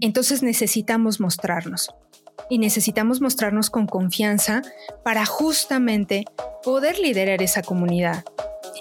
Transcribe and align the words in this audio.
entonces 0.00 0.42
necesitamos 0.42 1.20
mostrarnos. 1.20 1.94
Y 2.48 2.58
necesitamos 2.58 3.20
mostrarnos 3.20 3.70
con 3.70 3.86
confianza 3.86 4.62
para 5.04 5.24
justamente 5.24 6.24
poder 6.62 6.98
liderar 6.98 7.42
esa 7.42 7.62
comunidad 7.62 8.24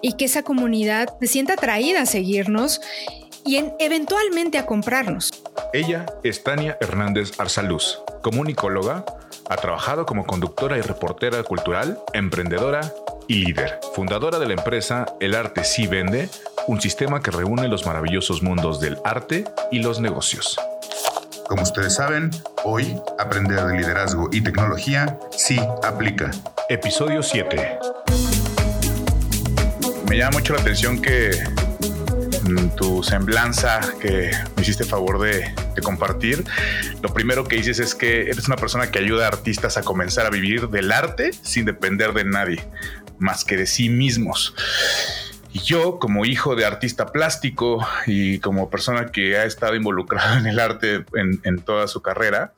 y 0.02 0.14
que 0.14 0.26
esa 0.26 0.44
comunidad 0.44 1.10
se 1.20 1.28
sienta 1.28 1.54
atraída 1.54 2.02
a 2.02 2.06
seguirnos 2.06 2.82
y 3.46 3.64
eventualmente 3.80 4.58
a 4.58 4.66
comprarnos. 4.66 5.32
Ella 5.74 6.06
es 6.24 6.44
Tania 6.44 6.78
Hernández 6.82 7.40
Arzaluz, 7.40 8.02
comunicóloga, 8.22 9.06
ha 9.50 9.56
trabajado 9.56 10.06
como 10.06 10.26
conductora 10.26 10.78
y 10.78 10.82
reportera 10.82 11.44
cultural, 11.44 12.00
emprendedora 12.14 12.94
y 13.28 13.46
líder, 13.46 13.80
fundadora 13.94 14.40
de 14.40 14.48
la 14.48 14.54
empresa 14.54 15.06
El 15.20 15.36
Arte 15.36 15.64
Sí 15.64 15.88
Vende, 15.88 16.30
un 16.68 16.82
sistema 16.82 17.22
que 17.22 17.32
reúne 17.32 17.68
los 17.68 17.86
maravillosos 17.86 18.44
mundos 18.44 18.80
del 18.80 18.98
arte 19.04 19.46
y 19.72 19.80
los 19.80 20.00
negocios. 20.00 20.60
Como 21.50 21.64
ustedes 21.64 21.96
saben, 21.96 22.30
hoy 22.64 22.96
aprender 23.18 23.66
de 23.66 23.76
liderazgo 23.76 24.30
y 24.32 24.40
tecnología 24.42 25.18
sí 25.36 25.60
aplica. 25.82 26.30
Episodio 26.70 27.24
7. 27.24 27.80
Me 30.08 30.16
llama 30.16 30.38
mucho 30.38 30.54
la 30.54 30.62
atención 30.62 31.02
que 31.02 31.32
mm, 32.44 32.76
tu 32.76 33.02
semblanza 33.02 33.80
que 34.00 34.30
me 34.56 34.62
hiciste 34.62 34.84
favor 34.84 35.20
de, 35.20 35.52
compartir, 35.82 36.44
lo 37.02 37.12
primero 37.14 37.46
que 37.46 37.56
dices 37.56 37.80
es 37.80 37.96
que 37.96 38.30
eres 38.30 38.46
una 38.48 38.58
persona 38.58 38.92
que 38.92 39.00
ayuda 39.00 39.26
a 39.26 39.30
artistas 39.30 39.78
a 39.78 39.82
comenzar 39.82 40.28
a 40.28 40.30
vivir 40.30 40.68
del 40.68 40.92
arte 40.92 41.32
sin 41.34 41.66
depender 41.66 42.14
de 42.14 42.26
nadie, 42.26 42.64
más 43.18 43.44
que 43.44 43.58
de 43.58 43.66
sí 43.66 43.90
mismos. 43.90 44.54
Y 45.52 45.60
yo, 45.60 45.98
como 45.98 46.26
hijo 46.26 46.56
de 46.56 46.66
artista 46.66 47.12
plástico 47.12 47.86
y 48.06 48.40
como 48.40 48.70
persona 48.70 49.12
que 49.12 49.38
ha 49.38 49.46
estado 49.46 49.76
involucrada 49.76 50.38
en 50.40 50.48
el 50.48 50.60
arte 50.60 51.06
en, 51.14 51.60
toda 51.62 51.88
su 51.88 52.02
carrera, 52.02 52.54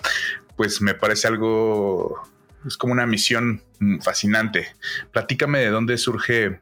pues 0.58 0.81
me 0.81 0.94
parece 0.94 1.27
algo, 1.27 2.22
es 2.66 2.78
como 2.78 2.94
una 2.94 3.06
misión 3.06 3.64
fascinante. 4.02 4.67
Platícame 5.11 5.59
de 5.59 5.70
dónde 5.70 5.98
surge 5.98 6.59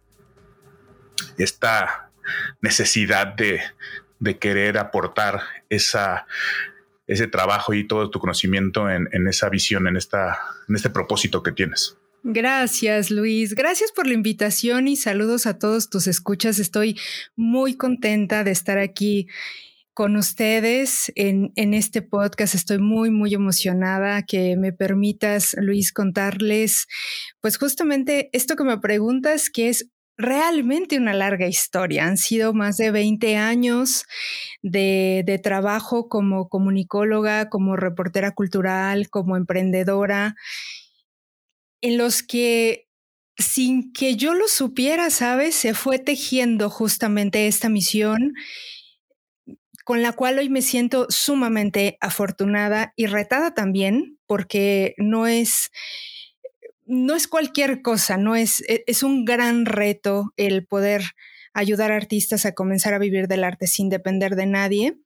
esta 1.38 2.12
necesidad 2.62 3.28
de, 3.28 3.62
querer 4.40 4.78
aportar 4.78 5.42
ese 5.70 7.28
trabajo 7.32 7.74
y 7.74 7.88
todo 7.88 8.10
tu 8.12 8.20
conocimiento 8.20 8.90
en, 8.90 9.28
esa 9.28 9.50
visión, 9.50 9.88
en, 9.88 9.98
esta, 9.98 10.38
en 10.68 10.76
este 10.76 10.92
propósito 10.92 11.42
que 11.42 11.54
tienes. 11.54 11.99
Gracias, 12.24 13.12
Luis. 13.12 13.56
Gracias 13.56 13.92
por 13.94 14.06
la 14.06 14.14
invitación 14.14 14.88
y 14.90 14.98
saludos 14.98 15.46
a 15.46 15.58
todos 15.58 15.90
tus 15.90 16.06
escuchas. 16.06 16.60
Estoy 16.60 17.00
muy 17.38 17.76
contenta 17.76 18.44
de 18.44 18.52
estar 18.52 18.78
aquí 18.78 19.28
con 19.94 20.18
ustedes 20.18 21.12
en, 21.16 21.52
este 21.56 22.02
podcast. 22.02 22.56
Estoy 22.56 22.80
muy, 22.80 23.10
muy 23.10 23.34
emocionada 23.34 24.24
que 24.24 24.58
me 24.58 24.74
permitas, 24.74 25.56
Luis, 25.60 25.94
contarles, 25.94 26.88
pues 27.40 27.58
justamente 27.58 28.30
esto 28.34 28.58
que 28.58 28.66
me 28.66 28.78
preguntas, 28.80 29.50
que 29.50 29.70
es 29.70 29.90
realmente 30.18 30.98
una 30.98 31.14
larga 31.14 31.48
historia. 31.48 32.06
Han 32.06 32.18
sido 32.18 32.54
más 32.54 32.76
de 32.76 32.92
20 32.92 33.38
años 33.38 34.04
de 34.62 35.40
trabajo 35.42 36.10
como 36.10 36.50
comunicóloga, 36.50 37.48
como 37.48 37.78
reportera 37.78 38.32
cultural, 38.32 39.10
como 39.10 39.38
emprendedora 39.38 40.36
en 41.82 41.98
los 41.98 42.24
que 42.24 42.88
sin 43.38 43.94
que 43.94 44.16
yo 44.16 44.34
lo 44.34 44.48
supiera, 44.48 45.10
¿sabes? 45.10 45.56
Se 45.56 45.74
fue 45.74 45.98
tejiendo 45.98 46.70
justamente 46.70 47.48
esta 47.48 47.70
misión 47.70 48.34
con 49.86 50.04
la 50.04 50.12
cual 50.12 50.38
hoy 50.38 50.50
me 50.50 50.62
siento 50.62 51.08
sumamente 51.10 51.98
afortunada 52.00 52.94
y 52.96 53.08
retada 53.08 53.56
también, 53.56 54.20
porque 54.28 54.94
no 54.98 55.26
es, 55.26 55.72
no 56.86 57.16
es 57.16 57.28
cualquier 57.28 57.82
cosa, 57.82 58.18
no 58.18 58.36
es, 58.36 58.62
e, 58.70 58.84
es 58.86 59.02
un 59.02 59.26
gran 59.26 59.66
reto 59.66 60.32
el 60.38 60.68
poder 60.68 61.02
ayudar 61.54 61.92
a 61.92 61.96
artistas 61.96 62.46
a 62.46 62.54
comenzar 62.54 62.94
a 62.94 63.00
vivir 63.00 63.28
del 63.28 63.44
arte 63.44 63.66
sin 63.66 63.90
depender 63.90 64.36
de 64.36 64.46
nadie, 64.46 65.00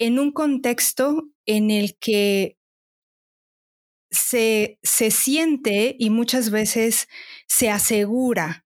en 0.00 0.18
un 0.18 0.32
contexto 0.32 1.28
en 1.46 1.70
el 1.70 1.96
que 1.96 2.56
se, 4.10 4.78
se 4.82 5.10
siente 5.10 5.96
y 5.98 6.10
muchas 6.10 6.50
veces 6.50 7.08
se 7.46 7.70
asegura 7.70 8.64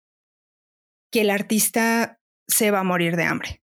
que 1.10 1.22
el 1.22 1.30
artista 1.30 2.20
se 2.48 2.70
va 2.70 2.80
a 2.80 2.84
morir 2.84 3.16
de 3.16 3.24
hambre. 3.24 3.62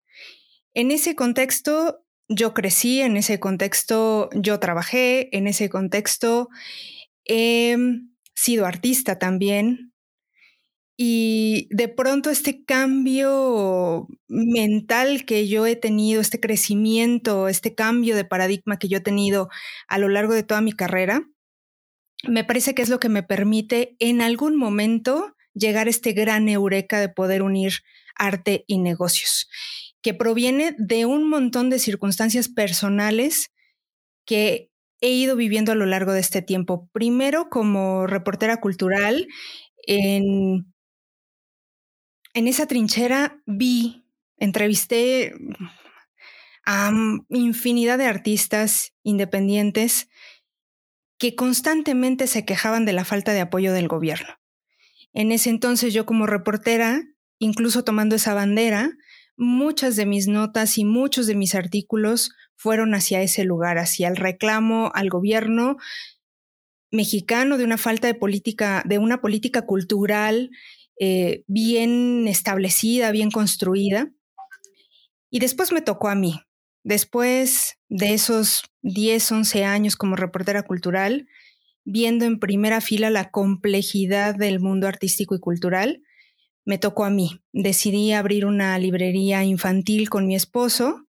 En 0.74 0.92
ese 0.92 1.16
contexto 1.16 2.04
yo 2.30 2.54
crecí, 2.54 3.02
en 3.02 3.18
ese 3.18 3.40
contexto 3.40 4.30
yo 4.34 4.60
trabajé, 4.60 5.36
en 5.36 5.48
ese 5.48 5.70
contexto 5.70 6.50
he 7.26 7.78
sido 8.36 8.66
artista 8.66 9.18
también. 9.18 9.94
Y 11.00 11.68
de 11.70 11.88
pronto 11.90 12.32
este 12.32 12.66
cambio 12.66 14.08
mental 14.28 15.26
que 15.26 15.48
yo 15.48 15.68
he 15.68 15.76
tenido, 15.76 16.22
este 16.22 16.40
crecimiento, 16.40 17.48
este 17.48 17.76
cambio 17.76 18.16
de 18.16 18.26
paradigma 18.26 18.80
que 18.80 18.88
yo 18.88 18.98
he 18.98 19.02
tenido 19.02 19.48
a 19.88 20.00
lo 20.00 20.10
largo 20.10 20.34
de 20.34 20.42
toda 20.42 20.62
mi 20.62 20.72
carrera, 20.74 21.24
me 22.24 22.44
parece 22.44 22.74
que 22.74 22.82
es 22.82 22.90
lo 22.90 23.00
que 23.00 23.10
me 23.10 23.24
permite 23.24 23.96
en 24.00 24.22
algún 24.22 24.56
momento 24.56 25.36
llegar 25.54 25.88
a 25.88 25.90
este 25.90 26.14
gran 26.14 26.50
eureka 26.50 27.00
de 27.00 27.10
poder 27.10 27.42
unir 27.42 27.84
arte 28.16 28.64
y 28.68 28.80
negocios, 28.80 29.50
que 30.02 30.14
proviene 30.14 30.76
de 30.78 31.06
un 31.06 31.30
montón 31.30 31.70
de 31.70 31.80
circunstancias 31.80 32.50
personales 32.50 33.52
que 34.26 34.72
he 35.02 35.10
ido 35.10 35.36
viviendo 35.36 35.72
a 35.72 35.76
lo 35.76 35.86
largo 35.86 36.12
de 36.14 36.20
este 36.20 36.42
tiempo. 36.42 36.90
Primero 36.92 37.50
como 37.50 38.08
reportera 38.08 38.58
cultural, 38.58 39.28
en, 39.86 40.74
en 42.34 42.48
esa 42.48 42.68
trinchera 42.68 43.42
vi, 43.46 44.06
entrevisté 44.38 45.34
a 46.66 46.92
infinidad 47.30 47.98
de 47.98 48.06
artistas 48.06 48.94
independientes 49.04 50.10
que 51.18 51.36
constantemente 51.36 52.28
se 52.28 52.46
quejaban 52.46 52.86
de 52.86 52.94
la 52.94 53.06
falta 53.06 53.34
de 53.34 53.42
apoyo 53.42 53.74
del 53.74 53.88
gobierno. 53.88 54.36
En 55.14 55.32
ese 55.32 55.50
entonces 55.50 55.94
yo 55.94 56.06
como 56.06 56.28
reportera, 56.28 57.02
incluso 57.40 57.84
tomando 57.84 58.16
esa 58.16 58.34
bandera, 58.34 58.92
muchas 59.36 59.96
de 59.96 60.06
mis 60.06 60.28
notas 60.28 60.78
y 60.78 60.86
muchos 60.86 61.28
de 61.28 61.36
mis 61.36 61.56
artículos 61.56 62.32
fueron 62.56 62.94
hacia 62.96 63.22
ese 63.22 63.44
lugar, 63.44 63.78
hacia 63.78 64.08
el 64.08 64.16
reclamo 64.16 64.92
al 64.94 65.10
gobierno 65.10 65.78
mexicano 66.92 67.58
de 67.58 67.64
una 67.64 67.78
falta 67.78 68.08
de 68.08 68.16
política, 68.16 68.84
de 68.86 68.98
una 68.98 69.22
política 69.22 69.64
cultural 69.64 70.52
eh, 71.00 71.44
bien 71.48 72.28
establecida, 72.28 73.12
bien 73.12 73.30
construida. 73.30 74.12
Y 75.30 75.40
después 75.40 75.72
me 75.72 75.82
tocó 75.82 76.10
a 76.10 76.16
mí. 76.16 76.42
Después 76.88 77.80
de 77.90 78.14
esos 78.14 78.64
10, 78.82 79.34
11 79.34 79.66
años 79.66 79.98
como 79.98 80.16
reportera 80.16 80.64
cultural, 80.64 81.28
viendo 81.84 82.24
en 82.24 82.40
primera 82.40 82.80
fila 82.80 83.10
la 83.10 83.30
complejidad 83.30 84.36
del 84.36 84.62
mundo 84.62 84.88
artístico 84.88 85.36
y 85.36 85.42
cultural, 85.42 86.02
me 86.64 86.78
tocó 86.78 87.04
a 87.04 87.10
mí. 87.10 87.42
Decidí 87.52 88.14
abrir 88.14 88.46
una 88.46 88.80
librería 88.80 89.44
infantil 89.44 90.10
con 90.10 90.28
mi 90.28 90.36
esposo 90.38 91.06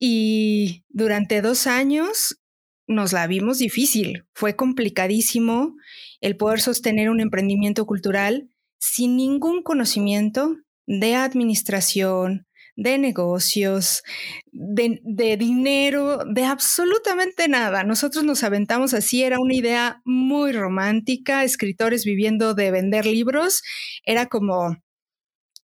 y 0.00 0.82
durante 0.88 1.42
dos 1.42 1.68
años 1.68 2.40
nos 2.88 3.12
la 3.12 3.28
vimos 3.28 3.58
difícil. 3.58 4.24
Fue 4.34 4.56
complicadísimo 4.56 5.76
el 6.20 6.36
poder 6.36 6.60
sostener 6.60 7.08
un 7.08 7.20
emprendimiento 7.20 7.86
cultural 7.86 8.48
sin 8.78 9.16
ningún 9.16 9.62
conocimiento 9.62 10.56
de 10.86 11.14
administración, 11.14 12.48
de 12.76 12.98
negocios, 12.98 14.02
de, 14.50 15.36
dinero, 15.36 16.24
de 16.24 16.44
absolutamente 16.44 17.48
nada. 17.48 17.84
Nosotros 17.84 18.24
nos 18.24 18.42
aventamos 18.44 18.94
así, 18.94 19.22
era 19.22 19.38
una 19.40 19.54
idea 19.54 20.00
muy 20.04 20.52
romántica, 20.52 21.44
escritores 21.44 22.04
viviendo 22.04 22.54
de 22.54 22.70
vender 22.70 23.06
libros, 23.06 23.62
era 24.04 24.26
como 24.26 24.76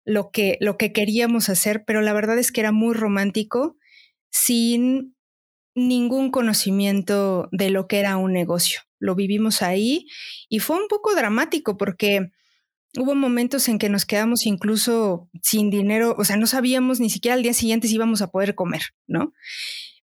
lo 0.05 0.31
que, 0.31 0.57
lo 0.61 0.77
que 0.77 0.93
queríamos 0.93 1.49
hacer, 1.49 1.85
pero 1.87 2.01
la 2.01 2.13
verdad 2.13 2.39
es 2.39 2.53
que 2.53 2.61
era 2.61 2.73
muy 2.73 2.95
romántico 2.95 3.77
sin 4.31 5.15
ningún 5.75 6.31
conocimiento 6.31 7.49
de 7.53 7.71
lo 7.71 7.87
que 7.87 7.99
era 7.99 8.17
un 8.17 8.33
negocio. 8.33 8.81
Lo 8.99 9.15
vivimos 9.15 9.63
ahí 9.63 10.07
y 10.49 10.61
fue 10.61 10.77
un 10.77 10.89
poco 10.89 11.15
dramático 11.15 11.77
porque 11.77 12.31
Hubo 12.99 13.15
momentos 13.15 13.69
en 13.69 13.79
que 13.79 13.89
nos 13.89 14.07
quedamos 14.07 14.47
incluso 14.47 15.29
sin 15.43 15.71
dinero, 15.71 16.15
o 16.19 16.25
sea, 16.25 16.37
no 16.37 16.47
sabíamos 16.47 16.99
ni 16.99 17.11
siquiera 17.11 17.35
al 17.35 17.43
día 17.43 17.53
siguiente 17.53 17.89
si 17.89 17.95
íbamos 17.97 18.23
a 18.23 18.31
poder 18.31 18.55
comer, 18.55 18.83
¿no? 19.07 19.33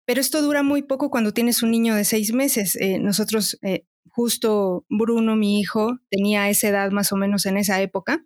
Pero 0.05 0.21
esto 0.21 0.41
dura 0.41 0.63
muy 0.63 0.83
poco 0.83 1.09
cuando 1.09 1.33
tienes 1.33 1.63
un 1.63 1.71
niño 1.71 1.93
de 1.95 2.05
seis 2.05 2.31
meses. 2.33 2.77
Eh, 2.77 2.97
nosotros, 2.99 3.59
eh, 3.61 3.85
justo 4.09 4.85
Bruno, 4.89 5.35
mi 5.35 5.59
hijo, 5.59 5.99
tenía 6.09 6.49
esa 6.49 6.69
edad 6.69 6.91
más 6.91 7.11
o 7.11 7.17
menos 7.17 7.45
en 7.45 7.57
esa 7.57 7.81
época. 7.81 8.23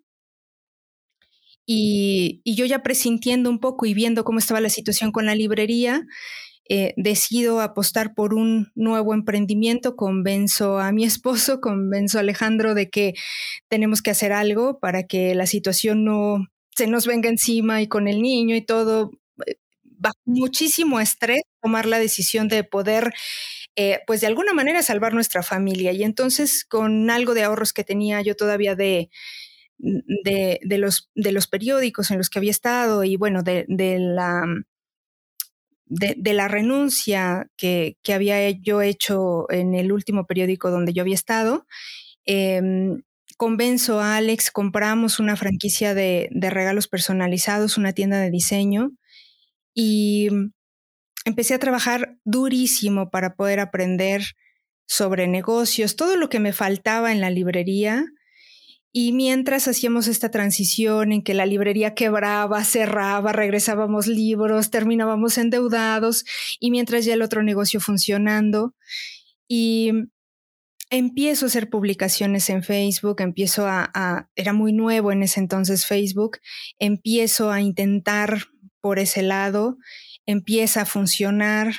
Y, 1.66 2.42
yo 2.46 2.66
ya 2.66 2.84
presintiendo 2.84 3.50
un 3.50 3.60
poco 3.60 3.86
y 3.86 3.94
viendo 3.94 4.24
cómo 4.24 4.40
estaba 4.40 4.62
la 4.62 4.70
situación 4.70 5.12
con 5.12 5.26
la 5.26 5.36
librería, 5.36 6.06
eh, 6.70 6.94
decido 6.98 7.60
apostar 7.62 8.14
por 8.14 8.34
un 8.34 8.72
nuevo 8.76 9.14
emprendimiento, 9.14 9.96
convenzo 9.96 10.80
a 10.80 10.92
mi 10.92 11.04
esposo, 11.04 11.60
convenzo 11.62 12.18
a 12.18 12.22
Alejandro 12.22 12.74
de 12.76 12.90
que 12.90 13.14
tenemos 13.70 14.02
que 14.02 14.12
hacer 14.12 14.32
algo 14.32 14.80
para 14.80 15.04
que 15.04 15.36
la 15.36 15.48
situación 15.48 16.06
no 16.06 16.46
se 16.76 16.88
nos 16.88 17.06
venga 17.06 17.30
encima 17.30 17.82
y 17.82 17.88
con 17.88 18.08
el 18.08 18.22
niño 18.22 18.56
y 18.56 18.62
todo, 18.62 19.12
eh, 19.46 19.56
bajo 19.84 20.18
muchísimo 20.26 21.00
estrés, 21.00 21.42
tomar 21.62 21.86
la 21.86 22.00
decisión 22.00 22.48
de 22.48 22.64
poder 22.64 23.14
eh, 23.78 24.00
pues 24.06 24.22
de 24.22 24.28
alguna 24.28 24.54
manera 24.54 24.84
salvar 24.84 25.14
nuestra 25.14 25.44
familia. 25.44 25.92
Y 25.94 26.04
entonces 26.04 26.66
con 26.66 27.10
algo 27.10 27.34
de 27.34 27.44
ahorros 27.44 27.74
que 27.74 27.84
tenía 27.84 28.22
yo 28.22 28.36
todavía 28.36 28.76
de, 28.76 29.10
de, 29.82 30.78
los, 30.78 31.10
de 31.16 31.32
los 31.32 31.48
periódicos 31.48 32.12
en 32.12 32.18
los 32.18 32.30
que 32.30 32.40
había 32.40 32.52
estado 32.52 33.04
y 33.04 33.16
bueno, 33.18 33.44
de, 33.44 33.66
la... 33.68 34.46
De, 35.86 36.34
la 36.34 36.48
renuncia 36.48 37.48
que, 37.58 37.98
había 38.14 38.50
yo 38.50 38.82
hecho 38.82 39.52
en 39.52 39.76
el 39.76 39.92
último 39.92 40.26
periódico 40.26 40.72
donde 40.72 40.94
yo 40.94 41.02
había 41.02 41.16
estado, 41.16 41.66
em, 42.24 43.02
convenzo 43.36 44.00
a 44.00 44.16
Alex, 44.16 44.52
compramos 44.52 45.20
una 45.20 45.36
franquicia 45.36 45.94
de, 45.94 46.30
de, 46.32 46.50
regalos 46.50 46.88
personalizados, 46.88 47.78
una 47.78 47.92
tienda 47.92 48.22
de 48.22 48.32
diseño, 48.32 48.92
y 49.74 50.30
empecé 51.26 51.54
a 51.54 51.60
trabajar 51.60 52.18
durísimo 52.24 53.10
para 53.10 53.36
poder 53.36 53.60
aprender 53.60 54.24
sobre 54.88 55.28
negocios, 55.28 55.96
todo 55.96 56.18
lo 56.18 56.30
que 56.30 56.40
me 56.40 56.54
faltaba 56.54 57.12
en 57.12 57.22
la 57.22 57.30
librería. 57.30 58.06
Y 58.94 59.14
mientras 59.14 59.68
hacíamos 59.68 60.08
esta 60.08 60.32
transición 60.32 61.12
en 61.12 61.22
que 61.24 61.34
la 61.34 61.46
librería 61.46 61.94
quebraba, 61.96 62.64
cerraba, 62.64 63.32
regresábamos 63.32 64.08
libros, 64.08 64.70
terminábamos 64.70 65.38
endeudados 65.38 66.26
y 66.60 66.72
mientras 66.72 67.06
ya 67.06 67.14
el 67.14 67.22
otro 67.22 67.42
negocio 67.42 67.80
funcionando. 67.80 68.76
Y 69.48 69.92
empiezo 70.90 71.46
a 71.46 71.48
hacer 71.48 71.70
publicaciones 71.70 72.50
en 72.50 72.64
Facebook, 72.64 73.22
empiezo 73.22 73.66
a, 73.68 74.30
era 74.36 74.52
muy 74.52 74.74
nuevo 74.74 75.12
en 75.12 75.24
ese 75.24 75.40
entonces 75.40 75.86
Facebook, 75.86 76.40
empiezo 76.80 77.50
a 77.50 77.62
intentar 77.62 78.40
por 78.82 79.00
ese 79.00 79.22
lado 79.22 79.78
empieza 80.26 80.82
a 80.82 80.86
funcionar 80.86 81.74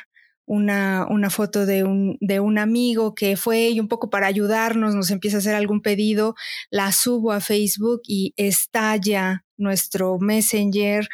una, 0.53 1.07
una 1.09 1.31
foto 1.31 1.65
de 1.65 1.83
un, 1.83 2.19
de 2.21 2.39
un, 2.39 2.59
amigo 2.59 3.15
que 3.15 3.39
fue 3.39 3.71
y 3.71 3.81
un 3.81 3.89
poco 3.89 4.11
para 4.11 4.27
ayudarnos, 4.27 4.95
nos 4.95 5.11
empieza 5.11 5.39
a 5.39 5.41
hacer 5.41 5.55
algún 5.55 5.81
pedido, 5.81 6.35
la 6.71 6.93
subo 6.93 7.33
a 7.33 7.41
Facebook 7.41 8.03
y 8.07 8.35
estalla 8.37 9.47
nuestro 9.57 10.19
Messenger, 10.19 11.09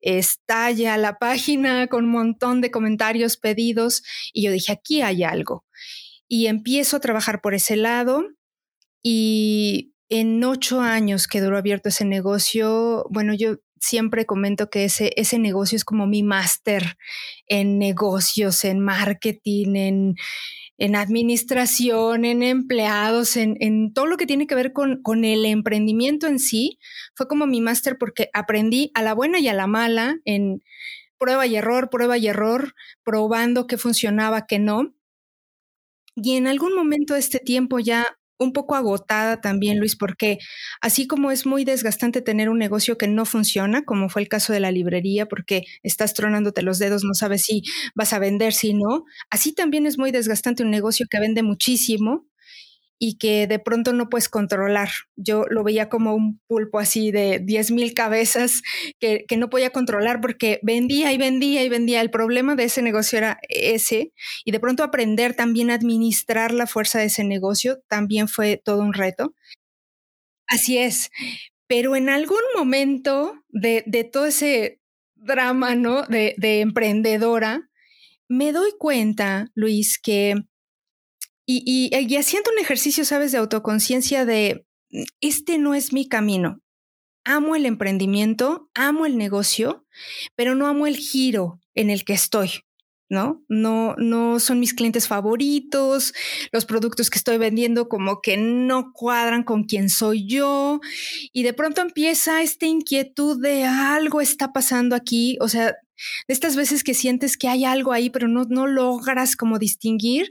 estalla 0.00 0.96
la 0.96 1.18
página 1.18 1.86
con 1.86 2.06
un 2.06 2.10
montón 2.10 2.60
de 2.60 2.72
comentarios 2.72 3.36
pedidos 3.36 4.02
y 4.32 4.42
yo 4.42 4.50
dije, 4.50 4.72
aquí 4.72 5.02
hay 5.02 5.22
algo. 5.22 5.64
Y 6.26 6.48
empiezo 6.48 6.96
a 6.96 7.00
trabajar 7.00 7.40
por 7.40 7.54
ese 7.54 7.76
lado 7.76 8.24
y 9.04 9.94
en 10.08 10.42
ocho 10.42 10.80
años 10.80 11.28
que 11.28 11.40
duró 11.40 11.56
abierto 11.56 11.90
ese 11.90 12.04
negocio, 12.04 13.06
bueno, 13.08 13.34
yo 13.34 13.58
siempre 13.80 14.26
comento 14.26 14.70
que 14.70 14.84
ese, 14.84 15.12
ese 15.16 15.38
negocio 15.38 15.76
es 15.76 15.84
como 15.84 16.06
mi 16.06 16.22
máster 16.22 16.96
en 17.46 17.78
negocios, 17.78 18.64
en 18.64 18.80
marketing, 18.80 19.74
en, 19.74 20.14
en 20.78 20.96
administración, 20.96 22.24
en 22.24 22.42
empleados, 22.42 23.36
en, 23.36 23.56
en, 23.60 23.92
todo 23.92 24.06
lo 24.06 24.16
que 24.16 24.26
tiene 24.26 24.46
que 24.46 24.54
ver 24.54 24.72
con, 24.72 25.02
con 25.02 25.24
el 25.24 25.44
emprendimiento 25.46 26.26
en 26.26 26.38
sí. 26.38 26.78
Fue 27.14 27.26
como 27.26 27.46
mi 27.46 27.60
máster 27.60 27.96
porque 27.98 28.30
aprendí 28.32 28.92
a 28.94 29.02
la 29.02 29.14
buena 29.14 29.40
y 29.40 29.48
a 29.48 29.54
la 29.54 29.66
mala 29.66 30.16
en 30.24 30.62
prueba 31.18 31.46
y 31.46 31.56
error, 31.56 31.90
prueba 31.90 32.18
y 32.18 32.28
error, 32.28 32.74
probando 33.02 33.66
qué 33.66 33.76
funcionaba, 33.78 34.46
qué 34.46 34.58
no. 34.58 34.94
Y 36.14 36.36
en 36.36 36.46
algún 36.46 36.74
momento 36.74 37.14
de 37.14 37.20
este 37.20 37.38
tiempo 37.38 37.78
ya 37.78 38.06
un 38.40 38.52
poco 38.52 38.74
agotada 38.74 39.40
también, 39.40 39.78
Luis, 39.78 39.96
porque 39.96 40.38
así 40.80 41.06
como 41.06 41.30
es 41.30 41.46
muy 41.46 41.64
desgastante 41.64 42.22
tener 42.22 42.48
un 42.48 42.58
negocio 42.58 42.98
que 42.98 43.06
no 43.06 43.24
funciona, 43.26 43.84
como 43.84 44.08
fue 44.08 44.22
el 44.22 44.28
caso 44.28 44.52
de 44.52 44.60
la 44.60 44.72
librería, 44.72 45.26
porque 45.26 45.64
estás 45.82 46.14
tronándote 46.14 46.62
los 46.62 46.78
dedos, 46.78 47.04
no 47.04 47.14
sabes 47.14 47.42
si 47.42 47.62
vas 47.94 48.12
a 48.12 48.18
vender, 48.18 48.52
si 48.52 48.74
no, 48.74 49.04
así 49.30 49.54
también 49.54 49.86
es 49.86 49.98
muy 49.98 50.10
desgastante 50.10 50.62
un 50.62 50.70
negocio 50.70 51.06
que 51.10 51.20
vende 51.20 51.42
muchísimo 51.42 52.29
y 53.02 53.14
que 53.16 53.46
de 53.46 53.58
pronto 53.58 53.94
no 53.94 54.10
puedes 54.10 54.28
controlar. 54.28 54.90
Yo 55.16 55.46
lo 55.48 55.64
veía 55.64 55.88
como 55.88 56.14
un 56.14 56.38
pulpo 56.46 56.78
así 56.78 57.10
de 57.10 57.40
10 57.42 57.70
mil 57.70 57.94
cabezas 57.94 58.62
que, 59.00 59.24
no 59.38 59.48
podía 59.48 59.70
controlar 59.70 60.20
porque 60.20 60.60
vendía 60.62 61.10
y 61.10 61.16
vendía 61.16 61.64
y 61.64 61.70
vendía. 61.70 62.02
El 62.02 62.10
problema 62.10 62.56
de 62.56 62.64
ese 62.64 62.82
negocio 62.82 63.16
era 63.16 63.40
ese 63.48 64.12
y 64.44 64.50
de 64.50 64.60
pronto 64.60 64.84
aprender 64.84 65.34
también 65.34 65.70
a 65.70 65.74
administrar 65.74 66.52
la 66.52 66.66
fuerza 66.66 66.98
de 66.98 67.06
ese 67.06 67.24
negocio 67.24 67.80
también 67.88 68.28
fue 68.28 68.60
todo 68.62 68.82
un 68.82 68.92
reto. 68.92 69.34
Así 70.46 70.76
es, 70.76 71.10
pero 71.66 71.96
en 71.96 72.10
algún 72.10 72.42
momento 72.54 73.42
de, 73.48 73.82
todo 74.12 74.26
ese 74.26 74.78
drama, 75.14 75.74
¿no? 75.74 76.02
De, 76.02 76.34
de 76.36 76.60
emprendedora, 76.60 77.70
me 78.28 78.52
doy 78.52 78.72
cuenta, 78.78 79.50
Luis, 79.54 79.98
que 79.98 80.34
y, 81.64 81.90
y, 81.92 82.16
haciendo 82.16 82.50
un 82.52 82.58
ejercicio, 82.58 83.04
sabes, 83.04 83.32
de 83.32 83.38
autoconciencia 83.38 84.24
de, 84.24 84.66
mm, 84.90 85.02
este 85.20 85.58
no 85.58 85.74
es 85.74 85.92
mi 85.92 86.08
camino. 86.08 86.60
Amo 87.24 87.56
el 87.56 87.66
emprendimiento, 87.66 88.70
amo 88.74 89.06
el 89.06 89.18
negocio, 89.18 89.86
pero 90.36 90.54
no 90.54 90.66
amo 90.66 90.86
el 90.86 90.96
giro 90.96 91.60
en 91.74 91.90
el 91.90 92.04
que 92.04 92.14
estoy. 92.14 92.62
¿no? 93.10 93.44
No, 93.48 93.96
no 93.98 94.38
son 94.38 94.60
mis 94.60 94.72
clientes 94.72 95.08
favoritos, 95.08 96.14
los 96.52 96.64
productos 96.64 97.10
que 97.10 97.18
estoy 97.18 97.38
vendiendo 97.38 97.88
como 97.88 98.22
que 98.22 98.36
no 98.36 98.92
cuadran 98.92 99.42
con 99.42 99.64
quien 99.64 99.90
soy 99.90 100.28
yo 100.28 100.80
y 101.32 101.42
de 101.42 101.52
pronto 101.52 101.80
empieza 101.80 102.40
esta 102.40 102.66
inquietud 102.66 103.42
de 103.42 103.64
algo 103.64 104.20
está 104.20 104.52
pasando 104.52 104.94
aquí, 104.94 105.36
o 105.40 105.48
sea, 105.48 105.74
de 106.28 106.34
estas 106.34 106.56
veces 106.56 106.84
que 106.84 106.94
sientes 106.94 107.36
que 107.36 107.48
hay 107.48 107.64
algo 107.64 107.92
ahí, 107.92 108.10
pero 108.10 108.28
no, 108.28 108.44
no 108.44 108.66
logras 108.66 109.36
como 109.36 109.58
distinguir. 109.58 110.30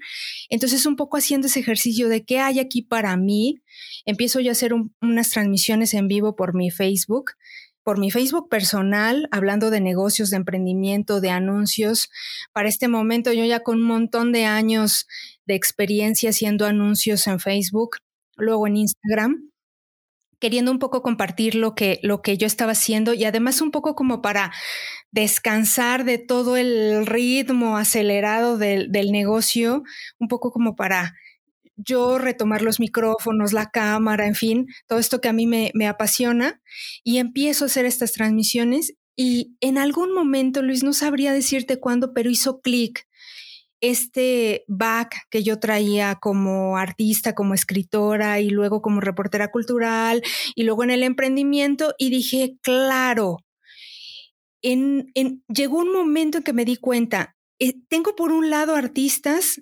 Entonces, 0.50 0.86
un 0.86 0.96
poco 0.96 1.18
haciendo 1.18 1.48
ese 1.48 1.60
ejercicio 1.60 2.10
de 2.10 2.24
qué 2.24 2.40
hay 2.40 2.60
aquí 2.60 2.82
para 2.82 3.16
mí, 3.18 3.62
empiezo 4.06 4.40
yo 4.40 4.50
a 4.50 4.54
hacer 4.54 4.74
unas 5.02 5.30
transmisiones 5.30 5.94
en 5.94 6.08
vivo 6.08 6.36
por 6.36 6.56
mi 6.56 6.72
Facebook 6.72 7.32
por 7.90 7.98
mi 7.98 8.12
Facebook 8.12 8.50
personal, 8.50 9.28
hablando 9.32 9.72
de 9.72 9.82
negocios, 9.82 10.30
de 10.30 10.38
emprendimiento, 10.38 11.22
de 11.22 11.32
anuncios. 11.32 12.12
Para 12.54 12.70
este 12.70 12.88
momento 12.88 13.34
yo 13.34 13.46
ya 13.46 13.62
con 13.62 13.78
un 13.78 13.88
montón 13.88 14.32
de 14.32 14.46
años 14.46 15.08
de 15.48 15.56
experiencia 15.56 16.30
haciendo 16.30 16.68
anuncios 16.68 17.26
en 17.26 17.40
Facebook, 17.40 17.98
luego 18.38 18.68
en 18.68 18.78
Instagram, 18.78 19.49
queriendo 20.40 20.72
un 20.72 20.80
poco 20.80 21.02
compartir 21.02 21.56
lo 21.56 21.76
que, 21.76 22.00
lo 22.04 22.22
que 22.22 22.38
yo 22.38 22.48
estaba 22.48 22.72
haciendo 22.72 23.14
y 23.14 23.26
además 23.26 23.62
un 23.62 23.72
poco 23.72 23.96
como 23.96 24.22
para 24.22 24.52
descansar 25.12 26.06
de 26.06 26.18
todo 26.18 26.58
el 26.58 27.06
ritmo 27.06 27.78
acelerado 27.78 28.58
del, 28.58 28.92
del 28.92 29.12
negocio, 29.12 29.84
un 30.20 30.28
poco 30.28 30.52
como 30.52 30.76
para 30.76 31.14
yo 31.80 32.18
retomar 32.18 32.62
los 32.62 32.80
micrófonos, 32.80 33.54
la 33.54 33.70
cámara, 33.70 34.28
en 34.28 34.36
fin, 34.36 34.68
todo 34.88 35.00
esto 35.00 35.22
que 35.22 35.30
a 35.30 35.34
mí 35.34 35.48
me, 35.48 35.88
apasiona 35.88 36.62
y 37.04 37.18
empiezo 37.18 37.66
a 37.66 37.68
hacer 37.68 37.86
estas 37.86 38.12
transmisiones 38.12 38.94
y 39.16 39.56
en 39.62 39.78
algún 39.78 40.14
momento, 40.14 40.62
Luis, 40.62 40.84
no 40.84 40.94
sabría 40.94 41.34
decirte 41.34 41.80
cuándo, 41.80 42.14
pero 42.14 42.30
hizo 42.30 42.62
clic 42.62 43.08
este 43.82 44.66
back 44.68 45.28
que 45.30 45.44
yo 45.44 45.60
traía 45.60 46.16
como 46.16 46.78
artista, 46.78 47.36
como 47.36 47.54
escritora 47.54 48.40
y 48.40 48.50
luego 48.50 48.82
como 48.82 49.02
reportera 49.02 49.50
cultural 49.52 50.22
y 50.56 50.64
luego 50.64 50.84
en 50.84 50.92
el 50.92 51.04
emprendimiento 51.04 51.94
y 51.98 52.10
dije, 52.10 52.58
claro, 52.62 53.38
en, 54.62 55.12
llegó 55.48 55.78
un 55.78 55.94
momento 55.94 56.40
en 56.40 56.44
que 56.44 56.54
me 56.54 56.66
di 56.66 56.76
cuenta, 56.76 57.36
eh, 57.60 57.76
tengo 57.88 58.16
por 58.16 58.32
un 58.32 58.50
lado 58.50 58.76
artistas 58.76 59.62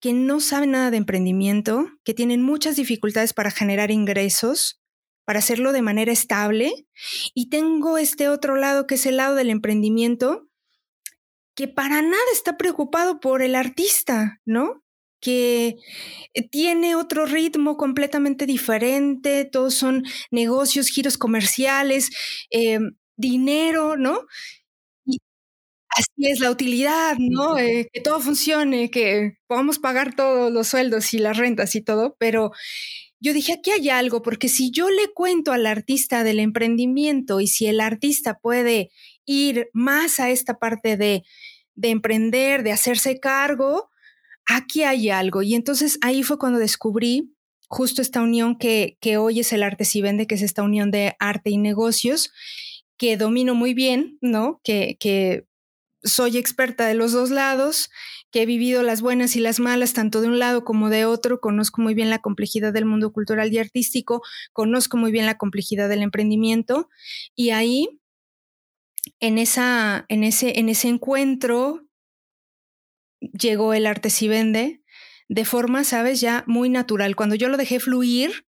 que 0.00 0.12
no 0.12 0.40
saben 0.40 0.72
nada 0.72 0.90
de 0.90 0.96
emprendimiento, 0.96 1.86
que 2.04 2.14
tienen 2.14 2.42
muchas 2.42 2.76
dificultades 2.76 3.34
para 3.34 3.50
generar 3.50 3.90
ingresos, 3.90 4.80
para 5.26 5.40
hacerlo 5.40 5.72
de 5.72 5.82
manera 5.82 6.10
estable. 6.10 6.86
Y 7.34 7.50
tengo 7.50 7.98
este 7.98 8.28
otro 8.28 8.56
lado, 8.56 8.86
que 8.86 8.94
es 8.94 9.04
el 9.04 9.18
lado 9.18 9.34
del 9.34 9.50
emprendimiento, 9.50 10.49
que 11.60 11.68
para 11.68 12.00
nada 12.00 12.24
está 12.32 12.56
preocupado 12.56 13.20
por 13.20 13.42
el 13.42 13.54
artista, 13.54 14.40
¿no? 14.46 14.82
que 15.20 15.76
eh, 16.32 16.48
tiene 16.48 16.94
otro 16.94 17.26
ritmo 17.26 17.76
completamente 17.76 18.46
diferente, 18.46 19.44
todos 19.44 19.74
son 19.74 20.04
negocios, 20.30 20.88
giros 20.88 21.18
comerciales, 21.18 22.08
eh, 22.50 22.78
dinero, 23.18 23.98
¿no? 23.98 24.20
Así 25.90 26.30
es, 26.30 26.40
la 26.40 26.50
utilidad, 26.50 27.16
¿no? 27.18 27.58
Eh, 27.58 27.90
que 27.92 28.00
todo 28.00 28.20
funcione, 28.20 28.90
que 28.90 29.34
podamos 29.46 29.78
pagar 29.78 30.14
todos 30.16 30.50
los 30.50 30.68
sueldos 30.68 31.12
y 31.12 31.18
las 31.18 31.36
rentas 31.36 31.74
y 31.74 31.82
todo, 31.82 32.16
pero 32.18 32.52
yo 33.20 33.34
dije, 33.34 33.52
aquí 33.52 33.70
hay 33.70 33.90
algo, 33.90 34.22
porque 34.22 34.48
si 34.48 34.70
yo 34.70 34.88
le 34.88 35.12
cuento 35.12 35.52
al 35.52 35.66
artista 35.66 36.24
del 36.24 36.40
emprendimiento 36.40 37.40
y 37.40 37.48
si 37.48 37.66
el 37.66 37.82
artista 37.82 38.38
puede 38.38 38.90
ir 39.26 39.68
más 39.74 40.20
a 40.20 40.30
esta 40.30 40.58
parte 40.58 40.96
de, 40.96 41.22
de 41.74 41.90
emprender, 41.90 42.62
de 42.62 42.72
hacerse 42.72 43.20
cargo, 43.20 43.90
aquí 44.46 44.82
hay 44.82 45.10
algo. 45.10 45.42
Y 45.42 45.54
entonces 45.54 45.98
ahí 46.02 46.22
fue 46.22 46.38
cuando 46.38 46.58
descubrí 46.58 47.34
justo 47.68 48.02
esta 48.02 48.20
unión 48.20 48.58
que, 48.58 48.98
que 49.00 49.16
hoy 49.16 49.40
es 49.40 49.52
el 49.52 49.62
arte 49.62 49.84
si 49.84 50.02
vende, 50.02 50.26
que 50.26 50.34
es 50.34 50.42
esta 50.42 50.62
unión 50.62 50.90
de 50.90 51.14
arte 51.20 51.50
y 51.50 51.56
negocios, 51.56 52.32
que 52.96 53.16
domino 53.16 53.54
muy 53.54 53.74
bien, 53.74 54.18
¿no? 54.20 54.60
Que, 54.64 54.96
que 54.98 55.46
soy 56.02 56.36
experta 56.36 56.86
de 56.86 56.94
los 56.94 57.12
dos 57.12 57.30
lados, 57.30 57.90
que 58.30 58.42
he 58.42 58.46
vivido 58.46 58.82
las 58.82 59.02
buenas 59.02 59.36
y 59.36 59.40
las 59.40 59.60
malas, 59.60 59.92
tanto 59.92 60.20
de 60.20 60.28
un 60.28 60.38
lado 60.38 60.64
como 60.64 60.90
de 60.90 61.04
otro, 61.04 61.40
conozco 61.40 61.82
muy 61.82 61.94
bien 61.94 62.10
la 62.10 62.20
complejidad 62.20 62.72
del 62.72 62.86
mundo 62.86 63.12
cultural 63.12 63.52
y 63.52 63.58
artístico, 63.58 64.22
conozco 64.52 64.96
muy 64.96 65.12
bien 65.12 65.26
la 65.26 65.38
complejidad 65.38 65.88
del 65.88 66.02
emprendimiento 66.02 66.88
y 67.34 67.50
ahí, 67.50 67.99
en, 69.20 69.38
esa, 69.38 70.06
en, 70.08 70.24
ese, 70.24 70.58
en 70.58 70.68
ese 70.68 70.88
encuentro, 70.88 71.86
llegó 73.20 73.74
el 73.74 73.86
arte 73.86 74.10
si 74.10 74.28
vende 74.28 74.80
de 75.30 75.44
forma, 75.44 75.84
sabes, 75.84 76.20
ya 76.20 76.42
muy 76.48 76.68
natural. 76.68 77.14
Cuando 77.14 77.36
yo 77.36 77.48
lo 77.48 77.56
dejé 77.56 77.78
fluir, 77.78 78.44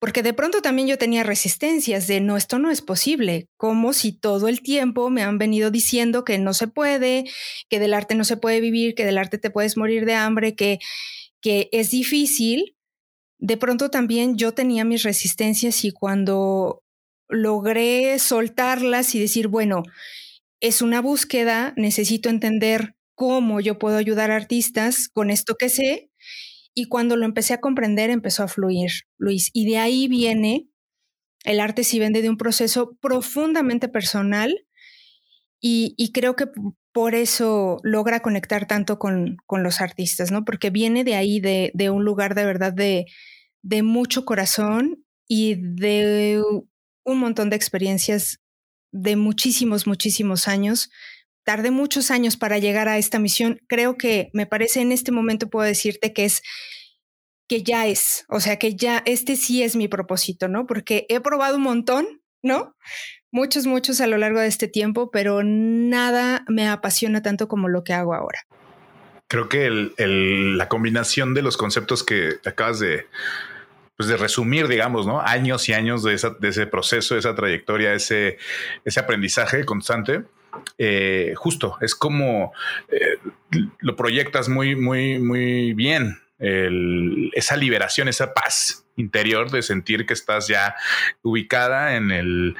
porque 0.00 0.24
de 0.24 0.34
pronto 0.34 0.60
también 0.60 0.88
yo 0.88 0.98
tenía 0.98 1.22
resistencias 1.22 2.08
de 2.08 2.20
no, 2.20 2.36
esto 2.36 2.58
no 2.58 2.72
es 2.72 2.82
posible, 2.82 3.48
como 3.56 3.92
si 3.92 4.10
todo 4.10 4.48
el 4.48 4.62
tiempo 4.62 5.10
me 5.10 5.22
han 5.22 5.38
venido 5.38 5.70
diciendo 5.70 6.24
que 6.24 6.38
no 6.38 6.54
se 6.54 6.66
puede, 6.66 7.24
que 7.68 7.78
del 7.78 7.94
arte 7.94 8.16
no 8.16 8.24
se 8.24 8.36
puede 8.36 8.60
vivir, 8.60 8.96
que 8.96 9.04
del 9.04 9.16
arte 9.16 9.38
te 9.38 9.48
puedes 9.48 9.76
morir 9.76 10.06
de 10.06 10.14
hambre, 10.14 10.56
que, 10.56 10.80
que 11.40 11.68
es 11.70 11.92
difícil. 11.92 12.76
De 13.38 13.56
pronto 13.56 13.88
también 13.88 14.36
yo 14.36 14.54
tenía 14.54 14.84
mis 14.84 15.04
resistencias 15.04 15.84
y 15.84 15.92
cuando 15.92 16.82
logré 17.28 18.18
soltarlas 18.18 19.14
y 19.14 19.20
decir, 19.20 19.48
bueno, 19.48 19.82
es 20.60 20.82
una 20.82 21.00
búsqueda, 21.00 21.74
necesito 21.76 22.28
entender 22.28 22.94
cómo 23.14 23.60
yo 23.60 23.78
puedo 23.78 23.96
ayudar 23.96 24.30
a 24.30 24.36
artistas 24.36 25.08
con 25.08 25.30
esto 25.30 25.56
que 25.56 25.68
sé 25.68 26.10
y 26.78 26.88
cuando 26.88 27.16
lo 27.16 27.24
empecé 27.24 27.54
a 27.54 27.60
comprender, 27.60 28.10
empezó 28.10 28.42
a 28.42 28.48
fluir, 28.48 28.90
Luis. 29.16 29.50
Y 29.54 29.66
de 29.66 29.78
ahí 29.78 30.08
viene 30.08 30.68
el 31.44 31.58
arte 31.58 31.84
si 31.84 31.98
vende 31.98 32.20
de 32.20 32.28
un 32.28 32.36
proceso 32.36 32.98
profundamente 33.00 33.88
personal 33.88 34.66
y, 35.58 36.12
creo 36.12 36.36
que 36.36 36.46
por 36.92 37.14
eso 37.14 37.78
logra 37.82 38.20
conectar 38.20 38.68
tanto 38.68 38.98
con, 38.98 39.38
los 39.50 39.80
artistas, 39.80 40.30
¿no? 40.30 40.44
Porque 40.44 40.70
viene 40.70 41.02
de 41.02 41.14
ahí, 41.16 41.40
de, 41.40 41.90
un 41.90 42.04
lugar 42.04 42.34
de 42.34 42.44
verdad 42.44 42.72
de, 42.72 43.06
de 43.62 43.82
mucho 43.82 44.24
corazón 44.26 45.02
y 45.26 45.56
de 45.56 46.42
un 47.06 47.18
montón 47.20 47.48
de 47.48 47.56
experiencias 47.56 48.40
de 48.92 49.16
muchísimos, 49.16 49.86
muchísimos 49.86 50.48
años. 50.48 50.90
Tardé 51.44 51.70
muchos 51.70 52.10
años 52.10 52.36
para 52.36 52.58
llegar 52.58 52.88
a 52.88 52.98
esta 52.98 53.18
misión. 53.18 53.60
Creo 53.68 53.96
que 53.96 54.30
me 54.32 54.46
parece 54.46 54.80
en 54.80 54.92
este 54.92 55.12
momento 55.12 55.48
puedo 55.48 55.66
decirte 55.66 56.12
que 56.12 56.24
es 56.24 56.42
que 57.48 57.62
ya 57.62 57.86
es, 57.86 58.24
o 58.28 58.40
sea, 58.40 58.58
que 58.58 58.74
ya 58.74 59.02
este 59.06 59.36
sí 59.36 59.62
es 59.62 59.76
mi 59.76 59.86
propósito, 59.86 60.48
¿no? 60.48 60.66
Porque 60.66 61.06
he 61.08 61.20
probado 61.20 61.56
un 61.56 61.62
montón, 61.62 62.22
¿no? 62.42 62.74
Muchos, 63.30 63.66
muchos 63.66 64.00
a 64.00 64.08
lo 64.08 64.18
largo 64.18 64.40
de 64.40 64.48
este 64.48 64.66
tiempo, 64.66 65.12
pero 65.12 65.44
nada 65.44 66.44
me 66.48 66.66
apasiona 66.66 67.22
tanto 67.22 67.46
como 67.46 67.68
lo 67.68 67.84
que 67.84 67.92
hago 67.92 68.14
ahora. 68.14 68.40
Creo 69.28 69.48
que 69.48 69.70
la 69.70 70.68
combinación 70.68 71.34
de 71.34 71.42
los 71.42 71.56
conceptos 71.56 72.02
que 72.02 72.34
acabas 72.44 72.80
de, 72.80 73.06
pues 73.96 74.08
de 74.08 74.16
resumir, 74.16 74.68
digamos, 74.68 75.06
¿no? 75.06 75.20
Años 75.20 75.68
y 75.68 75.72
años 75.72 76.02
de, 76.02 76.14
ese 76.14 76.66
proceso, 76.66 77.14
de 77.14 77.20
esa 77.20 77.34
trayectoria, 77.34 77.94
ese, 77.94 78.38
ese 78.84 79.00
aprendizaje 79.00 79.64
constante. 79.64 80.24
Eh, 80.78 81.34
justo, 81.36 81.76
es 81.80 81.94
como 81.94 82.52
eh, 82.90 83.18
lo 83.80 83.96
proyectas 83.96 84.48
muy, 84.48 84.76
muy, 84.76 85.18
muy 85.18 85.72
bien 85.74 86.20
esa 86.38 87.56
liberación, 87.56 88.08
esa 88.08 88.34
paz 88.34 88.84
interior 88.96 89.50
de 89.50 89.62
sentir 89.62 90.04
que 90.04 90.12
estás 90.12 90.48
ya 90.48 90.74
ubicada 91.22 91.96
en, 91.96 92.10
el, 92.10 92.56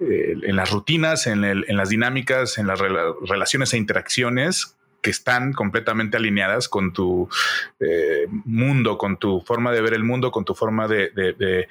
en 0.00 0.56
las 0.56 0.70
rutinas, 0.70 1.26
en, 1.26 1.42
las 1.76 1.90
dinámicas, 1.90 2.56
en 2.56 2.66
las 2.66 2.80
relaciones 2.80 3.74
e 3.74 3.76
interacciones 3.76 4.77
que 5.00 5.10
están 5.10 5.52
completamente 5.52 6.16
alineadas 6.16 6.68
con 6.68 6.92
tu 6.92 7.28
eh, 7.80 8.26
mundo, 8.30 8.98
con 8.98 9.18
tu 9.18 9.40
forma 9.40 9.72
de 9.72 9.80
ver 9.80 9.94
el 9.94 10.04
mundo, 10.04 10.30
con 10.30 10.44
tu 10.44 10.54
forma 10.54 10.88
de, 10.88 11.68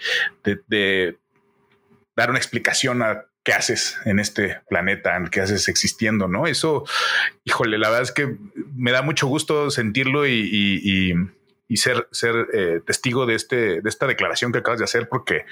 dar 2.15 2.29
una 2.29 2.39
explicación 2.39 3.01
a 3.03 3.25
qué 3.43 3.53
haces 3.53 3.98
en 4.05 4.19
este 4.19 4.60
planeta, 4.69 5.15
en 5.15 5.27
qué 5.27 5.41
haces 5.41 5.67
existiendo, 5.67 6.27
¿no? 6.27 6.48
Eso, 6.48 6.86
híjole, 7.43 7.77
la 7.77 7.89
verdad 7.89 8.03
es 8.03 8.12
que 8.12 8.36
me 8.75 8.91
da 8.91 9.01
mucho 9.01 9.27
gusto 9.27 9.72
sentirlo 9.72 10.27
y 10.27 11.13
ser, 11.75 12.07
eh, 12.53 12.81
testigo 12.86 13.25
de, 13.25 13.36
este, 13.36 13.81
de 13.81 13.89
esta 13.89 14.07
declaración 14.07 14.51
que 14.51 14.60
acabas 14.60 14.79
de 14.79 14.86
hacer, 14.86 15.07
porque 15.10 15.46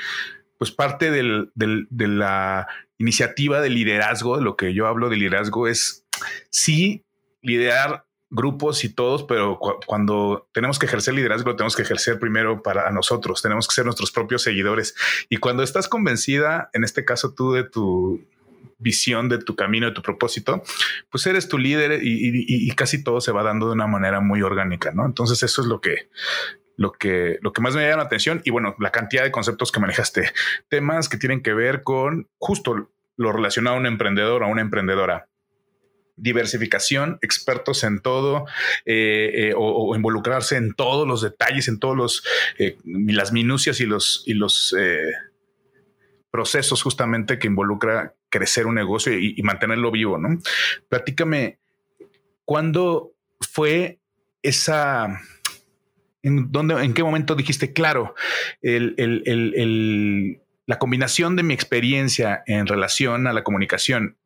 pues 0.58 0.72
parte 0.72 1.12
de 1.12 2.08
la 2.08 2.68
iniciativa 2.98 3.62
de 3.62 3.70
liderazgo, 3.70 4.38
de 4.38 4.44
lo 4.44 4.56
que 4.56 4.74
yo 4.74 4.88
hablo 4.88 5.10
de 5.10 5.18
liderazgo, 5.18 5.68
es 5.68 6.06
sí 6.50 7.04
liderar 7.46 8.06
grupos 8.30 8.84
y 8.84 8.94
todos, 8.94 9.24
pero 9.24 9.60
cuando 9.86 10.50
tenemos 10.52 10.80
que 10.80 10.88
ejercer 10.88 11.14
liderazgo, 11.14 11.52
lo 11.52 11.56
tenemos 11.56 11.76
que 11.76 11.84
ejercer 11.84 12.20
primero 12.20 12.62
para 12.62 12.90
nosotros, 12.92 13.42
tenemos 13.42 13.68
que 13.68 13.76
ser 13.76 13.86
nuestros 13.86 14.12
propios 14.12 14.42
seguidores. 14.42 14.96
Y 15.30 15.38
cuando 15.38 15.64
estás 15.64 15.88
convencida, 15.88 16.70
en 16.74 16.84
este 16.84 17.06
caso 17.06 17.34
tú 17.34 17.54
de 17.54 17.64
tu 17.64 18.22
visión 18.78 19.30
de 19.30 19.38
tu 19.38 19.56
camino, 19.56 19.88
de 19.88 19.94
tu 19.94 20.02
propósito, 20.02 20.62
pues 21.10 21.26
eres 21.28 21.48
tu 21.48 21.58
líder 21.58 22.02
y, 22.04 22.70
casi 22.76 23.04
todo 23.04 23.22
se 23.22 23.32
va 23.32 23.42
dando 23.42 23.68
de 23.68 23.74
una 23.74 23.88
manera 23.88 24.20
muy 24.20 24.42
orgánica, 24.42 24.92
¿no? 24.92 25.06
Entonces 25.06 25.42
eso 25.44 25.62
es 25.62 25.68
lo 25.68 25.80
que, 25.80 26.10
lo 26.76 26.92
que, 26.92 27.38
lo 27.42 27.54
que 27.54 27.62
más 27.62 27.74
me 27.76 27.84
llama 27.84 27.98
la 27.98 28.04
atención 28.04 28.42
y 28.44 28.52
bueno, 28.52 28.76
la 28.80 28.92
cantidad 28.92 29.24
de 29.24 29.32
conceptos 29.32 29.72
que 29.72 29.80
manejaste, 29.80 30.32
temas 30.68 31.08
que 31.08 31.18
tienen 31.18 31.42
que 31.42 31.54
ver 31.54 31.84
con 31.84 32.28
justo 32.38 32.92
lo 33.18 33.32
relacionado 33.32 33.78
a 33.78 33.80
un 33.80 33.86
emprendedor 33.86 34.44
o 34.44 34.46
a 34.46 34.50
una 34.50 34.62
emprendedora 34.62 35.30
diversificación, 36.18 37.20
expertos 37.22 37.84
en 37.84 38.00
todo 38.00 38.46
eh, 38.86 39.32
eh, 39.34 39.54
o, 39.56 39.96
involucrarse 39.96 40.56
en 40.56 40.74
todos 40.74 41.08
los 41.08 41.22
detalles, 41.22 41.68
en 41.68 41.80
todos 41.80 41.98
los 41.98 42.24
eh, 42.58 42.78
las 42.86 43.32
minucias 43.32 43.80
y 43.82 43.86
los 43.86 44.24
y 44.26 44.34
los 44.34 44.76
procesos 46.32 46.84
justamente 46.84 47.40
que 47.40 47.48
involucra 47.48 48.14
crecer 48.30 48.68
un 48.68 48.76
negocio 48.76 49.18
y, 49.18 49.42
mantenerlo 49.44 49.92
vivo, 49.92 50.18
¿no? 50.18 50.40
Platícame, 50.90 51.60
¿cuándo 52.44 53.14
fue 53.40 54.00
esa... 54.42 55.22
¿En, 56.24 56.52
dónde, 56.52 56.84
en 56.84 56.94
qué 56.94 57.04
momento 57.04 57.36
dijiste, 57.36 57.72
claro, 57.72 58.16
la 58.62 60.80
combinación 60.80 61.38
de 61.38 61.44
mi 61.44 61.54
experiencia 61.54 62.44
en 62.48 62.68
relación 62.68 63.28
a 63.28 63.34
la 63.34 63.44
comunicación 63.44 64.18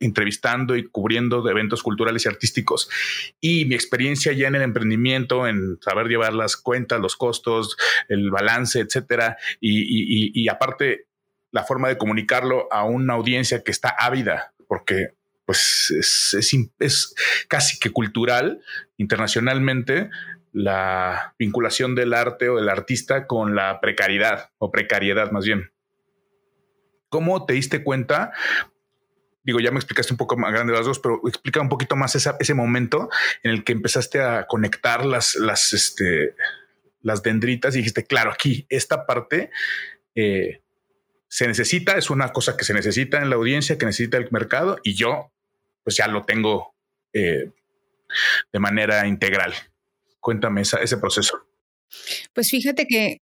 entrevistando 0.00 0.76
y 0.76 0.88
cubriendo 0.88 1.42
de 1.42 1.50
eventos 1.50 1.82
culturales 1.82 2.24
y 2.24 2.28
artísticos 2.28 2.88
y 3.40 3.64
mi 3.66 3.74
experiencia 3.74 4.32
ya 4.32 4.48
en 4.48 4.54
el 4.54 4.62
emprendimiento, 4.62 5.46
en 5.46 5.78
saber 5.80 6.06
llevar 6.06 6.32
las 6.32 6.56
cuentas, 6.56 7.00
los 7.00 7.16
costos, 7.16 7.76
el 8.08 8.30
balance, 8.30 8.80
etcétera. 8.80 9.36
y 9.60 10.48
aparte 10.48 11.06
la 11.50 11.64
forma 11.64 11.88
de 11.88 11.96
comunicarlo 11.96 12.68
a 12.70 12.84
una 12.84 13.14
audiencia 13.14 13.62
que 13.62 13.70
está 13.70 13.94
ávida, 13.98 14.52
porque 14.68 15.16
pues 15.46 15.90
es, 15.90 17.14
casi 17.48 17.78
que 17.78 17.90
cultural 17.90 18.60
internacionalmente 18.96 20.10
la 20.52 21.34
vinculación 21.38 21.94
del 21.94 22.12
arte 22.12 22.48
o 22.48 22.56
del 22.56 22.68
artista 22.68 23.26
con 23.26 23.54
la 23.54 23.80
precariedad 23.80 24.50
o 24.58 24.70
precariedad 24.70 25.30
más 25.30 25.44
bien. 25.44 25.70
¿Cómo 27.08 27.46
te 27.46 27.54
diste 27.54 27.84
cuenta? 27.84 28.32
Digo, 29.46 29.60
ya 29.60 29.70
me 29.70 29.78
explicaste 29.78 30.12
un 30.12 30.16
poco 30.16 30.36
más 30.36 30.52
grande 30.52 30.72
las 30.72 30.84
dos, 30.84 30.98
pero 30.98 31.20
explica 31.24 31.60
un 31.60 31.68
poquito 31.68 31.94
más 31.94 32.16
ese 32.16 32.54
momento 32.54 33.08
en 33.44 33.52
el 33.52 33.62
que 33.62 33.72
empezaste 33.72 34.20
a 34.20 34.46
conectar 34.48 35.06
las, 35.06 35.36
las, 35.36 35.72
este, 35.72 36.34
las 37.00 37.22
dendritas 37.22 37.74
y 37.74 37.78
dijiste, 37.78 38.04
claro, 38.04 38.32
aquí 38.32 38.66
esta 38.68 39.06
parte 39.06 39.50
eh, 40.16 40.62
se 41.28 41.46
necesita, 41.46 41.96
es 41.96 42.10
una 42.10 42.32
cosa 42.32 42.56
que 42.56 42.64
se 42.64 42.74
necesita 42.74 43.22
en 43.22 43.30
la 43.30 43.36
audiencia, 43.36 43.78
que 43.78 43.86
necesita 43.86 44.16
el 44.16 44.28
mercado 44.32 44.78
y 44.82 44.94
yo 44.94 45.32
pues 45.84 45.96
ya 45.96 46.08
lo 46.08 46.24
tengo 46.24 46.74
eh, 47.12 47.52
de 48.52 48.58
manera 48.58 49.06
integral. 49.06 49.54
Cuéntame 50.18 50.62
ese 50.62 50.96
proceso. 50.96 51.46
Pues 52.34 52.50
fíjate 52.50 52.86
que 52.88 53.18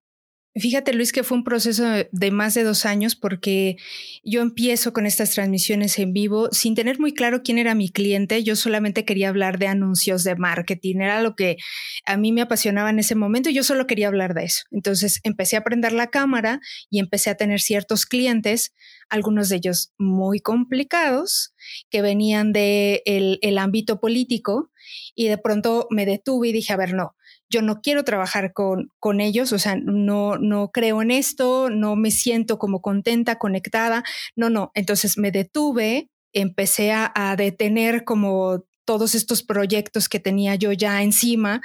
Fíjate, 0.56 0.92
Luis, 0.92 1.12
que 1.12 1.22
fue 1.22 1.38
un 1.38 1.44
proceso 1.44 1.84
de 2.10 2.30
más 2.32 2.54
de 2.54 2.64
dos 2.64 2.84
años 2.84 3.14
porque 3.14 3.76
yo 4.24 4.40
empiezo 4.40 4.92
con 4.92 5.06
estas 5.06 5.30
transmisiones 5.30 5.96
en 6.00 6.12
vivo 6.12 6.48
sin 6.50 6.74
tener 6.74 6.98
muy 6.98 7.14
claro 7.14 7.42
quién 7.44 7.58
era 7.58 7.76
mi 7.76 7.88
cliente. 7.88 8.42
Yo 8.42 8.56
solamente 8.56 9.04
quería 9.04 9.28
hablar 9.28 9.60
de 9.60 9.68
anuncios 9.68 10.24
de 10.24 10.34
marketing. 10.34 10.96
Era 11.02 11.22
lo 11.22 11.36
que 11.36 11.56
a 12.04 12.16
mí 12.16 12.32
me 12.32 12.40
apasionaba 12.40 12.90
en 12.90 12.98
ese 12.98 13.14
momento 13.14 13.48
y 13.48 13.54
yo 13.54 13.62
solo 13.62 13.86
quería 13.86 14.08
hablar 14.08 14.34
de 14.34 14.44
eso. 14.44 14.64
Entonces 14.72 15.20
empecé 15.22 15.56
a 15.56 15.62
prender 15.62 15.92
la 15.92 16.08
cámara 16.08 16.60
y 16.90 16.98
empecé 16.98 17.30
a 17.30 17.36
tener 17.36 17.60
ciertos 17.60 18.04
clientes, 18.04 18.74
algunos 19.08 19.50
de 19.50 19.56
ellos 19.56 19.92
muy 19.98 20.40
complicados, 20.40 21.54
que 21.90 22.02
venían 22.02 22.52
del 22.52 23.02
de 23.04 23.56
ámbito 23.56 24.00
político 24.00 24.72
y 25.14 25.28
de 25.28 25.38
pronto 25.38 25.86
me 25.90 26.06
detuve 26.06 26.48
y 26.48 26.52
dije, 26.52 26.72
a 26.72 26.76
ver, 26.76 26.92
no, 26.94 27.14
yo 27.50 27.62
no 27.62 27.80
quiero 27.82 28.04
trabajar 28.04 28.52
con, 28.52 28.88
con 28.98 29.20
ellos, 29.20 29.52
o 29.52 29.58
sea, 29.58 29.76
no, 29.76 30.38
no 30.38 30.70
creo 30.70 31.02
en 31.02 31.10
esto, 31.10 31.68
no 31.68 31.96
me 31.96 32.10
siento 32.10 32.58
como 32.58 32.80
contenta, 32.80 33.38
conectada, 33.38 34.04
no, 34.36 34.50
no. 34.50 34.70
Entonces 34.74 35.18
me 35.18 35.32
detuve, 35.32 36.08
empecé 36.32 36.92
a, 36.92 37.34
detener 37.36 38.04
como 38.04 38.64
todos 38.84 39.14
estos 39.14 39.42
proyectos 39.42 40.08
que 40.08 40.20
tenía 40.20 40.54
yo 40.54 40.72
ya 40.72 41.02
encima 41.02 41.60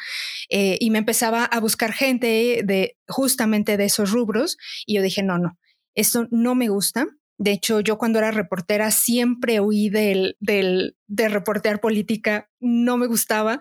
eh, 0.49 0.77
y 0.79 0.89
me 0.91 0.99
empezaba 0.99 1.45
a 1.45 1.59
buscar 1.59 1.91
gente 1.91 2.61
de 2.63 2.97
justamente 3.07 3.77
de 3.77 3.85
esos 3.85 4.11
rubros 4.11 4.57
y 4.85 4.95
yo 4.95 5.01
dije, 5.01 5.23
no, 5.23 5.37
no, 5.37 5.57
esto 5.95 6.27
no 6.31 6.55
me 6.55 6.69
gusta, 6.69 7.07
de 7.37 7.51
hecho, 7.51 7.81
yo 7.81 7.97
cuando 7.97 8.19
era 8.19 8.31
reportera 8.31 8.91
siempre 8.91 9.59
huí 9.59 9.89
del, 9.89 10.37
del, 10.39 10.95
de 11.07 11.27
reportear 11.27 11.81
política, 11.81 12.49
no 12.59 12.97
me 12.97 13.07
gustaba. 13.07 13.59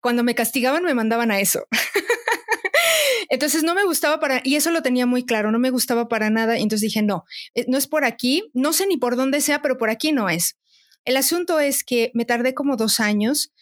Cuando 0.00 0.24
me 0.24 0.34
castigaban 0.34 0.84
me 0.84 0.94
mandaban 0.94 1.30
a 1.30 1.40
eso. 1.40 1.66
Entonces 3.28 3.62
no 3.62 3.74
me 3.74 3.84
gustaba 3.84 4.18
para, 4.20 4.40
y 4.42 4.56
eso 4.56 4.70
lo 4.70 4.82
tenía 4.82 5.06
muy 5.06 5.24
claro, 5.24 5.52
no 5.52 5.58
me 5.58 5.70
gustaba 5.70 6.08
para 6.08 6.30
nada. 6.30 6.58
Y 6.58 6.62
entonces 6.62 6.88
dije, 6.88 7.02
no, 7.02 7.24
eh, 7.54 7.64
no 7.68 7.78
es 7.78 7.86
por 7.86 8.04
aquí, 8.04 8.50
no 8.54 8.72
sé 8.72 8.86
ni 8.86 8.96
por 8.96 9.16
dónde 9.16 9.40
sea, 9.40 9.62
pero 9.62 9.76
por 9.76 9.90
aquí 9.90 10.10
no 10.10 10.28
es. 10.28 10.58
El 11.04 11.16
asunto 11.16 11.60
es 11.60 11.84
que 11.84 12.10
me 12.14 12.24
tardé 12.24 12.54
como 12.54 12.76
dos 12.76 12.98
años 12.98 13.52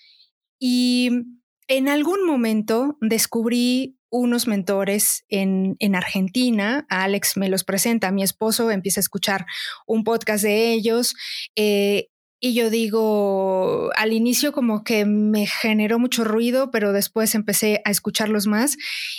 y 0.59 1.11
en 1.67 1.89
algún 1.89 2.25
momento 2.25 2.97
descubrí 3.01 3.98
unos 4.11 4.47
mentores 4.47 5.25
en, 5.29 5.77
en, 5.79 5.95
Argentina. 5.95 6.87
Alex 6.89 7.37
me 7.37 7.49
los 7.49 7.65
presenta, 7.65 8.11
mi 8.11 8.23
esposo 8.23 8.71
empieza 8.71 9.01
a 9.01 9.03
escuchar 9.03 9.47
un 9.87 10.05
podcast 10.05 10.43
de 10.45 10.73
ellos. 10.73 11.15
Eh, 11.57 12.09
y 12.41 12.55
yo 12.55 12.71
digo, 12.71 13.91
al 13.97 14.13
inicio 14.13 14.53
como 14.53 14.85
que 14.85 15.05
me 15.05 15.47
generó 15.47 15.99
mucho 15.99 16.23
ruido, 16.23 16.71
pero 16.71 16.93
después 16.93 17.35
empecé 17.35 17.83
a 17.85 17.91
escucharlos 17.91 18.47
más 18.47 18.77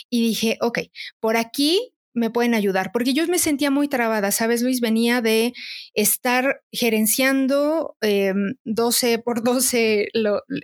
y 0.09 0.21
dije, 0.21 0.57
ok, 0.61 0.79
por 1.19 1.35
aquí 1.35 1.93
me 2.13 2.29
pueden 2.29 2.53
ayudar, 2.53 2.91
porque 2.91 3.13
yo 3.13 3.27
me 3.27 3.39
sentía 3.39 3.71
muy 3.71 3.87
trabada, 3.87 4.31
¿sabes, 4.31 4.61
Luis? 4.61 4.81
Venía 4.81 5.21
de 5.21 5.53
estar 5.93 6.61
gerenciando 6.71 7.97
12 8.63 9.13
em, 9.13 9.21
por 9.21 9.43
12 9.43 10.07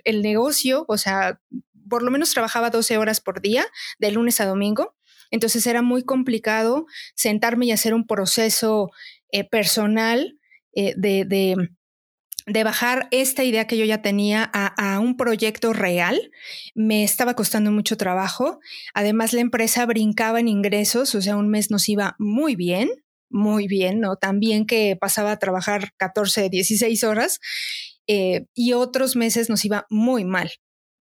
el 0.04 0.22
negocio, 0.22 0.84
o 0.88 0.98
sea, 0.98 1.40
por 1.88 2.02
lo 2.02 2.10
menos 2.10 2.32
trabajaba 2.32 2.70
12 2.70 2.98
horas 2.98 3.20
por 3.20 3.40
día, 3.40 3.66
de 3.98 4.10
lunes 4.10 4.40
a 4.40 4.46
domingo. 4.46 4.96
Entonces 5.30 5.66
era 5.66 5.82
muy 5.82 6.04
complicado 6.04 6.86
sentarme 7.14 7.66
y 7.66 7.72
hacer 7.72 7.94
un 7.94 8.06
proceso 8.06 8.90
eh, 9.32 9.44
personal 9.48 10.38
eh, 10.74 10.94
de, 10.96 11.24
de, 11.24 12.64
bajar 12.64 13.08
esta 13.10 13.42
idea 13.42 13.66
que 13.66 13.76
yo 13.76 13.84
ya 13.84 14.02
tenía 14.02 14.44
a, 14.44 15.00
un 15.00 15.16
proyecto 15.16 15.72
real. 15.72 16.30
Me 16.74 17.02
estaba 17.02 17.34
costando 17.34 17.72
mucho 17.72 17.96
trabajo. 17.96 18.60
Además, 18.94 19.32
la 19.32 19.40
empresa 19.40 19.84
brincaba 19.84 20.38
en 20.40 20.48
ingresos, 20.48 21.14
o 21.14 21.22
sea, 21.22 21.36
un 21.36 21.48
mes 21.48 21.70
nos 21.70 21.88
iba 21.88 22.14
muy 22.18 22.54
bien, 22.54 22.88
muy 23.28 23.66
bien, 23.66 24.00
¿no? 24.00 24.16
También 24.16 24.66
que 24.66 24.96
pasaba 24.96 25.32
a 25.32 25.38
trabajar 25.38 25.92
14, 25.96 26.48
16 26.50 27.04
horas. 27.04 27.40
Eh, 28.06 28.46
y 28.54 28.74
otros 28.74 29.16
meses 29.16 29.50
nos 29.50 29.64
iba 29.64 29.84
muy 29.90 30.24
mal 30.24 30.52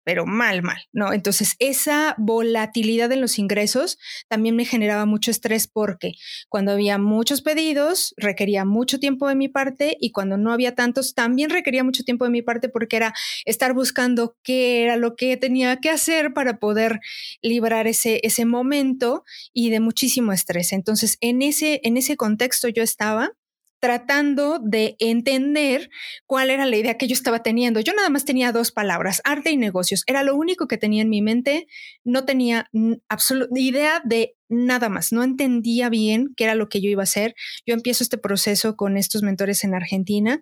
pero 0.04 0.26
mal, 0.26 0.62
mal, 0.62 0.82
¿no? 0.92 1.12
Entonces, 1.12 1.56
esa 1.58 2.14
volatilidad 2.18 3.10
en 3.10 3.20
los 3.20 3.38
ingresos 3.38 3.98
también 4.28 4.54
me 4.54 4.64
generaba 4.64 5.06
mucho 5.06 5.30
estrés 5.30 5.66
porque 5.66 6.12
cuando 6.48 6.72
había 6.72 6.98
muchos 6.98 7.42
pedidos 7.42 8.14
requería 8.16 8.64
mucho 8.64 9.00
tiempo 9.00 9.26
de 9.28 9.34
mi 9.34 9.48
parte 9.48 9.96
y 9.98 10.12
cuando 10.12 10.36
no 10.36 10.52
había 10.52 10.74
tantos 10.74 11.14
también 11.14 11.50
requería 11.50 11.82
mucho 11.82 12.04
tiempo 12.04 12.24
de 12.24 12.30
mi 12.30 12.42
parte 12.42 12.68
porque 12.68 12.96
era 12.96 13.14
estar 13.46 13.72
buscando 13.72 14.36
qué 14.42 14.84
era 14.84 14.96
lo 14.96 15.16
que 15.16 15.36
tenía 15.36 15.76
que 15.78 15.90
hacer 15.90 16.34
para 16.34 16.58
poder 16.58 17.00
librar 17.42 17.86
ese, 17.86 18.20
ese 18.22 18.44
momento 18.44 19.24
y 19.52 19.70
de 19.70 19.80
muchísimo 19.80 20.32
estrés. 20.32 20.72
Entonces, 20.72 21.16
en 21.20 21.42
ese, 21.42 21.80
en 21.82 21.96
ese 21.96 22.16
contexto 22.16 22.68
yo 22.68 22.82
estaba 22.82 23.32
tratando 23.80 24.58
de 24.58 24.96
entender 24.98 25.90
cuál 26.26 26.50
era 26.50 26.66
la 26.66 26.76
idea 26.76 26.96
que 26.96 27.06
yo 27.06 27.14
estaba 27.14 27.42
teniendo. 27.42 27.80
Yo 27.80 27.92
nada 27.92 28.08
más 28.08 28.24
tenía 28.24 28.52
dos 28.52 28.72
palabras, 28.72 29.20
arte 29.24 29.50
y 29.50 29.56
negocios. 29.56 30.04
Era 30.06 30.22
lo 30.22 30.36
único 30.36 30.66
que 30.66 30.78
tenía 30.78 31.02
en 31.02 31.10
mi 31.10 31.22
mente. 31.22 31.66
No 32.02 32.24
tenía 32.24 32.70
absoluta 33.08 33.58
idea 33.58 34.00
de 34.04 34.36
nada 34.48 34.88
más. 34.88 35.12
No 35.12 35.22
entendía 35.22 35.88
bien 35.88 36.32
qué 36.36 36.44
era 36.44 36.54
lo 36.54 36.68
que 36.68 36.80
yo 36.80 36.88
iba 36.88 37.02
a 37.02 37.04
hacer. 37.04 37.34
Yo 37.66 37.74
empiezo 37.74 38.04
este 38.04 38.18
proceso 38.18 38.76
con 38.76 38.96
estos 38.96 39.22
mentores 39.22 39.64
en 39.64 39.74
Argentina, 39.74 40.40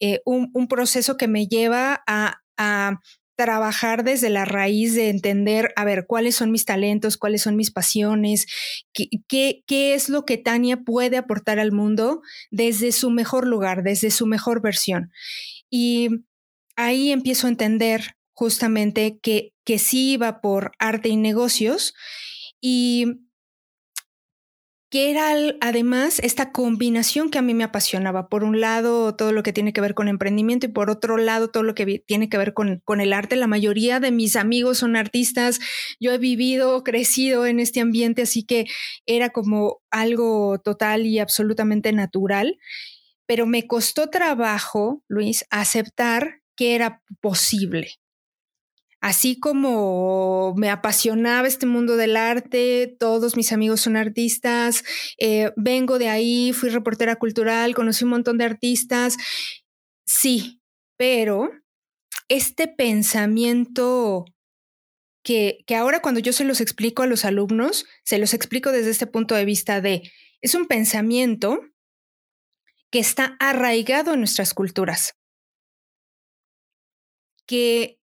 eh, 0.00 0.20
un, 0.24 0.50
proceso 0.68 1.16
que 1.16 1.28
me 1.28 1.46
lleva 1.46 2.02
a 2.06 3.00
trabajar 3.36 4.04
desde 4.04 4.30
la 4.30 4.44
raíz 4.44 4.94
de 4.94 5.08
entender, 5.08 5.72
a 5.76 5.84
ver, 5.84 6.06
cuáles 6.06 6.36
son 6.36 6.50
mis 6.50 6.64
talentos, 6.64 7.16
cuáles 7.16 7.42
son 7.42 7.56
mis 7.56 7.70
pasiones, 7.70 8.46
qué, 8.92 9.62
qué, 9.66 9.94
es 9.94 10.08
lo 10.08 10.24
que 10.24 10.38
Tania 10.38 10.78
puede 10.78 11.16
aportar 11.16 11.58
al 11.58 11.72
mundo 11.72 12.22
desde 12.50 12.92
su 12.92 13.10
mejor 13.10 13.46
lugar, 13.46 13.82
desde 13.82 14.10
su 14.10 14.26
mejor 14.26 14.62
versión. 14.62 15.10
Y 15.70 16.08
ahí 16.76 17.10
empiezo 17.10 17.46
a 17.46 17.50
entender 17.50 18.16
justamente 18.32 19.18
que, 19.22 19.52
que 19.64 19.78
sí 19.78 20.12
iba 20.12 20.40
por 20.40 20.72
arte 20.78 21.08
y 21.08 21.16
negocios 21.16 21.94
y 22.60 23.20
que 24.94 25.10
era 25.10 25.34
además 25.60 26.20
esta 26.20 26.52
combinación 26.52 27.28
que 27.28 27.38
a 27.38 27.42
mí 27.42 27.52
me 27.52 27.64
apasionaba. 27.64 28.28
Por 28.28 28.44
un 28.44 28.60
lado, 28.60 29.16
todo 29.16 29.32
lo 29.32 29.42
que 29.42 29.52
tiene 29.52 29.72
que 29.72 29.80
ver 29.80 29.92
con 29.92 30.06
emprendimiento 30.06 30.66
y 30.66 30.68
por 30.68 30.88
otro 30.88 31.16
lado, 31.16 31.50
todo 31.50 31.64
lo 31.64 31.74
que 31.74 31.98
tiene 31.98 32.28
que 32.28 32.38
ver 32.38 32.54
con, 32.54 32.80
con 32.84 33.00
el 33.00 33.12
arte. 33.12 33.34
La 33.34 33.48
mayoría 33.48 33.98
de 33.98 34.12
mis 34.12 34.36
amigos 34.36 34.78
son 34.78 34.94
artistas. 34.94 35.58
Yo 35.98 36.12
he 36.12 36.18
vivido, 36.18 36.84
crecido 36.84 37.44
en 37.44 37.58
este 37.58 37.80
ambiente, 37.80 38.22
así 38.22 38.44
que 38.44 38.66
era 39.04 39.30
como 39.30 39.82
algo 39.90 40.60
total 40.60 41.06
y 41.06 41.18
absolutamente 41.18 41.92
natural. 41.92 42.60
Pero 43.26 43.46
me 43.46 43.66
costó 43.66 44.10
trabajo, 44.10 45.02
Luis, 45.08 45.44
aceptar 45.50 46.42
que 46.54 46.76
era 46.76 47.02
posible 47.20 47.98
así 49.04 49.38
como 49.38 50.54
me 50.56 50.70
apasionaba 50.70 51.46
este 51.46 51.66
mundo 51.66 51.98
del 51.98 52.16
arte, 52.16 52.96
todos 52.98 53.36
mis 53.36 53.52
amigos 53.52 53.82
son 53.82 53.98
artistas, 53.98 54.82
eh, 55.18 55.52
vengo 55.56 55.98
de 55.98 56.08
ahí, 56.08 56.54
fui 56.54 56.70
reportera 56.70 57.16
cultural, 57.16 57.74
conocí 57.74 58.04
un 58.04 58.10
montón 58.10 58.38
de 58.38 58.46
artistas, 58.46 59.18
sí, 60.06 60.62
pero 60.96 61.50
este 62.28 62.66
pensamiento 62.66 64.24
que, 65.22 65.58
que 65.66 65.76
ahora 65.76 66.00
cuando 66.00 66.20
yo 66.20 66.32
se 66.32 66.44
los 66.46 66.62
explico 66.62 67.02
a 67.02 67.06
los 67.06 67.26
alumnos, 67.26 67.84
se 68.04 68.16
los 68.16 68.32
explico 68.32 68.72
desde 68.72 68.90
este 68.90 69.06
punto 69.06 69.34
de 69.34 69.44
vista 69.44 69.82
de, 69.82 70.10
es 70.40 70.54
un 70.54 70.64
pensamiento 70.64 71.60
que 72.90 73.00
está 73.00 73.36
arraigado 73.38 74.14
en 74.14 74.20
nuestras 74.20 74.54
culturas, 74.54 75.12
que 77.46 77.98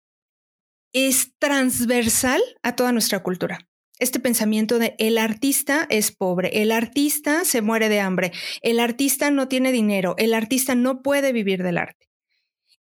es 0.94 1.34
transversal 1.40 2.42
a 2.64 2.76
toda 2.76 2.92
nuestra 2.92 3.24
cultura. 3.24 3.68
Este 4.00 4.20
pensamiento 4.20 4.78
de 4.78 4.96
el 5.00 5.18
artista 5.18 5.88
es 5.90 6.12
pobre, 6.12 6.62
el 6.62 6.72
artista 6.72 7.46
se 7.46 7.62
muere 7.62 7.90
de 7.90 8.00
hambre, 8.00 8.32
el 8.62 8.80
artista 8.80 9.32
no 9.32 9.48
tiene 9.48 9.72
dinero, 9.72 10.14
el 10.18 10.36
artista 10.36 10.76
no 10.76 11.02
puede 11.02 11.32
vivir 11.32 11.64
del 11.64 11.80
arte. 11.80 12.08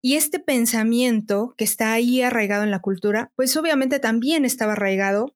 Y 0.03 0.17
este 0.17 0.39
pensamiento 0.39 1.55
que 1.57 1.65
está 1.65 1.95
ahí 1.95 2.21
arraigado 2.21 2.65
en 2.65 2.71
la 2.71 2.81
cultura, 2.81 3.33
pues 3.35 3.57
obviamente 3.57 3.99
también 3.99 4.45
estaba 4.45 4.75
arraigado 4.75 5.35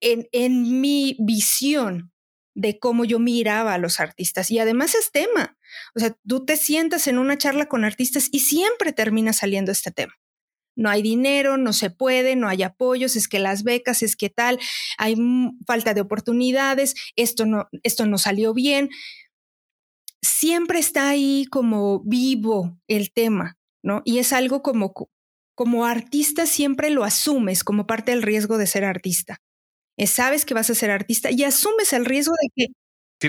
en, 0.00 0.28
en 0.30 0.80
mi 0.80 1.16
visión 1.18 2.12
de 2.54 2.78
cómo 2.78 3.04
yo 3.04 3.18
miraba 3.18 3.74
a 3.74 3.78
los 3.78 3.98
artistas. 3.98 4.50
Y 4.52 4.60
además 4.60 4.94
es 4.94 5.10
tema. 5.10 5.58
O 5.96 6.00
sea, 6.00 6.16
tú 6.26 6.44
te 6.44 6.56
sientas 6.56 7.08
en 7.08 7.18
una 7.18 7.36
charla 7.36 7.66
con 7.66 7.84
artistas 7.84 8.28
y 8.30 8.40
siempre 8.40 8.92
termina 8.92 9.32
saliendo 9.32 9.72
este 9.72 9.90
tema 9.90 10.14
no 10.76 10.90
hay 10.90 11.02
dinero, 11.02 11.56
no 11.56 11.72
se 11.72 11.90
puede, 11.90 12.36
no 12.36 12.48
hay 12.48 12.62
apoyos, 12.62 13.16
es 13.16 13.28
que 13.28 13.38
las 13.38 13.62
becas, 13.62 14.02
es 14.02 14.16
que 14.16 14.30
tal, 14.30 14.58
hay 14.98 15.16
falta 15.66 15.94
de 15.94 16.00
oportunidades, 16.00 16.94
esto 17.16 17.46
no, 17.46 17.68
esto 17.82 18.06
no 18.06 18.18
salió 18.18 18.54
bien. 18.54 18.90
Siempre 20.22 20.78
está 20.78 21.08
ahí 21.10 21.46
como 21.50 22.00
vivo 22.00 22.78
el 22.88 23.12
tema, 23.12 23.56
¿no? 23.82 24.02
Y 24.04 24.18
es 24.18 24.32
algo 24.32 24.62
como, 24.62 24.94
como 25.54 25.86
artista 25.86 26.46
siempre 26.46 26.90
lo 26.90 27.04
asumes 27.04 27.64
como 27.64 27.86
parte 27.86 28.12
del 28.12 28.22
riesgo 28.22 28.58
de 28.58 28.66
ser 28.66 28.84
artista. 28.84 29.38
sabes 30.06 30.44
que 30.44 30.54
vas 30.54 30.70
a 30.70 30.74
ser 30.74 30.90
artista 30.90 31.30
y 31.30 31.44
asumes 31.44 31.92
el 31.92 32.04
riesgo 32.06 32.34
de 32.42 32.48
que 32.66 32.72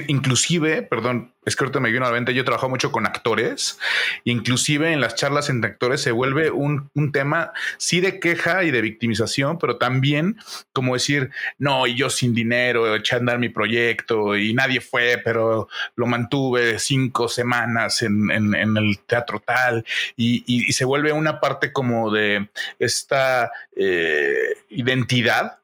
inclusive, 0.07 0.81
perdón, 0.81 1.33
es 1.45 1.55
que 1.55 1.63
ahorita 1.63 1.79
me 1.79 1.91
vino 1.91 2.05
a 2.05 2.09
la 2.09 2.15
mente, 2.15 2.33
yo 2.33 2.43
trabajo 2.43 2.69
mucho 2.69 2.91
con 2.91 3.05
actores, 3.05 3.79
inclusive 4.23 4.91
en 4.91 4.99
las 4.99 5.15
charlas 5.15 5.49
entre 5.49 5.71
actores 5.71 6.01
se 6.01 6.11
vuelve 6.11 6.49
un, 6.49 6.89
tema, 7.13 7.53
sí 7.77 8.01
de 8.01 8.19
queja 8.19 8.63
y 8.63 8.71
de 8.71 8.81
victimización, 8.81 9.59
pero 9.59 9.77
también 9.77 10.37
como 10.73 10.95
decir, 10.95 11.29
no, 11.59 11.85
y 11.85 11.95
yo 11.95 12.09
sin 12.09 12.33
dinero, 12.33 12.95
eché 12.95 13.15
a 13.15 13.19
andar 13.19 13.37
mi 13.37 13.49
proyecto 13.49 14.35
y 14.35 14.53
nadie 14.53 14.81
fue, 14.81 15.21
pero 15.23 15.69
lo 15.95 16.07
mantuve 16.07 16.79
cinco 16.79 17.27
semanas 17.27 18.01
en, 18.01 18.31
el 18.31 18.99
teatro 19.05 19.39
tal, 19.39 19.85
y, 20.17 20.73
se 20.73 20.83
vuelve 20.83 21.13
una 21.13 21.39
parte 21.39 21.71
como 21.71 22.11
de 22.11 22.49
esta 22.79 23.51
eh, 23.75 24.57
identidad 24.69 25.59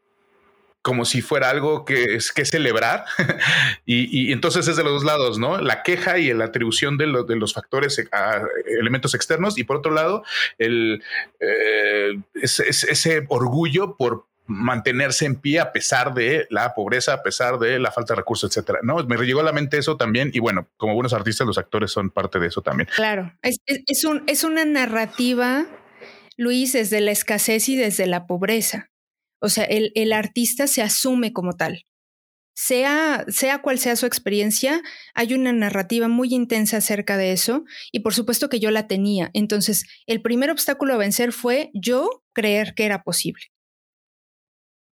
como 0.81 1.05
si 1.05 1.21
fuera 1.21 1.49
algo 1.49 1.85
que 1.85 2.15
es 2.15 2.31
que 2.31 2.45
celebrar. 2.45 3.05
y, 3.85 4.31
entonces 4.31 4.67
es 4.67 4.75
de 4.77 4.83
los 4.83 4.93
dos 4.93 5.03
lados, 5.03 5.37
¿no? 5.37 5.59
La 5.59 5.83
queja 5.83 6.17
y 6.17 6.33
la 6.33 6.45
atribución 6.45 6.97
de, 6.97 7.07
los 7.07 7.53
factores 7.53 7.99
e, 7.99 8.07
a 8.11 8.41
elementos 8.79 9.13
externos 9.13 9.57
y 9.57 9.63
por 9.63 9.77
otro 9.77 9.91
lado, 9.91 10.23
el, 10.57 11.03
eh, 11.39 12.19
ese, 12.33 13.25
orgullo 13.29 13.95
por 13.95 14.25
mantenerse 14.47 15.25
en 15.25 15.35
pie 15.35 15.59
a 15.59 15.71
pesar 15.71 16.13
de 16.13 16.47
la 16.49 16.73
pobreza, 16.73 17.13
a 17.13 17.23
pesar 17.23 17.57
de 17.59 17.79
la 17.79 17.91
falta 17.91 18.13
de 18.13 18.17
recursos, 18.19 18.49
etcétera. 18.49 18.79
No, 18.81 18.97
me 19.05 19.17
llegó 19.17 19.39
a 19.39 19.43
la 19.43 19.53
mente 19.53 19.77
eso 19.77 19.97
también. 19.97 20.31
Y 20.33 20.39
bueno, 20.39 20.67
como 20.77 20.95
buenos 20.95 21.13
artistas, 21.13 21.47
los 21.47 21.57
actores 21.57 21.91
son 21.91 22.09
parte 22.09 22.39
de 22.39 22.47
eso 22.47 22.61
también. 22.61 22.89
Claro, 22.95 23.33
es, 23.43 23.57
es, 23.65 24.03
un, 24.03 24.23
es 24.27 24.43
una 24.43 24.65
narrativa, 24.65 25.67
Luis, 26.37 26.73
desde 26.73 27.01
la 27.01 27.11
escasez 27.11 27.69
y 27.69 27.77
desde 27.77 28.07
la 28.07 28.25
pobreza. 28.25 28.90
O 29.41 29.49
sea, 29.49 29.63
el, 29.65 30.13
artista 30.13 30.67
se 30.67 30.81
asume 30.81 31.33
como 31.33 31.53
tal. 31.53 31.85
Sea, 32.53 33.25
sea 33.27 33.61
cual 33.61 33.79
sea 33.79 33.95
su 33.95 34.05
experiencia, 34.05 34.81
hay 35.15 35.33
una 35.33 35.51
narrativa 35.51 36.07
muy 36.07 36.33
intensa 36.33 36.77
acerca 36.77 37.17
de 37.17 37.31
eso 37.31 37.63
y 37.91 38.01
por 38.01 38.13
supuesto 38.13 38.49
que 38.49 38.59
yo 38.59 38.69
la 38.69 38.87
tenía. 38.87 39.31
Entonces, 39.33 39.85
el 40.05 40.21
primer 40.21 40.51
obstáculo 40.51 40.93
a 40.93 40.97
vencer 40.97 41.31
fue 41.31 41.71
yo 41.73 42.23
creer 42.33 42.73
que 42.75 42.85
era 42.85 43.03
posible. 43.03 43.45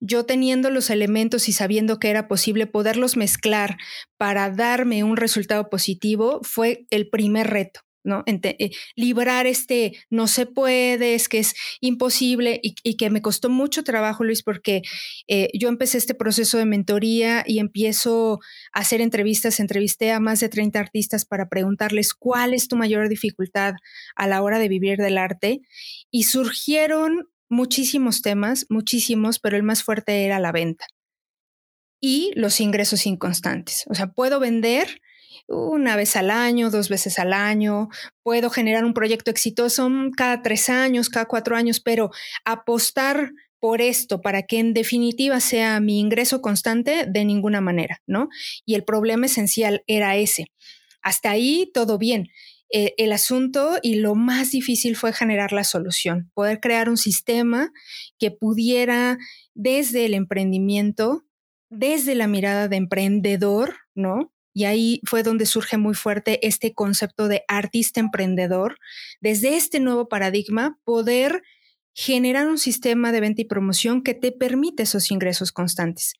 Yo 0.02 0.26
teniendo 0.26 0.70
los 0.70 0.90
elementos 0.90 1.50
y 1.50 1.52
sabiendo 1.52 2.00
que 2.00 2.10
era 2.10 2.28
posible 2.28 2.66
poderlos 2.66 3.18
mezclar 3.18 3.78
para 4.18 4.50
darme 4.50 5.04
un 5.04 5.18
resultado 5.18 5.70
positivo 5.70 6.40
fue 6.42 6.88
el 6.90 7.10
primer 7.10 7.48
reto. 7.48 7.82
¿No? 8.10 8.24
Eh, 8.26 8.72
librar 8.96 9.48
este 9.48 9.94
no 10.10 10.28
se 10.28 10.46
puede, 10.46 11.16
es 11.16 11.30
que 11.30 11.40
es 11.40 11.54
imposible 11.80 12.60
y, 12.62 12.98
que 12.98 13.10
me 13.10 13.22
costó 13.22 13.50
mucho 13.50 13.84
trabajo, 13.84 14.26
Luis, 14.26 14.44
porque 14.44 14.82
eh, 15.30 15.50
yo 15.54 15.70
empecé 15.70 15.98
este 15.98 16.14
proceso 16.14 16.58
de 16.58 16.66
mentoría 16.66 17.46
y 17.48 17.60
empiezo 17.60 18.40
a 18.74 18.80
hacer 18.82 19.00
entrevistas, 19.00 19.62
entrevisté 19.62 20.12
a 20.12 20.20
más 20.20 20.42
de 20.42 20.50
30 20.50 20.78
artistas 20.80 21.24
para 21.24 21.48
preguntarles 21.48 22.14
cuál 22.14 22.54
es 22.54 22.68
tu 22.68 22.76
mayor 22.76 23.08
dificultad 23.08 23.76
a 24.16 24.28
la 24.28 24.42
hora 24.42 24.60
de 24.60 24.68
vivir 24.68 24.98
del 24.98 25.18
arte 25.18 25.62
y 26.12 26.24
surgieron 26.24 27.30
muchísimos 27.48 28.22
temas, 28.22 28.66
muchísimos, 28.70 29.40
pero 29.40 29.56
el 29.56 29.64
más 29.64 29.84
fuerte 29.84 30.26
era 30.26 30.40
la 30.40 30.52
venta 30.52 30.86
y 32.02 32.32
los 32.36 32.60
ingresos 32.62 33.06
inconstantes. 33.06 33.86
O 33.90 33.94
sea, 33.94 34.08
puedo 34.08 34.40
vender, 34.40 35.02
una 35.50 35.96
vez 35.96 36.16
al 36.16 36.30
año, 36.30 36.70
dos 36.70 36.90
veces 36.90 37.20
al 37.20 37.34
año, 37.34 37.90
puedo 38.24 38.50
generar 38.50 38.86
un 38.86 38.94
proyecto 38.94 39.32
exitoso 39.32 39.90
cada 40.16 40.42
tres 40.42 40.70
años, 40.70 41.10
cada 41.10 41.26
cuatro 41.26 41.56
años, 41.56 41.80
pero 41.80 42.12
apostar 42.46 43.32
por 43.60 43.82
esto 43.82 44.22
para 44.22 44.44
que 44.44 44.60
en 44.60 44.74
definitiva 44.74 45.40
sea 45.40 45.80
mi 45.80 46.00
ingreso 46.00 46.42
constante 46.42 47.06
de 47.08 47.26
ninguna 47.26 47.62
manera, 47.62 48.02
¿no? 48.08 48.30
Y 48.66 48.76
el 48.76 48.84
problema 48.84 49.26
esencial 49.26 49.84
era 49.88 50.16
ese. 50.16 50.46
Hasta 51.02 51.32
ahí 51.32 51.70
todo 51.74 51.98
bien. 51.98 52.30
Eh, 52.72 52.94
el 52.98 53.12
asunto 53.12 53.80
y 53.82 53.96
lo 53.96 54.14
más 54.14 54.52
difícil 54.52 54.96
fue 54.96 55.12
generar 55.12 55.52
la 55.52 55.64
solución, 55.64 56.30
poder 56.36 56.60
crear 56.60 56.88
un 56.88 56.98
sistema 56.98 57.72
que 58.20 58.30
pudiera 58.30 59.18
desde 59.56 60.06
el 60.06 60.14
emprendimiento, 60.14 61.26
desde 61.70 62.14
la 62.14 62.28
mirada 62.28 62.68
de 62.68 62.78
emprendedor, 62.78 63.76
¿no? 63.96 64.32
Y 64.54 64.66
ahí 64.66 65.02
fue 65.06 65.24
donde 65.24 65.46
surge 65.46 65.78
muy 65.78 65.94
fuerte 65.94 66.46
este 66.48 66.74
concepto 66.74 67.28
de 67.28 67.44
artista 67.48 68.00
emprendedor. 68.00 68.78
Desde 69.22 69.56
este 69.56 69.80
nuevo 69.80 70.08
paradigma, 70.10 70.78
poder 70.84 71.44
generar 71.94 72.48
un 72.48 72.58
sistema 72.58 73.12
de 73.12 73.20
venta 73.20 73.42
y 73.42 73.46
promoción 73.46 74.04
que 74.04 74.14
te 74.14 74.32
permite 74.32 74.84
esos 74.84 75.12
ingresos 75.12 75.52
constantes. 75.52 76.14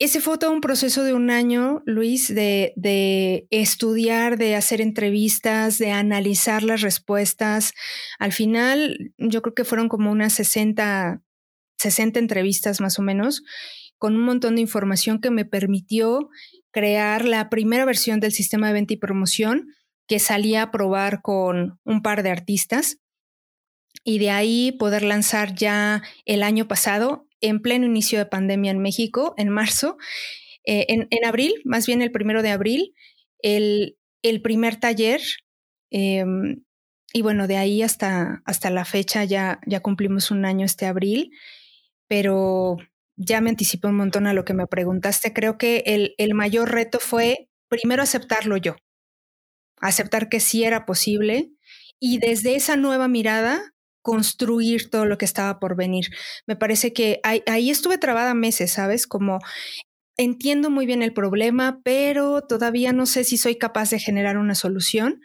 Ese 0.00 0.20
fue 0.20 0.38
todo 0.38 0.50
un 0.50 0.60
proceso 0.60 1.04
de 1.04 1.14
un 1.14 1.30
año, 1.30 1.82
Luis, 1.86 2.34
de, 2.34 2.72
de, 2.74 3.46
estudiar, 3.50 4.36
de 4.38 4.56
hacer 4.56 4.80
entrevistas, 4.80 5.78
de 5.78 5.92
analizar 5.92 6.64
las 6.64 6.80
respuestas. 6.80 7.72
Al 8.18 8.32
final, 8.32 9.12
yo 9.18 9.40
creo 9.40 9.54
que 9.54 9.64
fueron 9.64 9.88
como 9.88 10.10
unas 10.10 10.32
60, 10.32 11.22
60 11.78 12.18
entrevistas 12.18 12.80
más 12.80 12.98
o 12.98 13.02
menos, 13.02 13.44
con 13.98 14.16
un 14.16 14.22
montón 14.22 14.56
de 14.56 14.60
información 14.60 15.20
que 15.20 15.30
me 15.30 15.44
permitió 15.44 16.28
crear 16.70 17.24
la 17.24 17.48
primera 17.48 17.84
versión 17.84 18.20
del 18.20 18.32
sistema 18.32 18.66
de 18.66 18.74
venta 18.74 18.94
y 18.94 18.98
promoción 18.98 19.68
que 20.06 20.18
salía 20.18 20.62
a 20.62 20.70
probar 20.70 21.22
con 21.22 21.78
un 21.84 22.02
par 22.02 22.22
de 22.22 22.30
artistas 22.30 22.98
y 24.02 24.18
de 24.18 24.30
ahí 24.30 24.72
poder 24.72 25.02
lanzar 25.02 25.54
ya 25.54 26.02
el 26.26 26.42
año 26.42 26.68
pasado, 26.68 27.26
en 27.40 27.60
pleno 27.60 27.86
inicio 27.86 28.18
de 28.18 28.26
pandemia 28.26 28.70
en 28.70 28.80
México, 28.80 29.34
en 29.36 29.48
marzo, 29.48 29.96
eh, 30.64 30.86
en, 30.88 31.24
abril, 31.24 31.54
más 31.64 31.86
bien 31.86 32.02
el 32.02 32.10
primero 32.10 32.42
de 32.42 32.50
abril, 32.50 32.94
el, 33.40 33.96
primer 34.42 34.76
taller. 34.76 35.20
Em, 35.90 36.64
y 37.12 37.22
bueno, 37.22 37.46
de 37.46 37.56
ahí 37.56 37.82
hasta, 37.82 38.42
hasta 38.44 38.70
la 38.70 38.84
fecha 38.84 39.24
ya, 39.24 39.60
ya 39.66 39.80
cumplimos 39.80 40.30
un 40.30 40.44
año 40.44 40.66
este 40.66 40.86
abril, 40.86 41.30
pero 42.08 42.78
ya 43.16 43.40
me 43.40 43.50
anticipé 43.50 43.88
un 43.88 43.96
montón 43.96 44.26
a 44.26 44.32
lo 44.34 44.44
que 44.44 44.54
me 44.54 44.66
preguntaste. 44.66 45.32
Creo 45.32 45.58
que 45.58 45.82
el, 45.86 46.14
el 46.18 46.34
mayor 46.34 46.72
reto 46.72 46.98
fue 47.00 47.48
primero 47.68 48.02
aceptarlo 48.02 48.56
yo, 48.56 48.76
aceptar 49.80 50.28
que 50.28 50.40
sí 50.40 50.64
era 50.64 50.86
posible 50.86 51.50
y 52.00 52.18
desde 52.18 52.54
esa 52.54 52.76
nueva 52.76 53.08
mirada 53.08 53.74
construir 54.02 54.90
todo 54.90 55.06
lo 55.06 55.16
que 55.16 55.24
estaba 55.24 55.58
por 55.58 55.76
venir. 55.76 56.08
Me 56.46 56.56
parece 56.56 56.92
que 56.92 57.20
ahí, 57.22 57.42
ahí, 57.46 57.70
estuve 57.70 57.96
trabada 57.96 58.34
meses, 58.34 58.70
¿sabes? 58.72 59.06
Como 59.06 59.38
entiendo 60.18 60.68
muy 60.68 60.84
bien 60.84 61.02
el 61.02 61.14
problema, 61.14 61.80
pero 61.82 62.42
todavía 62.42 62.92
no 62.92 63.06
sé 63.06 63.24
si 63.24 63.38
soy 63.38 63.56
capaz 63.56 63.90
de 63.90 63.98
generar 63.98 64.36
una 64.36 64.54
solución. 64.54 65.22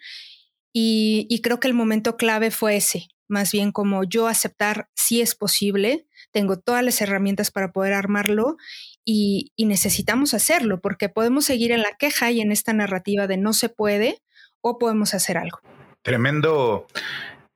Y, 0.73 1.27
y 1.29 1.41
creo 1.41 1.59
que 1.59 1.67
el 1.67 1.73
momento 1.73 2.15
clave 2.15 2.51
fue 2.51 2.77
ese, 2.77 3.07
más 3.27 3.51
bien 3.51 3.71
como 3.71 4.03
yo 4.05 4.27
aceptar 4.27 4.89
si 4.95 5.19
es 5.19 5.35
posible, 5.35 6.07
tengo 6.31 6.57
todas 6.57 6.83
las 6.83 7.01
herramientas 7.01 7.51
para 7.51 7.71
poder 7.71 7.93
armarlo 7.93 8.57
y, 9.05 9.51
necesitamos 9.57 10.33
hacerlo 10.33 10.81
porque 10.81 11.09
podemos 11.09 11.45
seguir 11.45 11.71
en 11.71 11.81
la 11.81 11.95
queja 11.97 12.31
y 12.31 12.41
en 12.41 12.51
esta 12.51 12.73
narrativa 12.73 13.27
de 13.27 13.37
no 13.37 13.53
se 13.53 13.69
puede 13.69 14.21
o 14.61 14.79
podemos 14.79 15.13
hacer 15.13 15.37
algo. 15.37 15.59
Tremendo 16.01 16.87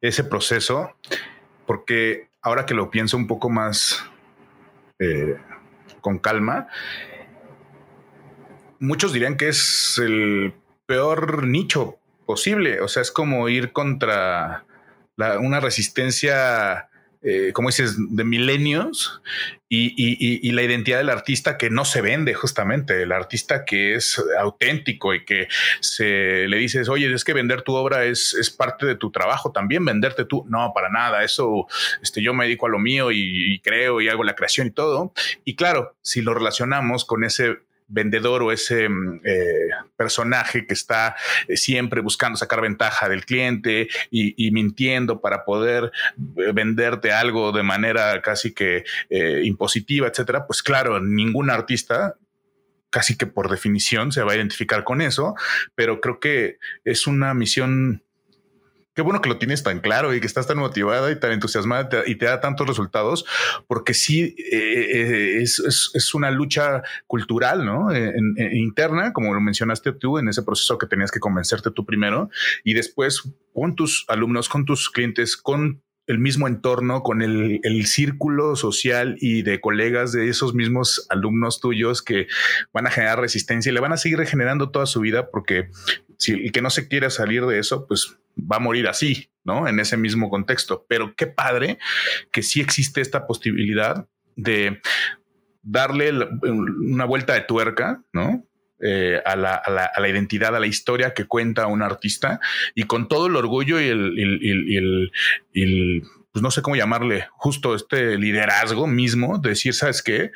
ese 0.01 0.23
proceso 0.23 0.95
porque 1.65 2.29
ahora 2.41 2.65
que 2.65 2.73
lo 2.73 2.91
pienso 2.91 3.17
un 3.17 3.27
poco 3.27 3.49
más 3.49 4.03
eh, 4.99 5.37
con 6.01 6.19
calma, 6.19 6.67
muchos 8.79 9.13
dirían 9.13 9.37
que 9.37 9.49
es 9.49 9.97
el 9.97 10.53
peor 10.85 11.47
nicho 11.47 11.99
posible. 12.25 12.81
O 12.81 12.87
sea, 12.87 13.01
es 13.01 13.11
como 13.11 13.49
ir 13.49 13.71
contra 13.71 14.65
una 15.17 15.59
resistencia 15.59 16.89
eh, 17.23 17.51
como 17.53 17.69
dices, 17.69 17.95
de 17.97 18.23
milenios 18.23 19.21
y, 19.69 20.51
la 20.51 20.61
identidad 20.61 20.99
del 20.99 21.09
artista 21.09 21.57
que 21.57 21.69
no 21.69 21.83
se 21.85 22.01
vende 22.01 22.33
justamente, 22.33 23.01
el 23.01 23.11
artista 23.11 23.65
que 23.65 23.95
es 23.95 24.21
auténtico 24.39 25.15
y 25.15 25.25
que 25.25 25.47
se 25.79 26.47
le 26.47 26.57
dices, 26.57 26.89
oye, 26.89 27.11
es 27.11 27.23
que 27.23 27.33
vender 27.33 27.63
tu 27.63 27.73
obra 27.73 28.05
es, 28.05 28.33
es 28.35 28.49
parte 28.49 28.85
de 28.85 28.95
tu 28.95 29.09
trabajo, 29.09 29.51
también 29.51 29.83
venderte 29.83 30.25
tú, 30.25 30.45
no, 30.47 30.73
para 30.75 30.89
nada, 30.89 31.23
eso, 31.23 31.65
este, 32.01 32.21
yo 32.21 32.33
me 32.33 32.45
dedico 32.45 32.67
a 32.67 32.69
lo 32.69 32.77
mío 32.77 33.09
y 33.11 33.59
creo 33.63 34.01
y 34.01 34.09
hago 34.09 34.23
la 34.23 34.35
creación 34.35 34.67
y 34.67 34.71
todo. 34.71 35.13
Y 35.43 35.55
claro, 35.55 35.95
si 36.01 36.21
lo 36.21 36.33
relacionamos 36.33 37.05
con 37.05 37.23
ese 37.23 37.57
vendedor 37.93 38.43
o 38.43 38.51
ese 38.51 38.89
mm, 38.89 39.21
eh, 39.23 39.69
personaje 39.95 40.65
que 40.65 40.73
está 40.73 41.15
eh, 41.47 41.55
siempre 41.55 42.01
buscando 42.01 42.37
sacar 42.37 42.61
ventaja 42.61 43.07
del 43.07 43.25
cliente 43.25 43.87
y, 44.09 44.51
mintiendo 44.51 45.21
para 45.21 45.45
poder 45.45 45.91
eh, 46.37 46.51
venderte 46.53 47.11
algo 47.11 47.51
de 47.51 47.63
manera 47.63 48.21
casi 48.21 48.53
que 48.53 48.83
impositiva, 49.43 50.07
etcétera, 50.07 50.45
pues 50.45 50.61
claro, 50.61 50.99
ningún 50.99 51.49
artista 51.49 52.15
casi 52.89 53.17
que 53.17 53.25
por 53.25 53.49
definición 53.49 54.11
se 54.11 54.21
va 54.21 54.33
a 54.33 54.35
identificar 54.35 54.83
con 54.83 55.01
eso, 55.01 55.33
pero 55.73 55.99
creo 55.99 56.19
que 56.19 56.57
es 56.83 57.07
una 57.07 57.33
misión 57.33 58.02
qué 58.93 59.01
bueno 59.01 59.21
que 59.21 59.29
lo 59.29 59.37
tienes 59.37 59.63
tan 59.63 59.79
claro 59.79 60.13
y 60.13 60.19
que 60.19 60.27
estás 60.27 60.47
tan 60.47 60.57
motivada 60.57 61.11
y 61.11 61.19
tan 61.19 61.31
entusiasmada 61.31 62.03
y 62.05 62.15
te 62.15 62.25
da 62.25 62.39
tantos 62.39 62.67
resultados, 62.67 63.25
porque 63.67 63.93
sí 63.93 64.35
eh, 64.37 65.37
eh, 65.39 65.41
es, 65.41 66.13
una 66.13 66.31
lucha 66.31 66.83
cultural, 67.07 67.65
¿no? 67.65 67.87
interna, 68.51 69.13
como 69.13 69.33
lo 69.33 69.41
mencionaste 69.41 69.93
tú 69.93 70.19
en 70.19 70.27
ese 70.27 70.43
proceso 70.43 70.77
que 70.77 70.87
tenías 70.87 71.11
que 71.11 71.19
convencerte 71.19 71.71
tú 71.71 71.85
primero 71.85 72.29
y 72.63 72.73
después 72.73 73.23
con 73.53 73.75
tus 73.75 74.05
alumnos, 74.07 74.47
con 74.49 74.65
tus 74.65 74.89
clientes, 74.89 75.37
con 75.37 75.81
el 76.07 76.19
mismo 76.19 76.47
entorno, 76.47 77.01
con 77.01 77.21
el, 77.21 77.61
círculo 77.85 78.55
social 78.55 79.15
y 79.19 79.41
de 79.43 79.61
colegas 79.61 80.11
de 80.11 80.29
esos 80.29 80.53
mismos 80.53 81.05
alumnos 81.09 81.59
tuyos 81.59 82.01
que 82.01 82.27
van 82.73 82.87
a 82.87 82.91
generar 82.91 83.19
resistencia 83.19 83.69
y 83.69 83.73
le 83.73 83.79
van 83.79 83.93
a 83.93 83.97
seguir 83.97 84.17
regenerando 84.17 84.69
toda 84.69 84.85
su 84.85 84.99
vida 84.99 85.29
porque 85.29 85.69
si 86.17 86.33
el 86.33 86.51
que 86.51 86.61
no 86.61 86.69
se 86.69 86.87
quiere 86.87 87.09
salir 87.09 87.45
de 87.45 87.59
eso, 87.59 87.85
pues 87.87 88.17
va 88.37 88.57
a 88.57 88.59
morir 88.59 88.87
así, 88.87 89.29
¿no? 89.43 89.67
En 89.67 89.79
ese 89.79 89.97
mismo 89.97 90.29
contexto. 90.29 90.85
Pero 90.87 91.15
qué 91.15 91.27
padre 91.27 91.77
que 92.31 92.43
sí 92.43 92.61
existe 92.61 93.01
esta 93.01 93.27
posibilidad 93.27 94.07
de 94.35 94.81
darle 95.61 96.11
una 96.41 97.05
vuelta 97.05 97.33
de 97.33 97.41
tuerca, 97.41 98.03
¿no? 98.11 98.45
Eh, 98.85 99.21
a, 99.25 99.37
la, 99.37 100.09
identidad, 100.09 100.53
a 100.53 100.59
la 100.59 100.67
historia 100.67 101.13
que 101.13 101.25
cuenta 101.25 101.67
un 101.67 101.81
artista 101.81 102.41
y 102.75 102.83
con 102.83 103.07
todo 103.07 103.27
el 103.27 103.35
orgullo 103.37 103.79
y 103.79 103.85
el, 103.87 104.19
el, 105.53 106.03
pues 106.33 106.43
no 106.43 106.51
sé 106.51 106.61
cómo 106.61 106.75
llamarle, 106.75 107.29
justo 107.31 107.75
este 107.75 108.17
liderazgo 108.17 108.85
mismo, 108.85 109.37
de 109.37 109.49
decir, 109.51 109.73
¿sabes 109.73 110.03
qué? 110.03 110.31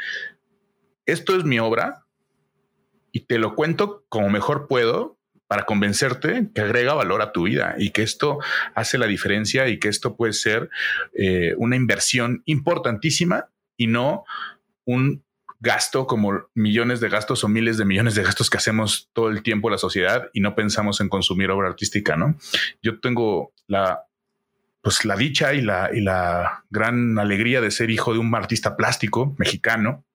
Esto 1.06 1.36
es 1.36 1.44
mi 1.44 1.60
obra 1.60 2.06
y 3.12 3.26
te 3.26 3.38
lo 3.38 3.54
cuento 3.54 4.06
como 4.08 4.30
mejor 4.30 4.68
puedo 4.70 5.17
para 5.48 5.66
convencerte 5.66 6.50
que 6.54 6.62
agrega 6.62 6.94
valor 6.94 7.22
a 7.22 7.32
tu 7.32 7.44
vida 7.44 7.76
y 7.78 7.92
que 7.92 8.04
esto 8.04 8.40
hace 8.76 8.98
la 8.98 9.08
diferencia 9.08 9.68
y 9.68 9.80
que 9.80 9.88
esto 9.88 10.16
puede 10.16 10.34
ser 10.34 10.70
eh, 11.14 11.54
una 11.58 11.76
inversión 11.76 12.44
importantísima 12.46 13.50
y 13.78 13.88
no 13.88 14.26
un 14.86 15.24
gasto 15.60 16.06
como 16.06 16.50
millones 16.54 17.00
de 17.00 17.10
gastos 17.10 17.44
o 17.44 17.48
miles 17.48 17.78
de 17.78 17.86
millones 17.86 18.16
de 18.16 18.24
gastos 18.24 18.50
que 18.50 18.58
hacemos 18.58 19.10
todo 19.14 19.30
el 19.30 19.42
tiempo 19.42 19.70
la 19.70 19.78
sociedad 19.78 20.30
y 20.34 20.42
no 20.42 20.56
pensamos 20.56 21.02
en 21.02 21.10
consumir 21.10 21.50
obra 21.50 21.70
artística, 21.70 22.16
¿no? 22.16 22.38
Yo 22.82 23.00
tengo 23.00 23.54
la 23.68 24.04
pues 24.82 25.04
la 25.04 25.18
dicha 25.18 25.54
y 25.54 25.62
la, 25.62 25.90
y 25.94 26.00
la 26.00 26.64
gran 26.70 27.20
alegría 27.20 27.60
de 27.60 27.72
ser 27.72 27.90
hijo 27.90 28.14
de 28.14 28.20
un 28.20 28.34
artista 28.34 28.78
plástico 28.78 29.36
mexicano 29.38 30.06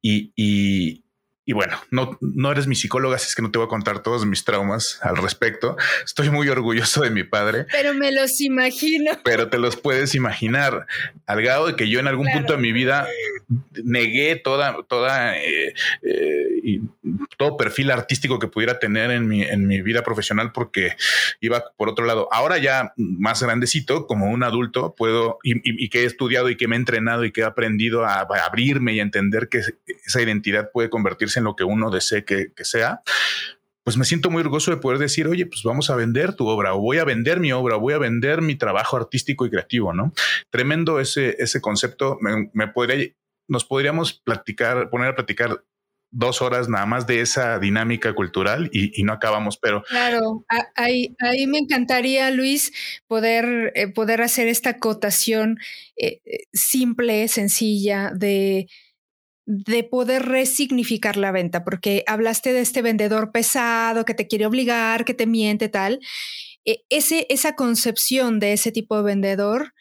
y, 0.00 0.32
y, 0.36 1.04
y 1.48 1.52
bueno, 1.52 1.80
no, 1.92 2.18
no 2.20 2.50
eres 2.50 2.66
mi 2.66 2.74
psicóloga, 2.74 3.14
así 3.14 3.28
es 3.28 3.36
que 3.36 3.40
no 3.40 3.52
te 3.52 3.58
voy 3.58 3.66
a 3.66 3.68
contar 3.68 4.02
todos 4.02 4.26
mis 4.26 4.44
traumas 4.44 4.98
al 5.00 5.16
respecto. 5.16 5.76
Estoy 6.04 6.28
muy 6.28 6.48
orgulloso 6.48 7.02
de 7.02 7.10
mi 7.10 7.22
padre. 7.22 7.66
Pero 7.70 7.94
me 7.94 8.10
los 8.10 8.40
imagino. 8.40 9.12
Pero 9.22 9.48
te 9.48 9.58
los 9.58 9.76
puedes 9.76 10.16
imaginar. 10.16 10.88
Al 11.24 11.40
grado 11.42 11.68
de 11.68 11.76
que 11.76 11.88
yo 11.88 12.00
en 12.00 12.08
algún 12.08 12.26
punto 12.32 12.54
de 12.54 12.58
mi 12.58 12.72
vida 12.72 13.06
negué 13.84 14.34
toda, 14.34 14.76
toda, 14.88 15.38
eh, 15.38 15.72
eh, 16.02 16.60
y 16.64 16.80
todo 17.36 17.56
perfil 17.56 17.92
artístico 17.92 18.40
que 18.40 18.48
pudiera 18.48 18.80
tener 18.80 19.12
en 19.12 19.28
mi, 19.28 19.42
en 19.42 19.68
mi 19.68 19.82
vida 19.82 20.02
profesional 20.02 20.50
porque 20.50 20.96
iba 21.40 21.62
por 21.76 21.88
otro 21.88 22.06
lado. 22.06 22.28
Ahora 22.32 22.58
ya 22.58 22.92
más 22.96 23.40
grandecito, 23.40 24.08
como 24.08 24.26
un 24.32 24.42
adulto, 24.42 24.96
puedo, 24.96 25.38
y, 25.44 25.60
y 25.62 25.90
que 25.90 26.00
he 26.00 26.04
estudiado 26.06 26.50
y 26.50 26.56
que 26.56 26.66
me 26.66 26.74
he 26.74 26.78
entrenado 26.80 27.24
y 27.24 27.30
que 27.30 27.42
he 27.42 27.44
aprendido 27.44 28.04
a, 28.04 28.22
a 28.22 28.46
abrirme 28.46 28.94
y 28.94 28.98
a 28.98 29.04
entender 29.04 29.48
que 29.48 29.60
esa 30.04 30.20
identidad 30.20 30.72
puede 30.72 30.90
convertirse 30.90 31.35
en 31.36 31.44
lo 31.44 31.56
que 31.56 31.64
uno 31.64 31.90
desee 31.90 32.24
que, 32.24 32.52
sea, 32.62 33.02
pues 33.84 33.96
me 33.96 34.04
siento 34.04 34.30
muy 34.30 34.40
orgulloso 34.40 34.70
de 34.70 34.78
poder 34.78 34.98
decir, 34.98 35.28
oye, 35.28 35.46
pues 35.46 35.62
vamos 35.64 35.90
a 35.90 35.96
vender 35.96 36.34
tu 36.34 36.46
obra 36.48 36.74
o 36.74 36.80
voy 36.80 36.98
a 36.98 37.04
vender 37.04 37.40
mi 37.40 37.52
obra, 37.52 37.76
o 37.76 37.80
voy 37.80 37.94
a 37.94 37.98
vender 37.98 38.42
mi 38.42 38.56
trabajo 38.56 38.96
artístico 38.96 39.46
y 39.46 39.50
creativo, 39.50 39.92
¿no? 39.92 40.12
Tremendo 40.50 40.98
ese, 40.98 41.36
ese 41.38 41.60
concepto. 41.60 42.18
Me, 42.20 42.68
podría, 42.68 43.08
nos 43.48 43.64
podríamos 43.64 44.14
platicar, 44.14 44.90
poner 44.90 45.10
a 45.10 45.14
platicar 45.14 45.62
dos 46.10 46.40
horas 46.40 46.68
nada 46.68 46.86
más 46.86 47.06
de 47.06 47.20
esa 47.20 47.58
dinámica 47.58 48.14
cultural 48.14 48.70
y, 48.72 49.02
no 49.02 49.12
acabamos, 49.12 49.58
pero... 49.58 49.82
Claro, 49.82 50.44
ahí, 50.74 51.14
ahí 51.20 51.46
me 51.46 51.58
encantaría, 51.58 52.30
Luis, 52.30 52.72
poder, 53.06 53.72
eh, 53.74 53.88
poder 53.88 54.22
hacer 54.22 54.48
esta 54.48 54.70
acotación 54.70 55.58
eh, 55.96 56.20
eh, 56.24 56.44
simple, 56.52 57.28
sencilla 57.28 58.12
de 58.14 58.68
de 59.46 59.84
poder 59.84 60.26
resignificar 60.26 61.16
la 61.16 61.30
venta, 61.30 61.64
porque 61.64 62.02
hablaste 62.06 62.52
de 62.52 62.60
este 62.60 62.82
vendedor 62.82 63.30
pesado 63.32 64.04
que 64.04 64.14
te 64.14 64.26
quiere 64.26 64.46
obligar, 64.46 65.04
que 65.04 65.14
te 65.14 65.26
miente, 65.26 65.68
tal. 65.68 66.00
E, 66.64 66.84
ese, 66.90 67.26
esa 67.30 67.54
concepción 67.54 68.40
de 68.40 68.52
ese 68.52 68.72
tipo 68.72 68.96
de 68.96 69.04
vendedor 69.04 69.72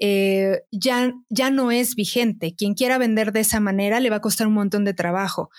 eh, 0.00 0.62
ya, 0.72 1.14
ya 1.30 1.50
no 1.50 1.70
es 1.70 1.94
vigente. 1.94 2.56
Quien 2.56 2.74
quiera 2.74 2.98
vender 2.98 3.32
de 3.32 3.40
esa 3.40 3.60
manera 3.60 4.00
le 4.00 4.10
va 4.10 4.16
a 4.16 4.20
costar 4.20 4.48
un 4.48 4.54
montón 4.54 4.84
de 4.84 4.94
trabajo. 4.94 5.50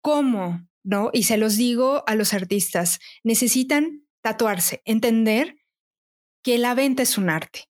¿Cómo? 0.00 0.64
¿No? 0.84 1.10
Y 1.12 1.24
se 1.24 1.36
los 1.36 1.56
digo 1.56 2.04
a 2.06 2.14
los 2.14 2.34
artistas, 2.34 3.00
necesitan 3.24 4.06
tatuarse, 4.22 4.82
entender 4.84 5.56
que 6.44 6.58
la 6.58 6.74
venta 6.74 7.02
es 7.02 7.18
un 7.18 7.30
arte. 7.30 7.64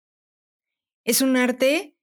Es 1.05 1.21
un 1.21 1.37
arte 1.37 1.95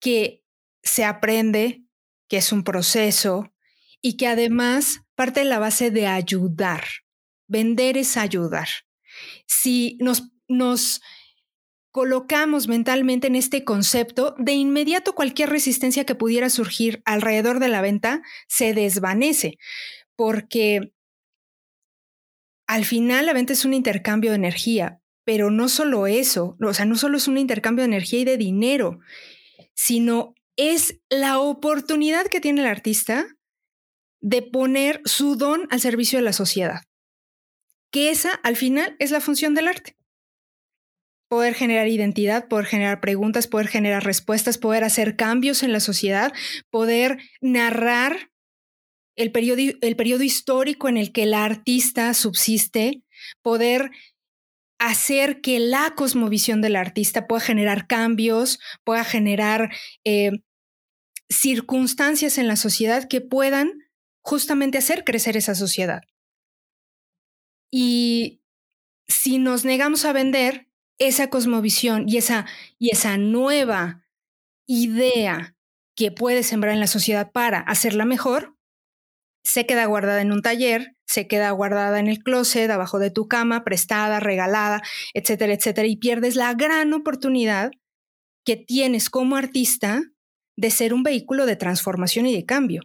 que 0.00 0.44
se 0.82 1.04
aprende, 1.04 1.84
que 2.30 2.38
es 2.38 2.52
un 2.52 2.62
proceso 2.62 3.52
y 4.00 4.16
que 4.16 4.28
además 4.28 5.00
parte 5.16 5.40
de 5.40 5.46
la 5.46 5.58
base 5.58 5.90
de 5.90 6.06
ayudar. 6.06 6.84
Vender 7.48 7.98
es 7.98 8.16
ayudar. 8.16 8.68
Si 9.46 9.98
nos, 10.00 10.30
nos 10.48 11.02
colocamos 11.90 12.68
mentalmente 12.68 13.26
en 13.26 13.34
este 13.34 13.64
concepto, 13.64 14.36
de 14.38 14.52
inmediato 14.52 15.14
cualquier 15.14 15.50
resistencia 15.50 16.06
que 16.06 16.14
pudiera 16.14 16.48
surgir 16.50 17.02
alrededor 17.04 17.58
de 17.58 17.68
la 17.68 17.82
venta 17.82 18.22
se 18.46 18.74
desvanece, 18.74 19.58
porque 20.14 20.94
al 22.68 22.84
final 22.84 23.26
la 23.26 23.32
venta 23.32 23.54
es 23.54 23.64
un 23.64 23.74
intercambio 23.74 24.30
de 24.30 24.36
energía, 24.36 25.02
pero 25.24 25.50
no 25.50 25.68
solo 25.68 26.06
eso, 26.06 26.56
o 26.62 26.74
sea, 26.74 26.84
no 26.84 26.94
solo 26.94 27.16
es 27.16 27.26
un 27.26 27.38
intercambio 27.38 27.82
de 27.82 27.88
energía 27.88 28.20
y 28.20 28.24
de 28.24 28.36
dinero, 28.36 29.00
sino 29.74 30.34
es 30.60 31.00
la 31.08 31.38
oportunidad 31.38 32.26
que 32.26 32.38
tiene 32.38 32.60
el 32.60 32.66
artista 32.66 33.26
de 34.20 34.42
poner 34.42 35.00
su 35.06 35.36
don 35.36 35.66
al 35.70 35.80
servicio 35.80 36.18
de 36.18 36.24
la 36.24 36.34
sociedad. 36.34 36.82
Que 37.90 38.10
esa, 38.10 38.34
al 38.42 38.56
final, 38.56 38.94
es 38.98 39.10
la 39.10 39.22
función 39.22 39.54
del 39.54 39.68
arte. 39.68 39.96
Poder 41.30 41.54
generar 41.54 41.88
identidad, 41.88 42.46
poder 42.46 42.66
generar 42.66 43.00
preguntas, 43.00 43.46
poder 43.46 43.68
generar 43.68 44.04
respuestas, 44.04 44.58
poder 44.58 44.84
hacer 44.84 45.16
cambios 45.16 45.62
en 45.62 45.72
la 45.72 45.80
sociedad, 45.80 46.34
poder 46.68 47.16
narrar 47.40 48.30
el 49.16 49.32
periodo, 49.32 49.62
el 49.80 50.22
histórico 50.22 50.90
en 50.90 50.98
el 50.98 51.10
que 51.10 51.22
el 51.22 51.32
artista 51.32 52.12
subsiste, 52.12 53.02
poder 53.40 53.92
hacer 54.78 55.40
que 55.40 55.58
la 55.58 55.94
cosmovisión 55.96 56.60
del 56.60 56.76
artista 56.76 57.26
pueda 57.26 57.40
generar 57.40 57.86
cambios, 57.86 58.60
pueda 58.84 59.04
generar 59.04 59.70
eh, 60.04 60.42
circunstancias 61.30 62.38
en 62.38 62.48
la 62.48 62.56
sociedad 62.56 63.08
que 63.08 63.20
puedan 63.20 63.88
justamente 64.20 64.78
hacer 64.78 65.04
crecer 65.04 65.36
esa 65.36 65.54
sociedad. 65.54 66.02
Y 67.72 68.42
si 69.08 69.38
nos 69.38 69.64
negamos 69.64 70.04
a 70.04 70.12
vender 70.12 70.68
esa 70.98 71.30
cosmovisión 71.30 72.08
y 72.08 72.18
esa, 72.18 72.46
y 72.78 72.90
esa 72.90 73.16
nueva 73.16 74.04
idea 74.66 75.56
que 75.96 76.10
puede 76.12 76.42
sembrar 76.42 76.74
en 76.74 76.80
la 76.80 76.86
sociedad 76.86 77.30
para 77.32 77.60
hacerla 77.60 78.04
mejor, 78.04 78.56
se 79.44 79.66
queda 79.66 79.86
guardada 79.86 80.20
en 80.20 80.32
un 80.32 80.42
taller, 80.42 80.96
se 81.06 81.26
queda 81.26 81.50
guardada 81.52 81.98
en 81.98 82.08
el 82.08 82.22
closet, 82.22 82.70
abajo 82.70 82.98
de 82.98 83.10
tu 83.10 83.26
cama, 83.26 83.64
prestada, 83.64 84.20
regalada, 84.20 84.82
etcétera, 85.14 85.54
etcétera, 85.54 85.88
y 85.88 85.96
pierdes 85.96 86.36
la 86.36 86.52
gran 86.54 86.92
oportunidad 86.92 87.70
que 88.44 88.56
tienes 88.56 89.10
como 89.10 89.36
artista 89.36 90.02
de 90.60 90.70
ser 90.70 90.92
un 90.92 91.02
vehículo 91.02 91.46
de 91.46 91.56
transformación 91.56 92.26
y 92.26 92.34
de 92.34 92.44
cambio. 92.44 92.82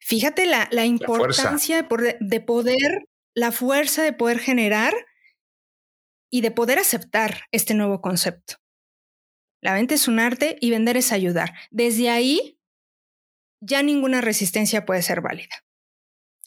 Fíjate 0.00 0.46
la, 0.46 0.86
importancia 0.86 1.82
de, 1.82 2.16
de 2.18 2.40
poder, 2.40 3.06
la 3.34 3.52
fuerza 3.52 4.02
de 4.02 4.14
poder 4.14 4.38
generar 4.38 4.94
y 6.30 6.40
de 6.40 6.50
poder 6.50 6.78
aceptar 6.78 7.42
este 7.52 7.74
nuevo 7.74 8.00
concepto. 8.00 8.56
La 9.60 9.74
venta 9.74 9.94
es 9.94 10.08
un 10.08 10.18
arte 10.18 10.56
y 10.60 10.70
vender 10.70 10.96
es 10.96 11.12
ayudar. 11.12 11.52
Desde 11.70 12.08
ahí, 12.08 12.58
ya 13.60 13.82
ninguna 13.82 14.22
resistencia 14.22 14.86
puede 14.86 15.02
ser 15.02 15.20
válida. 15.20 15.62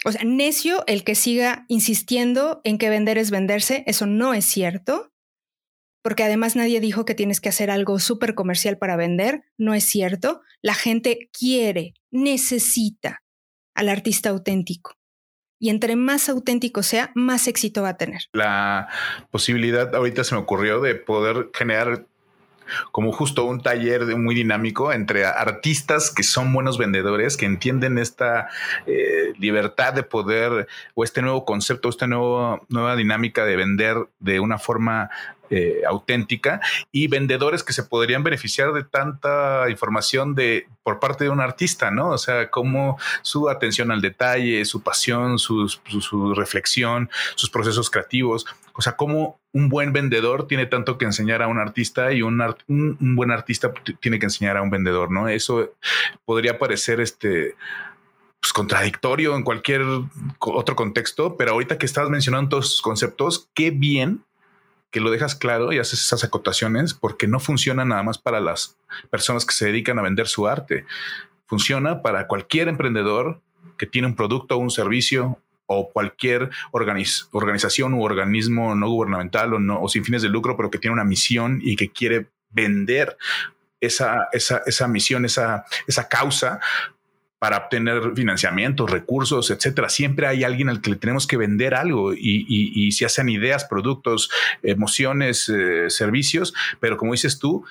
O 0.06 0.12
sea, 0.12 0.24
necio 0.24 0.84
el 0.88 1.04
que 1.04 1.14
siga 1.14 1.66
insistiendo 1.68 2.62
en 2.64 2.80
que 2.80 2.90
vender 2.90 3.20
es 3.20 3.30
venderse, 3.30 3.84
eso 3.86 4.08
no 4.08 4.34
es 4.34 4.46
cierto 4.46 5.14
porque 6.08 6.24
además 6.24 6.56
nadie 6.56 6.80
dijo 6.80 7.04
que 7.04 7.16
tienes 7.16 7.42
que 7.42 7.50
hacer 7.50 7.70
algo 7.70 8.00
súper 8.00 8.34
comercial 8.34 8.78
para 8.78 8.96
vender, 8.96 9.44
no 9.58 9.74
es 9.74 9.84
cierto. 9.84 10.40
La 10.62 10.74
gente 10.74 11.30
quiere, 11.38 11.96
necesita 12.12 13.24
al 13.76 13.90
artista 13.90 14.30
auténtico. 14.30 14.94
Y 15.60 15.70
entre 15.70 15.98
más 15.98 16.30
auténtico 16.30 16.82
sea, 16.82 17.12
más 17.14 17.50
éxito 17.50 17.82
va 17.82 17.90
a 17.90 17.98
tener. 17.98 18.22
La 18.32 18.88
posibilidad 19.32 19.94
ahorita 19.94 20.24
se 20.24 20.36
me 20.36 20.40
ocurrió 20.40 20.80
de 20.80 20.96
poder 20.96 21.50
generar 21.54 22.06
como 22.92 23.12
justo 23.12 23.46
un 23.46 23.62
taller 23.62 24.06
muy 24.18 24.36
dinámico 24.36 24.92
entre 24.92 25.26
artistas 25.26 26.12
que 26.14 26.24
son 26.24 26.54
buenos 26.54 26.78
vendedores, 26.78 27.38
que 27.38 27.46
entienden 27.46 27.98
esta 27.98 28.50
eh, 28.86 29.34
libertad 29.40 29.94
de 29.94 30.04
poder 30.04 30.68
o 30.96 31.04
este 31.04 31.22
nuevo 31.22 31.46
concepto, 31.46 31.90
esta 31.90 32.08
nuevo, 32.08 32.66
nueva 32.70 32.96
dinámica 32.96 33.46
de 33.46 33.56
vender 33.56 33.98
de 34.20 34.40
una 34.40 34.58
forma 34.58 35.10
eh, 35.50 35.82
auténtica 35.88 36.60
y 36.92 37.08
vendedores 37.08 37.64
que 37.64 37.74
se 37.74 37.84
podrían 37.84 38.24
beneficiar 38.24 38.74
de 38.74 38.84
tanta 38.84 39.70
información 39.70 40.36
de 40.36 40.68
por 40.84 41.00
parte 41.00 41.26
de 41.26 41.30
un 41.30 41.42
artista, 41.42 41.92
¿no? 41.92 42.10
O 42.12 42.18
sea, 42.18 42.50
como 42.50 42.98
su 43.22 43.50
atención 43.50 43.92
al 43.92 44.02
detalle, 44.02 44.64
su 44.66 44.82
pasión, 44.84 45.38
su, 45.38 45.68
reflexión, 46.36 47.10
sus 47.36 47.50
procesos 47.50 47.90
creativos. 47.90 48.46
O 48.74 48.82
sea, 48.82 48.96
cómo 48.96 49.40
un 49.52 49.70
buen 49.70 49.92
vendedor 49.92 50.48
tiene 50.48 50.66
tanto 50.66 50.98
que 50.98 51.06
enseñar 51.06 51.42
a 51.42 51.48
un 51.48 51.60
artista 51.60 52.12
y 52.14 52.22
un, 52.22 52.42
buen 52.68 53.32
artista 53.32 53.74
tiene 54.00 54.20
que 54.20 54.26
enseñar 54.28 54.58
a 54.58 54.62
un 54.62 54.70
vendedor, 54.70 55.12
¿no? 55.12 55.28
Eso 55.28 55.74
podría 56.26 56.58
parecer 56.58 57.02
este 57.02 57.56
pues, 58.40 58.54
contradictorio 58.54 59.36
en 59.36 59.44
cualquier 59.44 59.82
otro 60.40 60.76
contexto, 60.76 61.36
pero 61.36 61.52
ahorita 61.52 61.78
que 61.78 61.86
estás 61.86 62.10
mencionando 62.10 62.50
todos 62.50 62.68
esos 62.68 62.82
conceptos, 62.82 63.50
qué 63.54 63.72
bien 63.72 64.24
que 64.92 65.00
lo 65.00 65.12
dejas 65.12 65.36
claro 65.36 65.72
y 65.74 65.80
haces 65.80 66.02
esas 66.02 66.24
acotaciones 66.24 66.94
porque 66.94 67.28
no 67.28 67.40
funciona 67.40 67.86
nada 67.86 68.04
más 68.04 68.18
para 68.18 68.40
las 68.40 68.78
personas 69.10 69.46
que 69.46 69.54
se 69.54 69.66
dedican 69.66 70.00
a 70.00 70.02
vender 70.02 70.28
su 70.28 70.48
arte. 70.48 70.86
Funciona 71.46 72.02
para 72.02 72.28
cualquier 72.28 72.68
emprendedor 72.68 73.42
que 73.78 73.86
tiene 73.86 74.08
un 74.08 74.16
producto 74.16 74.56
o 74.56 74.60
un 74.60 74.72
servicio 74.72 75.40
o 75.66 75.92
cualquier 75.92 76.50
organización 76.72 77.94
u 77.94 78.04
organismo 78.04 78.74
no 78.76 78.90
gubernamental 78.90 79.54
o, 79.54 79.82
o 79.82 79.90
sin 79.90 80.06
fines 80.06 80.22
de 80.22 80.30
lucro, 80.30 80.56
pero 80.56 80.72
que 80.72 80.80
tiene 80.80 80.94
una 80.94 81.04
misión 81.04 81.60
y 81.62 81.76
que 81.76 81.92
quiere 81.92 82.28
vender 82.50 83.18
esa, 83.82 84.30
esa, 84.32 84.62
esa 84.66 84.88
misión, 84.88 85.26
esa, 85.26 85.66
esa 85.86 86.08
causa 86.08 86.60
para 87.40 87.58
obtener 87.58 88.14
financiamiento, 88.16 88.88
recursos, 88.88 89.52
etcétera. 89.52 89.90
Siempre 89.90 90.28
hay 90.28 90.44
alguien 90.44 90.70
al 90.70 90.82
que 90.82 90.92
le 90.92 90.96
tenemos 90.96 91.28
que 91.28 91.38
vender 91.38 91.76
algo 91.76 92.14
y, 92.14 92.46
y, 92.48 92.92
se 92.92 93.06
hacen 93.06 93.30
ideas, 93.30 93.66
productos, 93.66 94.30
emociones, 94.64 95.48
eh, 95.50 95.90
servicios, 95.90 96.54
pero 96.80 96.98
como 96.98 97.12
dices 97.12 97.38
tú, 97.38 97.64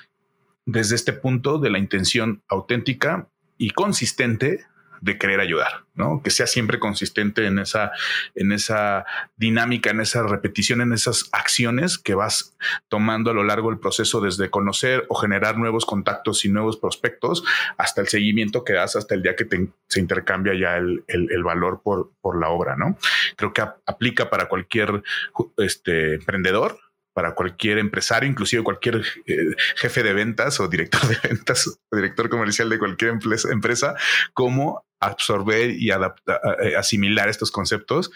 desde 0.65 0.95
este 0.95 1.13
punto 1.13 1.59
de 1.59 1.69
la 1.69 1.79
intención 1.79 2.43
auténtica 2.47 3.27
y 3.57 3.71
consistente 3.71 4.65
de 5.01 5.17
querer 5.17 5.39
ayudar, 5.39 5.85
¿no? 5.95 6.21
Que 6.23 6.29
sea 6.29 6.47
siempre 6.47 6.79
consistente 6.79 7.45
en 7.45 7.59
esa, 7.59 7.91
en 8.35 8.51
esa 8.51 9.05
dinámica, 9.35 9.89
en 9.89 10.01
esa 10.01 10.23
repetición, 10.23 10.81
en 10.81 10.93
esas 10.93 11.29
acciones 11.31 11.97
que 11.97 12.15
vas 12.15 12.55
tomando 12.87 13.31
a 13.31 13.33
lo 13.33 13.43
largo 13.43 13.69
del 13.69 13.79
proceso 13.79 14.21
desde 14.21 14.49
conocer 14.49 15.05
o 15.09 15.15
generar 15.15 15.57
nuevos 15.57 15.85
contactos 15.85 16.45
y 16.45 16.49
nuevos 16.49 16.77
prospectos 16.77 17.43
hasta 17.77 18.01
el 18.01 18.07
seguimiento 18.07 18.63
que 18.63 18.73
das 18.73 18.95
hasta 18.95 19.15
el 19.15 19.21
día 19.21 19.35
que 19.35 19.47
se 19.87 19.99
intercambia 19.99 20.53
ya 20.53 20.77
el, 20.77 21.43
valor 21.43 21.81
por, 21.83 22.11
por 22.21 22.39
la 22.39 22.49
obra, 22.49 22.75
¿no? 22.75 22.97
Creo 23.35 23.53
que 23.53 23.61
aplica 23.61 24.29
para 24.29 24.49
cualquier 24.49 25.03
este, 25.57 26.15
emprendedor, 26.15 26.79
para 27.17 27.33
cualquier 27.33 27.79
empresario, 27.79 28.29
inclusive 28.29 28.61
cualquier 28.61 29.01
eh, 29.25 29.55
jefe 29.75 30.03
de 30.03 30.13
ventas 30.13 30.59
o 30.59 30.67
director 30.67 31.01
de 31.07 31.17
ventas 31.27 31.65
o 31.89 31.95
director 31.95 32.29
comercial 32.29 32.69
de 32.69 32.77
cualquier 32.77 33.17
empresa, 33.49 33.95
cómo 34.35 34.85
absorber 34.99 35.71
y 35.71 35.89
eh, 35.89 36.75
asimilar 36.77 37.27
estos 37.27 37.49
conceptos 37.49 38.11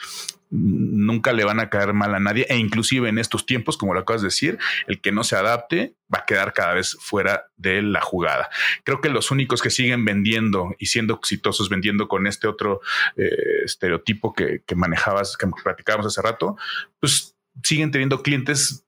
nunca 0.51 1.33
le 1.33 1.45
van 1.45 1.59
a 1.59 1.71
caer 1.71 1.93
mal 1.93 2.13
a 2.13 2.19
nadie 2.19 2.45
e 2.47 2.57
inclusive 2.57 3.09
en 3.09 3.17
estos 3.17 3.47
tiempos, 3.47 3.75
como 3.75 3.95
lo 3.95 4.01
acabas 4.01 4.21
de 4.21 4.27
decir, 4.27 4.59
el 4.85 5.01
que 5.01 5.11
no 5.11 5.23
se 5.23 5.35
adapte 5.35 5.95
va 6.13 6.19
a 6.19 6.25
quedar 6.27 6.53
cada 6.53 6.75
vez 6.75 6.95
fuera 6.99 7.47
de 7.57 7.81
la 7.81 8.01
jugada. 8.01 8.51
Creo 8.83 9.01
que 9.01 9.09
los 9.09 9.31
únicos 9.31 9.63
que 9.63 9.71
siguen 9.71 10.05
vendiendo 10.05 10.75
y 10.77 10.85
siendo 10.85 11.15
exitosos 11.15 11.69
vendiendo 11.69 12.07
con 12.07 12.27
este 12.27 12.47
otro 12.47 12.81
eh, 13.17 13.63
estereotipo 13.65 14.31
que, 14.31 14.61
que 14.63 14.75
manejabas, 14.75 15.37
que 15.37 15.47
platicábamos 15.63 16.05
hace 16.05 16.21
rato, 16.21 16.55
pues 16.99 17.35
siguen 17.63 17.91
teniendo 17.91 18.21
clientes 18.21 18.85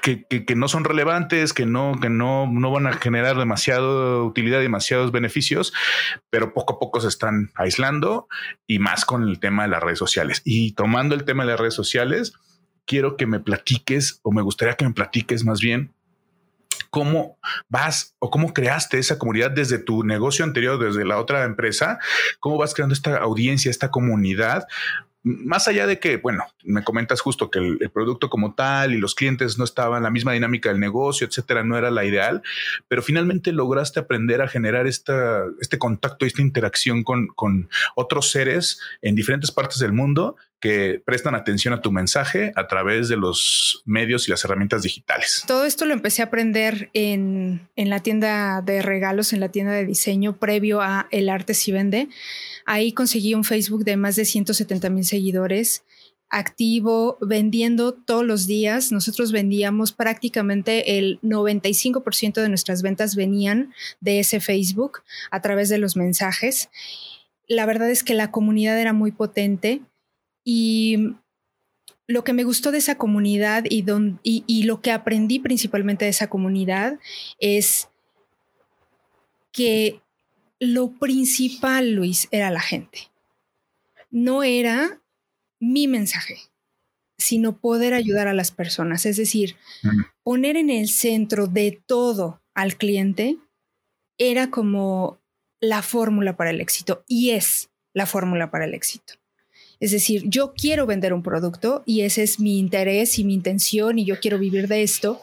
que, 0.00 0.54
no 0.56 0.68
son 0.68 0.84
relevantes, 0.84 1.52
que 1.52 1.66
no, 1.66 1.98
que 2.00 2.08
no, 2.08 2.46
no 2.50 2.70
van 2.70 2.86
a 2.86 2.92
generar 2.94 3.36
demasiada 3.36 4.22
utilidad, 4.22 4.60
demasiados 4.60 5.12
beneficios, 5.12 5.72
pero 6.30 6.52
poco 6.54 6.74
a 6.74 6.78
poco 6.78 7.00
se 7.00 7.08
están 7.08 7.50
aislando 7.54 8.28
y 8.66 8.78
más 8.78 9.04
con 9.04 9.28
el 9.28 9.38
tema 9.38 9.64
de 9.64 9.68
las 9.68 9.82
redes 9.82 9.98
sociales. 9.98 10.42
Y 10.44 10.72
tomando 10.72 11.14
el 11.14 11.24
tema 11.24 11.44
de 11.44 11.50
las 11.50 11.60
redes 11.60 11.74
sociales, 11.74 12.32
quiero 12.86 13.16
que 13.16 13.26
me 13.26 13.40
platiques 13.40 14.20
o 14.22 14.32
me 14.32 14.42
gustaría 14.42 14.74
que 14.74 14.86
me 14.86 14.94
platiques 14.94 15.44
más 15.44 15.60
bien 15.60 15.92
cómo 16.90 17.38
vas 17.68 18.16
o 18.18 18.30
cómo 18.30 18.52
creaste 18.52 18.98
esa 18.98 19.18
comunidad 19.18 19.52
desde 19.52 19.78
tu 19.78 20.02
negocio 20.02 20.44
anterior, 20.44 20.78
desde 20.78 21.04
la 21.04 21.18
otra 21.18 21.44
empresa, 21.44 21.98
cómo 22.40 22.58
vas 22.58 22.74
creando 22.74 22.94
esta 22.94 23.18
audiencia, 23.18 23.70
esta 23.70 23.90
comunidad 23.90 24.64
más 25.22 25.68
allá 25.68 25.86
de 25.86 25.98
que, 25.98 26.16
bueno, 26.16 26.44
me 26.64 26.82
comentas 26.82 27.20
justo 27.20 27.50
que 27.50 27.58
el, 27.58 27.90
producto 27.90 28.30
como 28.30 28.54
tal 28.54 28.94
y 28.94 28.98
los 28.98 29.14
clientes 29.14 29.58
no 29.58 29.64
estaban, 29.64 30.02
la 30.02 30.10
misma 30.10 30.32
dinámica 30.32 30.70
del 30.70 30.80
negocio, 30.80 31.26
etcétera, 31.26 31.62
no 31.62 31.76
era 31.76 31.90
la 31.90 32.04
ideal, 32.04 32.42
pero 32.88 33.02
finalmente 33.02 33.52
lograste 33.52 34.00
aprender 34.00 34.40
a 34.40 34.48
generar 34.48 34.86
esta, 34.86 35.44
este 35.60 35.78
contacto, 35.78 36.24
esta 36.24 36.42
interacción 36.42 37.02
con, 37.02 37.26
con 37.28 37.68
otros 37.96 38.30
seres 38.30 38.80
en 39.02 39.14
diferentes 39.14 39.50
partes 39.50 39.78
del 39.78 39.92
mundo 39.92 40.36
que 40.60 41.02
prestan 41.04 41.34
atención 41.34 41.74
a 41.74 41.80
tu 41.80 41.90
mensaje 41.90 42.52
a 42.54 42.66
través 42.66 43.08
de 43.08 43.16
los 43.16 43.82
medios 43.86 44.28
y 44.28 44.30
las 44.30 44.44
herramientas 44.44 44.82
digitales. 44.82 45.44
Todo 45.46 45.64
esto 45.64 45.86
lo 45.86 45.94
empecé 45.94 46.22
a 46.22 46.26
aprender 46.26 46.90
en, 46.92 47.68
en 47.76 47.90
la 47.90 48.00
tienda 48.00 48.60
de 48.60 48.82
regalos, 48.82 49.32
en 49.32 49.40
la 49.40 49.48
tienda 49.48 49.72
de 49.72 49.86
diseño 49.86 50.38
previo 50.38 50.80
a 50.82 51.08
El 51.10 51.28
Arte 51.28 51.54
Si 51.54 51.72
Vende. 51.72 52.08
Ahí 52.66 52.92
conseguí 52.92 53.34
un 53.34 53.44
Facebook 53.44 53.84
de 53.84 53.96
más 53.96 54.16
de 54.16 54.24
170 54.24 54.90
mil 54.90 55.04
seguidores 55.04 55.82
activo, 56.30 57.18
vendiendo 57.20 57.92
todos 57.92 58.24
los 58.24 58.46
días. 58.46 58.92
Nosotros 58.92 59.32
vendíamos 59.32 59.92
prácticamente 59.92 60.98
el 60.98 61.20
95% 61.22 62.34
de 62.40 62.48
nuestras 62.48 62.82
ventas 62.82 63.16
venían 63.16 63.74
de 64.00 64.20
ese 64.20 64.40
Facebook 64.40 65.02
a 65.30 65.40
través 65.42 65.68
de 65.68 65.78
los 65.78 65.96
mensajes. 65.96 66.70
La 67.48 67.66
verdad 67.66 67.90
es 67.90 68.04
que 68.04 68.14
la 68.14 68.30
comunidad 68.30 68.80
era 68.80 68.92
muy 68.92 69.10
potente 69.10 69.82
y 70.52 71.14
lo 72.08 72.24
que 72.24 72.32
me 72.32 72.42
gustó 72.42 72.72
de 72.72 72.78
esa 72.78 72.98
comunidad 72.98 73.66
y, 73.70 73.84
y, 74.24 74.62
lo 74.64 74.80
que 74.80 74.90
aprendí 74.90 75.38
principalmente 75.38 76.06
de 76.06 76.10
esa 76.10 76.28
comunidad 76.28 76.98
es 77.38 77.88
que 79.52 80.00
lo 80.58 80.90
principal, 80.98 81.92
Luis, 81.92 82.26
era 82.32 82.50
la 82.50 82.60
gente. 82.60 83.12
No 84.10 84.42
era 84.42 85.00
mi 85.60 85.86
mensaje, 85.86 86.38
sino 87.16 87.60
poder 87.60 87.94
ayudar 87.94 88.26
a 88.26 88.34
las 88.34 88.50
personas. 88.50 89.06
Es 89.06 89.18
decir, 89.18 89.54
poner 90.24 90.56
en 90.56 90.68
el 90.68 90.88
centro 90.88 91.46
de 91.46 91.80
todo 91.86 92.42
al 92.54 92.76
cliente 92.76 93.38
era 94.18 94.50
como 94.50 95.20
la 95.60 95.82
fórmula 95.82 96.36
para 96.36 96.50
el 96.50 96.60
éxito 96.60 97.04
y 97.06 97.30
es 97.30 97.70
la 97.94 98.06
fórmula 98.06 98.50
para 98.50 98.64
el 98.64 98.74
éxito. 98.74 99.19
Es 99.80 99.92
decir, 99.92 100.24
yo 100.26 100.52
quiero 100.52 100.86
vender 100.86 101.14
un 101.14 101.22
producto 101.22 101.82
y 101.86 102.02
ese 102.02 102.22
es 102.22 102.38
mi 102.38 102.58
interés 102.58 103.18
y 103.18 103.24
mi 103.24 103.32
intención 103.34 103.98
y 103.98 104.04
yo 104.04 104.20
quiero 104.20 104.38
vivir 104.38 104.68
de 104.68 104.82
esto, 104.82 105.20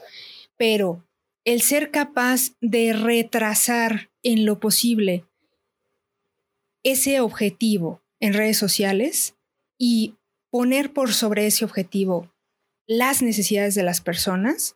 pero 0.57 1.05
el 1.45 1.61
ser 1.61 1.91
capaz 1.91 2.53
de 2.59 2.91
retrasar 2.91 4.09
en 4.23 4.45
lo 4.45 4.59
posible 4.59 5.23
ese 6.83 7.21
objetivo 7.21 8.01
en 8.19 8.33
redes 8.33 8.57
sociales 8.57 9.35
y 9.77 10.15
poner 10.49 10.91
por 10.91 11.13
sobre 11.13 11.45
ese 11.45 11.63
objetivo 11.63 12.33
las 12.87 13.21
necesidades 13.21 13.75
de 13.75 13.83
las 13.83 14.01
personas 14.01 14.75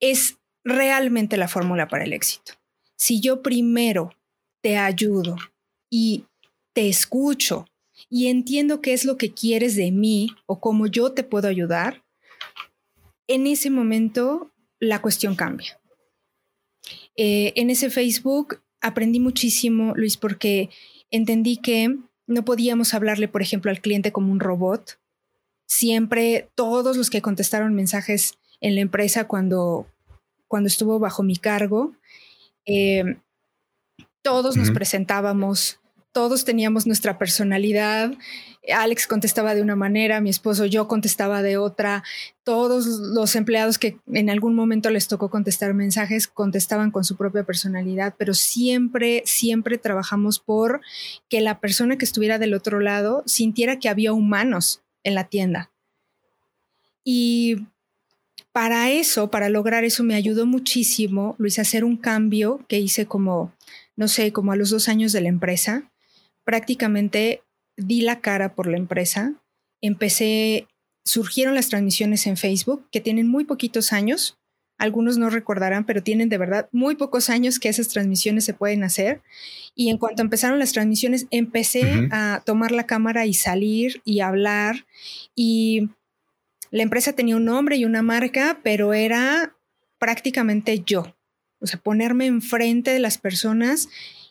es 0.00 0.38
realmente 0.64 1.36
la 1.36 1.48
fórmula 1.48 1.88
para 1.88 2.04
el 2.04 2.12
éxito. 2.12 2.54
Si 2.96 3.20
yo 3.20 3.42
primero 3.42 4.14
te 4.62 4.76
ayudo 4.76 5.36
y 5.90 6.24
te 6.74 6.88
escucho 6.88 7.66
y 8.08 8.28
entiendo 8.28 8.80
qué 8.80 8.92
es 8.92 9.04
lo 9.04 9.16
que 9.16 9.32
quieres 9.32 9.76
de 9.76 9.90
mí 9.90 10.30
o 10.46 10.60
cómo 10.60 10.86
yo 10.86 11.12
te 11.12 11.22
puedo 11.24 11.48
ayudar, 11.48 12.02
en 13.26 13.46
ese 13.46 13.70
momento 13.70 14.50
la 14.78 15.02
cuestión 15.02 15.36
cambia. 15.36 15.78
Eh, 17.16 17.52
en 17.56 17.70
ese 17.70 17.90
Facebook 17.90 18.60
aprendí 18.80 19.20
muchísimo, 19.20 19.92
Luis, 19.94 20.16
porque 20.16 20.70
entendí 21.10 21.58
que 21.58 21.96
no 22.26 22.44
podíamos 22.44 22.94
hablarle, 22.94 23.28
por 23.28 23.42
ejemplo, 23.42 23.70
al 23.70 23.80
cliente 23.80 24.12
como 24.12 24.32
un 24.32 24.40
robot. 24.40 24.98
Siempre 25.68 26.48
todos 26.54 26.96
los 26.96 27.10
que 27.10 27.22
contestaron 27.22 27.74
mensajes 27.74 28.38
en 28.60 28.74
la 28.74 28.80
empresa 28.80 29.26
cuando, 29.26 29.86
cuando 30.48 30.68
estuvo 30.68 30.98
bajo 30.98 31.22
mi 31.22 31.36
cargo, 31.36 31.94
eh, 32.66 33.16
todos 34.22 34.56
nos 34.56 34.70
presentábamos 34.70 35.79
todos 36.12 36.44
teníamos 36.44 36.86
nuestra 36.86 37.18
personalidad. 37.18 38.12
Alex 38.72 39.06
contestaba 39.06 39.54
de 39.54 39.62
una 39.62 39.76
manera, 39.76 40.20
mi 40.20 40.30
esposo 40.30 40.66
yo 40.66 40.88
contestaba 40.88 41.42
de 41.42 41.56
otra. 41.56 42.02
Todos 42.42 42.86
los 42.86 43.36
empleados 43.36 43.78
que 43.78 43.98
en 44.12 44.28
algún 44.28 44.54
momento 44.54 44.90
les 44.90 45.08
tocó 45.08 45.30
contestar 45.30 45.72
mensajes 45.72 46.26
contestaban 46.26 46.90
con 46.90 47.04
su 47.04 47.16
propia 47.16 47.44
personalidad, 47.44 48.14
pero 48.18 48.34
siempre, 48.34 49.22
siempre 49.24 49.78
trabajamos 49.78 50.40
por 50.40 50.80
que 51.28 51.40
la 51.40 51.60
persona 51.60 51.96
que 51.96 52.04
estuviera 52.04 52.38
del 52.38 52.54
otro 52.54 52.80
lado 52.80 53.22
sintiera 53.26 53.78
que 53.78 53.88
había 53.88 54.12
humanos 54.12 54.82
en 55.04 55.14
la 55.14 55.28
tienda. 55.28 55.70
Y 57.04 57.66
para 58.52 58.90
eso, 58.90 59.30
para 59.30 59.48
lograr 59.48 59.84
eso, 59.84 60.02
me 60.02 60.16
ayudó 60.16 60.44
muchísimo, 60.44 61.36
Luis, 61.38 61.58
a 61.58 61.62
hacer 61.62 61.84
un 61.84 61.96
cambio 61.96 62.64
que 62.68 62.78
hice 62.78 63.06
como, 63.06 63.54
no 63.96 64.08
sé, 64.08 64.32
como 64.32 64.52
a 64.52 64.56
los 64.56 64.70
dos 64.70 64.88
años 64.88 65.12
de 65.12 65.20
la 65.20 65.28
empresa 65.28 65.90
prácticamente 66.44 67.42
di 67.76 68.02
la 68.02 68.20
cara 68.20 68.54
por 68.54 68.66
la 68.66 68.76
empresa. 68.76 69.34
Empecé, 69.80 70.66
surgieron 71.04 71.54
las 71.54 71.68
transmisiones 71.68 72.26
en 72.26 72.36
Facebook, 72.36 72.88
que 72.90 73.00
tienen 73.00 73.28
muy 73.28 73.44
poquitos 73.44 73.92
años. 73.92 74.38
Algunos 74.78 75.18
no 75.18 75.28
recordarán, 75.28 75.84
pero 75.84 76.02
tienen 76.02 76.30
de 76.30 76.38
verdad 76.38 76.68
muy 76.72 76.96
pocos 76.96 77.28
años 77.28 77.58
que 77.58 77.68
esas 77.68 77.88
transmisiones 77.88 78.44
se 78.44 78.54
pueden 78.54 78.82
hacer. 78.82 79.20
Y 79.74 79.90
en 79.90 79.98
cuanto 79.98 80.22
empezaron 80.22 80.58
las 80.58 80.72
transmisiones, 80.72 81.26
empecé 81.30 82.08
a 82.10 82.42
tomar 82.46 82.72
la 82.72 82.86
cámara 82.86 83.26
y 83.26 83.34
salir 83.34 84.00
y 84.04 84.20
hablar. 84.20 84.86
Y 85.34 85.90
la 86.70 86.82
empresa 86.82 87.12
tenía 87.12 87.36
un 87.36 87.44
nombre 87.44 87.76
y 87.76 87.84
una 87.84 88.02
marca, 88.02 88.60
pero 88.62 88.94
era 88.94 89.54
prácticamente 89.98 90.80
yo. 90.80 91.14
O 91.60 91.66
sea, 91.66 91.78
ponerme 91.78 92.26
enfrente 92.26 92.90
de 92.90 93.00
las 93.00 93.18
personas 93.18 93.88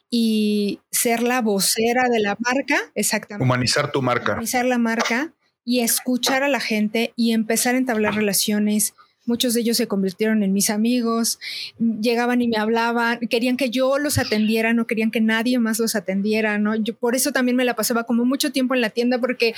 y 0.09 0.79
ser 0.91 1.21
la 1.21 1.41
vocera 1.41 2.09
de 2.09 2.19
la 2.19 2.35
marca, 2.39 2.79
exactamente. 2.95 3.43
Humanizar 3.43 3.91
tu 3.91 4.01
marca. 4.01 4.33
Humanizar 4.33 4.65
la 4.65 4.77
marca 4.77 5.33
y 5.63 5.81
escuchar 5.81 6.41
a 6.43 6.47
la 6.47 6.59
gente 6.59 7.13
y 7.15 7.31
empezar 7.31 7.75
a 7.75 7.77
entablar 7.77 8.15
relaciones. 8.15 8.95
Muchos 9.27 9.53
de 9.53 9.61
ellos 9.61 9.77
se 9.77 9.87
convirtieron 9.87 10.41
en 10.41 10.51
mis 10.51 10.71
amigos, 10.71 11.37
llegaban 11.77 12.41
y 12.41 12.47
me 12.47 12.57
hablaban, 12.57 13.19
querían 13.29 13.57
que 13.57 13.69
yo 13.69 13.99
los 13.99 14.17
atendiera, 14.17 14.73
no 14.73 14.87
querían 14.87 15.11
que 15.11 15.21
nadie 15.21 15.59
más 15.59 15.77
los 15.77 15.95
atendiera, 15.95 16.57
¿no? 16.57 16.73
Yo 16.73 16.95
por 16.95 17.13
eso 17.13 17.31
también 17.31 17.55
me 17.55 17.65
la 17.65 17.75
pasaba 17.75 18.05
como 18.05 18.25
mucho 18.25 18.51
tiempo 18.51 18.73
en 18.73 18.81
la 18.81 18.89
tienda 18.89 19.19
porque 19.19 19.53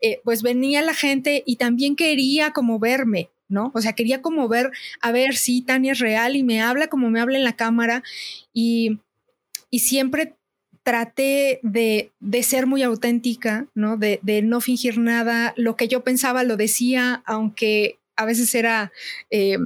eh, 0.00 0.20
pues 0.22 0.42
venía 0.42 0.82
la 0.82 0.94
gente 0.94 1.42
y 1.44 1.56
también 1.56 1.96
quería 1.96 2.52
como 2.52 2.78
verme, 2.78 3.30
¿no? 3.48 3.72
O 3.74 3.80
sea, 3.80 3.94
quería 3.94 4.22
como 4.22 4.46
ver, 4.46 4.70
a 5.00 5.10
ver 5.10 5.34
si 5.34 5.62
Tania 5.62 5.92
es 5.92 5.98
real 5.98 6.36
y 6.36 6.44
me 6.44 6.60
habla 6.60 6.86
como 6.86 7.10
me 7.10 7.18
habla 7.18 7.38
en 7.38 7.44
la 7.44 7.56
cámara 7.56 8.04
y 8.52 9.00
y 9.70 9.80
siempre 9.80 10.36
traté 10.82 11.58
de, 11.62 12.12
ser 12.42 12.66
muy 12.66 12.82
auténtica, 12.82 13.66
¿no? 13.74 13.96
De, 13.96 14.20
no 14.42 14.60
fingir 14.60 14.98
nada. 14.98 15.52
Lo 15.56 15.76
que 15.76 15.88
yo 15.88 16.04
pensaba 16.04 16.44
lo 16.44 16.56
decía, 16.56 17.22
aunque 17.26 17.98
a 18.16 18.24
veces 18.24 18.54
era... 18.54 18.92
Eh, 19.30 19.58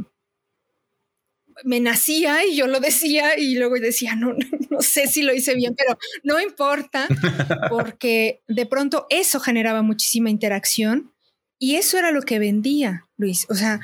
me 1.63 1.79
nacía 1.79 2.47
y 2.47 2.57
yo 2.57 2.67
lo 2.67 2.81
decía 2.81 3.39
y 3.39 3.57
luego 3.57 3.75
decía, 3.75 4.17
no, 4.17 4.35
no 4.71 4.81
sé 4.81 5.09
si 5.09 5.23
lo 5.23 5.35
hice 5.35 5.55
bien, 5.55 5.75
pero 5.77 5.99
no 6.23 6.41
importa, 6.41 7.07
porque 7.71 8.41
de 8.49 8.65
pronto 8.65 9.07
eso 9.11 9.41
generaba 9.41 9.83
muchísima 9.83 10.31
interacción 10.31 11.13
y 11.59 11.77
eso 11.77 11.99
era 11.99 12.13
lo 12.13 12.23
que 12.23 12.39
vendía, 12.39 13.07
Luis. 13.19 13.47
O 13.51 13.55
sea, 13.55 13.81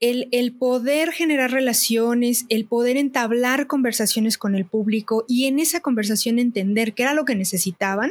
el, 0.00 0.56
poder 0.58 1.12
generar 1.12 1.50
relaciones, 1.50 2.46
el 2.48 2.64
poder 2.64 2.96
entablar 2.96 3.66
conversaciones 3.66 4.38
con 4.38 4.54
el 4.54 4.64
público 4.64 5.24
y 5.28 5.46
en 5.46 5.58
esa 5.58 5.80
conversación 5.80 6.38
entender 6.38 6.94
qué 6.94 7.02
era 7.02 7.14
lo 7.14 7.24
que 7.24 7.34
necesitaban 7.34 8.10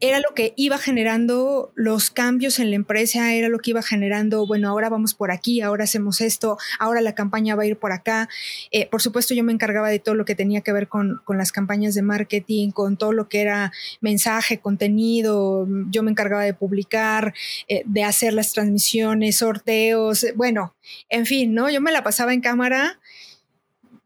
era 0.00 0.20
lo 0.20 0.32
que 0.34 0.52
iba 0.56 0.78
generando 0.78 1.72
los 1.74 2.10
cambios 2.10 2.60
en 2.60 2.70
la 2.70 2.76
empresa, 2.76 3.34
era 3.34 3.48
lo 3.48 3.58
que 3.58 3.70
iba 3.70 3.82
generando, 3.82 4.46
bueno, 4.46 4.68
ahora 4.68 4.88
vamos 4.88 5.14
por 5.14 5.32
aquí, 5.32 5.60
ahora 5.60 5.84
hacemos 5.84 6.20
esto, 6.20 6.56
ahora 6.78 7.00
la 7.00 7.16
campaña 7.16 7.56
va 7.56 7.64
a 7.64 7.66
ir 7.66 7.76
por 7.76 7.90
acá. 7.90 8.28
Eh, 8.70 8.88
por 8.88 9.02
supuesto, 9.02 9.34
yo 9.34 9.42
me 9.42 9.52
encargaba 9.52 9.88
de 9.88 9.98
todo 9.98 10.14
lo 10.14 10.24
que 10.24 10.36
tenía 10.36 10.60
que 10.60 10.72
ver 10.72 10.86
con, 10.86 11.20
las 11.28 11.50
campañas 11.50 11.94
de 11.94 12.02
marketing, 12.02 12.70
con 12.70 12.96
todo 12.96 13.12
lo 13.12 13.28
que 13.28 13.40
era 13.40 13.72
mensaje, 14.00 14.58
contenido, 14.58 15.66
yo 15.90 16.02
me 16.02 16.12
encargaba 16.12 16.44
de 16.44 16.54
publicar, 16.54 17.34
eh, 17.66 17.82
de 17.84 18.04
hacer 18.04 18.34
las 18.34 18.52
transmisiones, 18.52 19.38
sorteos, 19.38 20.26
bueno, 20.36 20.74
en 21.08 21.26
fin, 21.26 21.54
¿no? 21.54 21.70
Yo 21.70 21.80
me 21.80 21.92
la 21.92 22.04
pasaba 22.04 22.32
en 22.32 22.40
cámara 22.40 23.00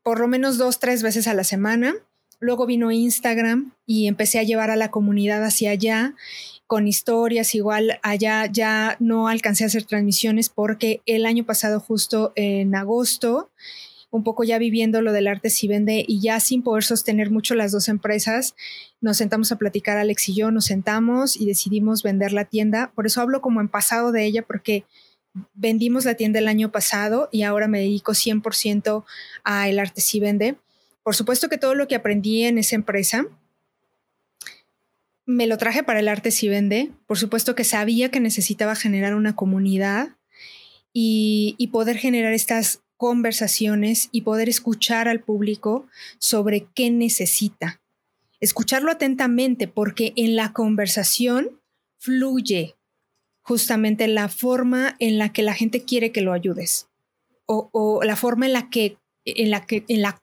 por 0.02 0.20
lo 0.20 0.26
menos 0.26 0.58
dos, 0.58 0.80
tres 0.80 1.02
veces 1.02 1.28
a 1.28 1.34
la 1.34 1.44
semana 1.44 1.94
Luego 2.42 2.66
vino 2.66 2.90
Instagram 2.90 3.72
y 3.86 4.08
empecé 4.08 4.40
a 4.40 4.42
llevar 4.42 4.72
a 4.72 4.76
la 4.76 4.90
comunidad 4.90 5.44
hacia 5.44 5.70
allá 5.70 6.16
con 6.66 6.88
historias. 6.88 7.54
Igual 7.54 8.00
allá 8.02 8.46
ya 8.46 8.96
no 8.98 9.28
alcancé 9.28 9.62
a 9.62 9.68
hacer 9.68 9.84
transmisiones 9.84 10.48
porque 10.48 11.02
el 11.06 11.24
año 11.24 11.46
pasado, 11.46 11.78
justo 11.78 12.32
en 12.34 12.74
agosto, 12.74 13.52
un 14.10 14.24
poco 14.24 14.42
ya 14.42 14.58
viviendo 14.58 15.02
lo 15.02 15.12
del 15.12 15.28
arte 15.28 15.50
si 15.50 15.68
vende 15.68 16.04
y 16.04 16.20
ya 16.20 16.40
sin 16.40 16.64
poder 16.64 16.82
sostener 16.82 17.30
mucho 17.30 17.54
las 17.54 17.70
dos 17.70 17.86
empresas, 17.86 18.56
nos 19.00 19.18
sentamos 19.18 19.52
a 19.52 19.56
platicar 19.56 19.96
Alex 19.96 20.30
y 20.30 20.34
yo, 20.34 20.50
nos 20.50 20.64
sentamos 20.64 21.40
y 21.40 21.46
decidimos 21.46 22.02
vender 22.02 22.32
la 22.32 22.46
tienda. 22.46 22.90
Por 22.92 23.06
eso 23.06 23.20
hablo 23.20 23.40
como 23.40 23.60
en 23.60 23.68
pasado 23.68 24.10
de 24.10 24.24
ella 24.24 24.42
porque 24.42 24.84
vendimos 25.54 26.04
la 26.06 26.16
tienda 26.16 26.40
el 26.40 26.48
año 26.48 26.72
pasado 26.72 27.28
y 27.30 27.44
ahora 27.44 27.68
me 27.68 27.78
dedico 27.78 28.14
100% 28.14 29.04
a 29.44 29.68
el 29.68 29.78
arte 29.78 30.00
si 30.00 30.18
vende. 30.18 30.56
Por 31.02 31.14
supuesto 31.14 31.48
que 31.48 31.58
todo 31.58 31.74
lo 31.74 31.88
que 31.88 31.94
aprendí 31.94 32.44
en 32.44 32.58
esa 32.58 32.76
empresa 32.76 33.26
me 35.26 35.46
lo 35.46 35.58
traje 35.58 35.82
para 35.82 36.00
el 36.00 36.08
arte 36.08 36.30
si 36.30 36.48
vende. 36.48 36.90
Por 37.06 37.18
supuesto 37.18 37.54
que 37.54 37.64
sabía 37.64 38.10
que 38.10 38.20
necesitaba 38.20 38.74
generar 38.74 39.14
una 39.14 39.36
comunidad 39.36 40.16
y, 40.92 41.68
poder 41.72 41.96
generar 41.96 42.32
estas 42.32 42.82
conversaciones 42.96 44.08
y 44.12 44.22
poder 44.22 44.48
escuchar 44.48 45.08
al 45.08 45.20
público 45.20 45.86
sobre 46.18 46.66
qué 46.74 46.90
necesita. 46.90 47.80
Escucharlo 48.40 48.90
atentamente 48.90 49.68
porque 49.68 50.12
en 50.16 50.36
la 50.36 50.52
conversación 50.52 51.60
fluye 51.98 52.76
justamente 53.40 54.06
la 54.06 54.28
forma 54.28 54.96
en 54.98 55.18
la 55.18 55.32
que 55.32 55.42
la 55.42 55.54
gente 55.54 55.84
quiere 55.84 56.12
que 56.12 56.20
lo 56.20 56.32
ayudes 56.32 56.88
o, 57.46 57.70
o 57.72 58.02
la 58.04 58.16
forma 58.16 58.46
en 58.46 58.52
la 58.52 58.70
que 58.70 58.98
en 59.24 59.50
la 59.50 59.66
que 59.66 59.84
en 59.88 60.02
la 60.02 60.21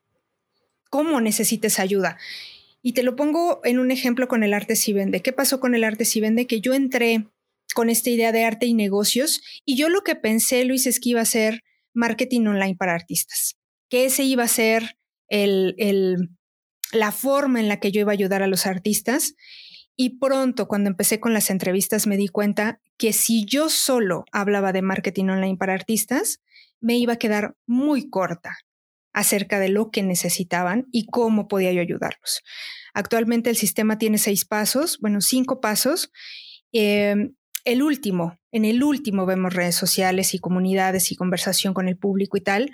cómo 0.90 1.22
necesites 1.22 1.80
ayuda. 1.80 2.18
Y 2.82 2.94
te 2.94 3.04
lo 3.04 3.16
pongo 3.16 3.62
en 3.64 3.80
un 3.80 3.92
ejemplo 3.92 4.28
con 4.28 4.44
el 4.44 4.54
arte 4.54 4.76
si 4.76 4.94
vende. 4.94 5.22
¿Qué 5.22 5.34
pasó 5.34 5.60
con 5.60 5.76
el 5.76 5.84
arte 5.84 6.06
si 6.06 6.22
vende? 6.22 6.48
Que 6.48 6.62
yo 6.62 6.74
entré 6.74 7.28
con 7.76 7.90
esta 7.90 8.10
idea 8.10 8.32
de 8.32 8.46
arte 8.46 8.66
y 8.66 8.74
negocios 8.74 9.42
y 9.66 9.76
yo 9.76 9.90
lo 9.90 10.04
que 10.04 10.16
pensé, 10.16 10.64
Luis, 10.66 10.88
es 10.88 11.00
que 11.00 11.10
iba 11.10 11.22
a 11.22 11.26
ser 11.26 11.64
marketing 11.94 12.48
online 12.48 12.76
para 12.76 12.94
artistas, 12.94 13.58
que 13.90 14.06
ese 14.06 14.24
iba 14.24 14.44
a 14.44 14.48
ser 14.48 14.98
el, 15.28 15.76
el, 15.78 16.30
la 16.92 17.12
forma 17.12 17.60
en 17.60 17.68
la 17.68 17.80
que 17.80 17.92
yo 17.92 18.02
iba 18.02 18.12
a 18.12 18.14
ayudar 18.14 18.42
a 18.42 18.48
los 18.48 18.66
artistas. 18.66 19.36
Y 19.96 20.18
pronto, 20.18 20.68
cuando 20.68 20.90
empecé 20.90 21.20
con 21.20 21.34
las 21.34 21.50
entrevistas, 21.50 22.08
me 22.08 22.16
di 22.16 22.30
cuenta 22.30 22.80
que 22.98 23.12
si 23.12 23.46
yo 23.46 23.70
solo 23.70 24.24
hablaba 24.32 24.72
de 24.72 24.82
marketing 24.82 25.26
online 25.26 25.58
para 25.58 25.74
artistas, 25.74 26.42
me 26.80 26.98
iba 26.98 27.14
a 27.14 27.20
quedar 27.20 27.56
muy 27.68 28.10
corta 28.10 28.58
acerca 29.14 29.60
de 29.60 29.70
lo 29.70 29.92
que 29.92 30.04
necesitaban 30.04 30.88
y 30.92 31.06
cómo 31.08 31.48
podía 31.48 31.72
yo 31.72 31.82
ayudarlos. 31.82 32.42
Actualmente 32.94 33.50
el 33.50 33.56
sistema 33.56 33.98
tiene 33.98 34.18
seis 34.18 34.46
pasos, 34.46 35.00
bueno, 35.00 35.22
cinco 35.22 35.62
pasos. 35.62 36.12
Em, 36.72 37.36
el 37.66 37.84
último, 37.84 38.40
en 38.52 38.66
el 38.66 38.84
último 38.84 39.26
vemos 39.26 39.54
redes 39.54 39.76
sociales 39.76 40.34
y 40.34 40.40
comunidades 40.40 41.12
y 41.12 41.16
conversación 41.16 41.74
con 41.74 41.88
el 41.88 41.98
público 41.98 42.38
y 42.38 42.42
tal. 42.42 42.72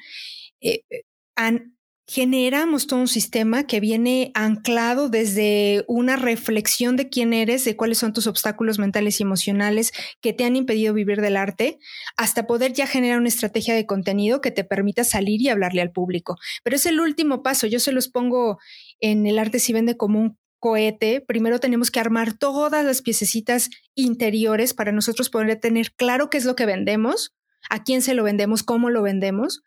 Eh, 0.61 0.81
eh, 0.89 1.03
han 1.35 1.74
generamos 2.07 2.85
todo 2.85 2.99
un 2.99 3.07
sistema 3.07 3.65
que 3.65 3.79
viene 3.79 4.31
anclado 4.35 5.09
desde 5.09 5.83
una 5.87 6.15
reflexión 6.15 6.95
de 6.95 7.09
quién 7.09 7.33
eres, 7.33 7.65
de 7.65 7.75
cuáles 7.75 7.97
son 7.97 8.13
tus 8.13 8.27
obstáculos 8.27 8.77
mentales 8.77 9.19
y 9.19 9.23
emocionales 9.23 9.91
que 10.21 10.31
te 10.31 10.45
han 10.45 10.55
impedido 10.55 10.93
vivir 10.93 11.19
del 11.21 11.35
arte, 11.35 11.79
hasta 12.15 12.45
poder 12.45 12.73
ya 12.73 12.85
generar 12.85 13.17
una 13.17 13.29
estrategia 13.29 13.73
de 13.73 13.87
contenido 13.87 14.39
que 14.39 14.51
te 14.51 14.63
permita 14.63 15.03
salir 15.03 15.41
y 15.41 15.49
hablarle 15.49 15.81
al 15.81 15.91
público. 15.91 16.37
Pero 16.63 16.75
es 16.75 16.85
el 16.85 16.99
último 16.99 17.41
paso, 17.41 17.65
yo 17.65 17.79
se 17.79 17.91
los 17.91 18.07
pongo 18.07 18.59
en 18.99 19.25
el 19.25 19.39
arte 19.39 19.59
si 19.59 19.73
vende 19.73 19.97
como 19.97 20.19
un 20.19 20.37
cohete, 20.59 21.21
primero 21.21 21.59
tenemos 21.59 21.91
que 21.91 21.99
armar 21.99 22.37
todas 22.37 22.85
las 22.85 23.01
piececitas 23.01 23.69
interiores 23.93 24.73
para 24.73 24.91
nosotros 24.91 25.29
poder 25.29 25.59
tener 25.59 25.91
claro 25.93 26.29
qué 26.29 26.37
es 26.37 26.45
lo 26.45 26.55
que 26.55 26.65
vendemos, 26.65 27.33
a 27.69 27.83
quién 27.83 28.01
se 28.01 28.13
lo 28.13 28.23
vendemos, 28.23 28.63
cómo 28.63 28.89
lo 28.89 29.01
vendemos. 29.01 29.63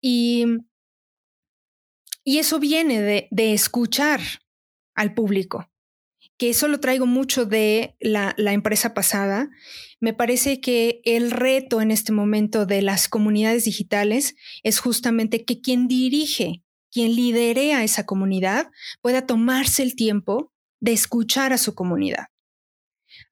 Y 0.00 0.46
y 2.24 2.38
eso 2.38 2.58
viene 2.58 3.00
de, 3.00 3.52
escuchar 3.52 4.20
al 4.94 5.14
público, 5.14 5.70
que 6.38 6.50
eso 6.50 6.68
lo 6.68 6.80
traigo 6.80 7.06
mucho 7.06 7.44
de 7.44 7.96
la, 8.00 8.34
la, 8.38 8.52
empresa 8.52 8.94
pasada. 8.94 9.50
Me 10.00 10.14
parece 10.14 10.60
que 10.60 11.00
el 11.04 11.30
reto 11.30 11.80
en 11.80 11.90
este 11.90 12.12
momento 12.12 12.66
de 12.66 12.82
las 12.82 13.08
comunidades 13.08 13.64
digitales 13.64 14.34
es 14.62 14.78
justamente 14.80 15.44
que 15.44 15.60
quien 15.60 15.86
dirige, 15.86 16.62
quien 16.90 17.14
lidere 17.14 17.74
a 17.74 17.84
esa 17.84 18.06
comunidad 18.06 18.70
pueda 19.02 19.26
tomarse 19.26 19.82
el 19.82 19.94
tiempo 19.94 20.52
de 20.80 20.92
escuchar 20.92 21.52
a 21.52 21.58
su 21.58 21.74
comunidad. 21.74 22.26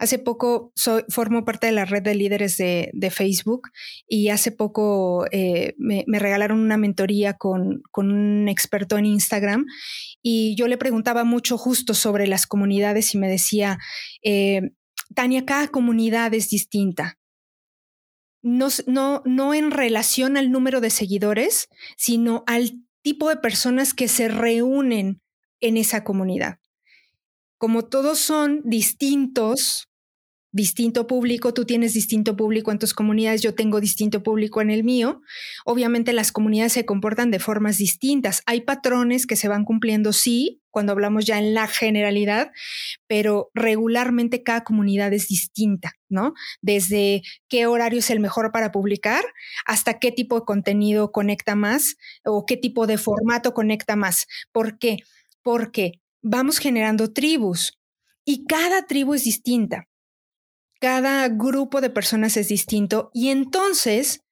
Hace 0.03 0.18
poco 0.18 0.72
soy, 0.74 1.05
formo 1.11 1.44
parte 1.44 1.68
de 1.68 1.72
la 1.72 1.84
red 1.84 2.03
de 2.03 2.16
líderes 2.16 2.57
de, 2.57 2.90
Facebook 3.12 3.68
y 4.09 4.30
hace 4.30 4.50
poco 4.50 5.26
eh, 5.30 5.76
me, 5.78 6.05
regalaron 6.09 6.59
una 6.59 6.76
mentoría 6.76 7.34
con, 7.34 7.84
un 7.96 8.48
experto 8.48 8.98
en 8.98 9.07
Instagram 9.07 9.64
y 10.20 10.57
yo 10.57 10.66
le 10.66 10.76
preguntaba 10.76 11.22
mucho 11.22 11.57
justo 11.57 11.94
sobre 11.94 12.26
las 12.26 12.48
comunidades 12.48 13.14
y 13.14 13.18
me 13.18 13.28
decía, 13.28 13.78
eh, 14.24 14.72
Tania, 15.14 15.46
cada 15.46 15.68
comunidad 15.68 16.34
es 16.34 16.50
distinta. 16.50 17.16
No, 18.42 18.70
no, 18.88 19.22
no 19.24 19.55
en 19.55 19.70
relación 19.70 20.36
al 20.36 20.50
número 20.50 20.80
de 20.80 20.90
seguidores, 20.90 21.68
sino 21.96 22.42
al 22.48 22.72
tipo 23.03 23.28
de 23.28 23.36
personas 23.36 23.94
que 23.94 24.09
se 24.09 24.26
reúnen 24.26 25.22
en 25.61 25.76
esa 25.76 26.03
comunidad. 26.03 26.59
Como 27.57 27.84
todos 27.84 28.18
son 28.18 28.62
distintos, 28.64 29.88
distinto 30.53 31.07
público, 31.07 31.55
tú 31.55 31.64
tienes 31.64 31.94
distinto 31.94 32.36
público 32.36 32.70
en 32.70 32.78
tus 32.78 32.92
comunidades, 32.92 33.40
yo 33.40 33.55
tengo 33.55 33.80
distinto 33.80 34.22
público 34.22 34.61
en 34.61 34.70
el 34.70 34.84
mío. 34.84 35.22
Obviamente 35.64 36.12
las 36.12 36.30
comunidades 36.30 36.74
se 36.74 36.84
comportan 36.84 37.30
de 37.30 37.38
formas 37.38 37.78
distintas. 37.78 38.42
Hay 38.46 38.61
patrones 38.61 39.26
que 39.26 39.36
se 39.36 39.48
van 39.48 39.64
cumpliendo, 39.64 40.12
sí, 40.12 40.61
cuando 40.70 40.92
hablamos 40.92 41.24
ya 41.24 41.38
en 41.38 41.55
la 41.55 41.66
generalidad, 41.66 42.53
pero 43.07 43.50
regularmente 43.55 44.42
cada 44.42 44.62
comunidad 44.62 45.12
es 45.12 45.28
distinta, 45.28 45.92
¿no? 46.09 46.34
Desde 46.61 47.22
qué 47.48 47.66
horario 47.66 47.98
es 48.00 48.11
el 48.11 48.20
mejor 48.20 48.53
para 48.53 48.72
publicar 48.72 49.24
hasta 49.66 49.98
qué 49.98 50.12
tipo 50.12 50.38
de 50.38 50.46
contenido 50.46 51.12
conecta 51.12 51.55
más 51.55 51.96
o 52.24 52.44
qué 52.46 52.57
tipo 52.57 52.86
de 52.86 52.98
formato 52.98 53.55
conecta 53.55 53.96
más. 53.96 54.26
¿Por 54.53 54.78
qué? 54.78 54.98
Porque 55.42 56.00
vamos 56.22 56.59
generando 56.59 57.12
tribus 57.12 57.78
y 58.24 58.44
cada 58.46 58.86
tribu 58.86 59.14
es 59.14 59.24
distinta 59.24 59.88
cada 60.83 61.28
grupo 61.28 61.80
de 61.80 61.91
personas 61.91 62.37
es 62.37 62.49
distinto 62.49 63.12
y 63.14 63.28
entonces 63.28 64.24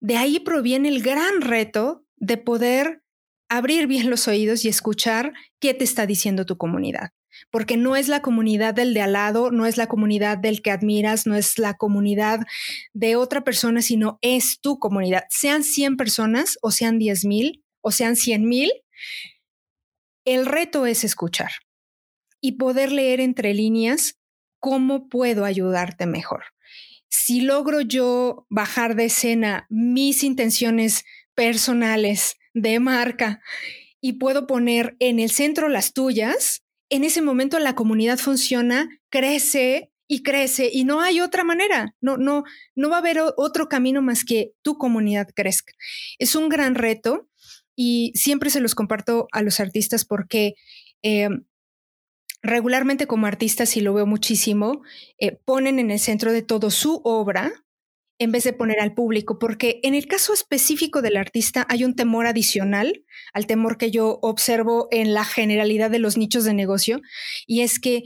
de 0.00 0.16
ahí 0.16 0.40
proviene 0.40 0.88
el 0.88 1.02
gran 1.02 1.42
reto 1.42 2.02
de 2.16 2.38
poder 2.38 3.02
abrir 3.50 3.86
bien 3.86 4.08
los 4.08 4.26
oídos 4.26 4.64
y 4.64 4.68
escuchar 4.68 5.34
qué 5.60 5.74
te 5.74 5.84
está 5.84 6.06
diciendo 6.06 6.46
tu 6.46 6.56
comunidad. 6.56 7.10
Porque 7.50 7.76
no 7.76 7.94
es 7.94 8.08
la 8.08 8.22
comunidad 8.22 8.72
del 8.72 8.94
de 8.94 9.02
al 9.02 9.12
lado, 9.12 9.50
no 9.50 9.66
es 9.66 9.76
la 9.76 9.86
comunidad 9.86 10.38
del 10.38 10.62
que 10.62 10.70
admiras, 10.70 11.26
no 11.26 11.36
es 11.36 11.58
la 11.58 11.74
comunidad 11.74 12.46
de 12.94 13.16
otra 13.16 13.44
persona, 13.44 13.82
sino 13.82 14.18
es 14.22 14.58
tu 14.62 14.78
comunidad. 14.78 15.24
Sean 15.28 15.62
100 15.62 15.98
personas 15.98 16.56
o 16.62 16.70
sean 16.70 16.98
10 16.98 17.26
mil 17.26 17.62
o 17.82 17.90
sean 17.90 18.16
100 18.16 18.48
mil, 18.48 18.72
el 20.24 20.46
reto 20.46 20.86
es 20.86 21.04
escuchar 21.04 21.50
y 22.40 22.52
poder 22.52 22.92
leer 22.92 23.20
entre 23.20 23.52
líneas 23.52 24.16
¿cómo 24.66 25.08
puedo 25.08 25.44
ayudarte 25.44 26.06
mejor? 26.06 26.42
Si 27.08 27.40
logro 27.40 27.82
yo 27.82 28.48
bajar 28.50 28.96
de 28.96 29.04
escena 29.04 29.64
mis 29.70 30.24
intenciones 30.24 31.04
personales 31.36 32.34
de 32.52 32.80
marca 32.80 33.40
y 34.00 34.14
puedo 34.14 34.48
poner 34.48 34.96
en 34.98 35.20
el 35.20 35.30
centro 35.30 35.68
las 35.68 35.92
tuyas, 35.92 36.64
en 36.90 37.04
ese 37.04 37.22
momento 37.22 37.60
la 37.60 37.76
comunidad 37.76 38.18
funciona, 38.18 38.88
crece 39.08 39.92
y 40.08 40.24
crece 40.24 40.68
y 40.72 40.82
no 40.82 41.00
hay 41.00 41.20
otra 41.20 41.44
manera. 41.44 41.94
No, 42.00 42.16
no, 42.16 42.42
no 42.74 42.90
va 42.90 42.96
a 42.96 42.98
haber 42.98 43.20
otro 43.36 43.68
camino 43.68 44.02
más 44.02 44.24
que 44.24 44.50
tu 44.62 44.78
comunidad 44.78 45.28
crezca. 45.32 45.74
Es 46.18 46.34
un 46.34 46.48
gran 46.48 46.74
reto 46.74 47.28
y 47.76 48.10
siempre 48.16 48.50
se 48.50 48.58
los 48.58 48.74
comparto 48.74 49.28
a 49.30 49.42
los 49.42 49.60
artistas 49.60 50.04
porque 50.04 50.54
eh, 51.04 51.28
regularmente 52.46 53.06
como 53.06 53.26
artistas, 53.26 53.76
y 53.76 53.80
lo 53.80 53.94
veo 53.94 54.06
muchísimo, 54.06 54.82
eh, 55.18 55.38
ponen 55.44 55.78
en 55.78 55.90
el 55.90 55.98
centro 55.98 56.32
de 56.32 56.42
todo 56.42 56.70
su 56.70 57.00
obra 57.04 57.52
en 58.18 58.32
vez 58.32 58.44
de 58.44 58.54
poner 58.54 58.80
al 58.80 58.94
público, 58.94 59.38
porque 59.38 59.80
en 59.82 59.94
el 59.94 60.06
caso 60.06 60.32
específico 60.32 61.02
del 61.02 61.18
artista 61.18 61.66
hay 61.68 61.84
un 61.84 61.94
temor 61.94 62.26
adicional 62.26 63.04
al 63.34 63.46
temor 63.46 63.76
que 63.76 63.90
yo 63.90 64.18
observo 64.22 64.88
en 64.90 65.12
la 65.12 65.24
generalidad 65.24 65.90
de 65.90 65.98
los 65.98 66.16
nichos 66.16 66.44
de 66.44 66.54
negocio, 66.54 67.02
y 67.46 67.60
es 67.60 67.78
que 67.78 68.04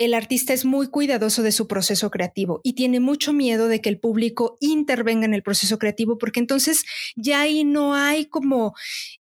el 0.00 0.14
artista 0.14 0.54
es 0.54 0.64
muy 0.64 0.88
cuidadoso 0.88 1.42
de 1.42 1.52
su 1.52 1.68
proceso 1.68 2.10
creativo 2.10 2.62
y 2.64 2.72
tiene 2.72 3.00
mucho 3.00 3.34
miedo 3.34 3.68
de 3.68 3.82
que 3.82 3.90
el 3.90 4.00
público 4.00 4.56
intervenga 4.58 5.26
en 5.26 5.34
el 5.34 5.42
proceso 5.42 5.78
creativo 5.78 6.16
porque 6.16 6.40
entonces 6.40 6.84
ya 7.16 7.42
ahí 7.42 7.64
no 7.64 7.94
hay 7.94 8.24
como 8.24 8.72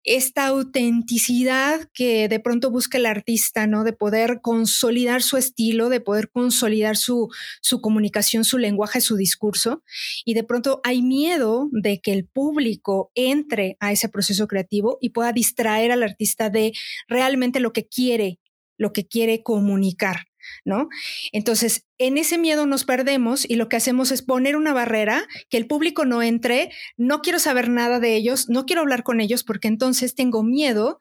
esta 0.04 0.46
autenticidad 0.46 1.88
que 1.92 2.28
de 2.28 2.38
pronto 2.38 2.70
busca 2.70 2.96
el 2.96 3.06
artista, 3.06 3.66
¿no? 3.66 3.82
De 3.82 3.92
poder 3.92 4.38
consolidar 4.40 5.20
su 5.20 5.36
estilo, 5.36 5.88
de 5.88 6.00
poder 6.00 6.30
consolidar 6.30 6.96
su, 6.96 7.28
su 7.60 7.80
comunicación, 7.80 8.44
su 8.44 8.56
lenguaje, 8.56 9.00
su 9.00 9.16
discurso. 9.16 9.82
Y 10.24 10.34
de 10.34 10.44
pronto 10.44 10.80
hay 10.84 11.02
miedo 11.02 11.68
de 11.72 12.00
que 12.00 12.12
el 12.12 12.24
público 12.24 13.10
entre 13.16 13.76
a 13.80 13.90
ese 13.90 14.08
proceso 14.08 14.46
creativo 14.46 14.98
y 15.00 15.10
pueda 15.10 15.32
distraer 15.32 15.90
al 15.90 16.04
artista 16.04 16.50
de 16.50 16.72
realmente 17.08 17.58
lo 17.58 17.72
que 17.72 17.88
quiere, 17.88 18.38
lo 18.76 18.92
que 18.92 19.08
quiere 19.08 19.42
comunicar. 19.42 20.27
¿No? 20.64 20.88
Entonces, 21.32 21.84
en 21.98 22.18
ese 22.18 22.38
miedo 22.38 22.66
nos 22.66 22.84
perdemos 22.84 23.48
y 23.48 23.56
lo 23.56 23.68
que 23.68 23.76
hacemos 23.76 24.10
es 24.12 24.22
poner 24.22 24.56
una 24.56 24.72
barrera, 24.72 25.26
que 25.48 25.56
el 25.56 25.66
público 25.66 26.04
no 26.04 26.22
entre, 26.22 26.70
no 26.96 27.20
quiero 27.20 27.38
saber 27.38 27.68
nada 27.68 28.00
de 28.00 28.14
ellos, 28.14 28.48
no 28.48 28.66
quiero 28.66 28.82
hablar 28.82 29.02
con 29.02 29.20
ellos 29.20 29.44
porque 29.44 29.68
entonces 29.68 30.14
tengo 30.14 30.42
miedo 30.42 31.00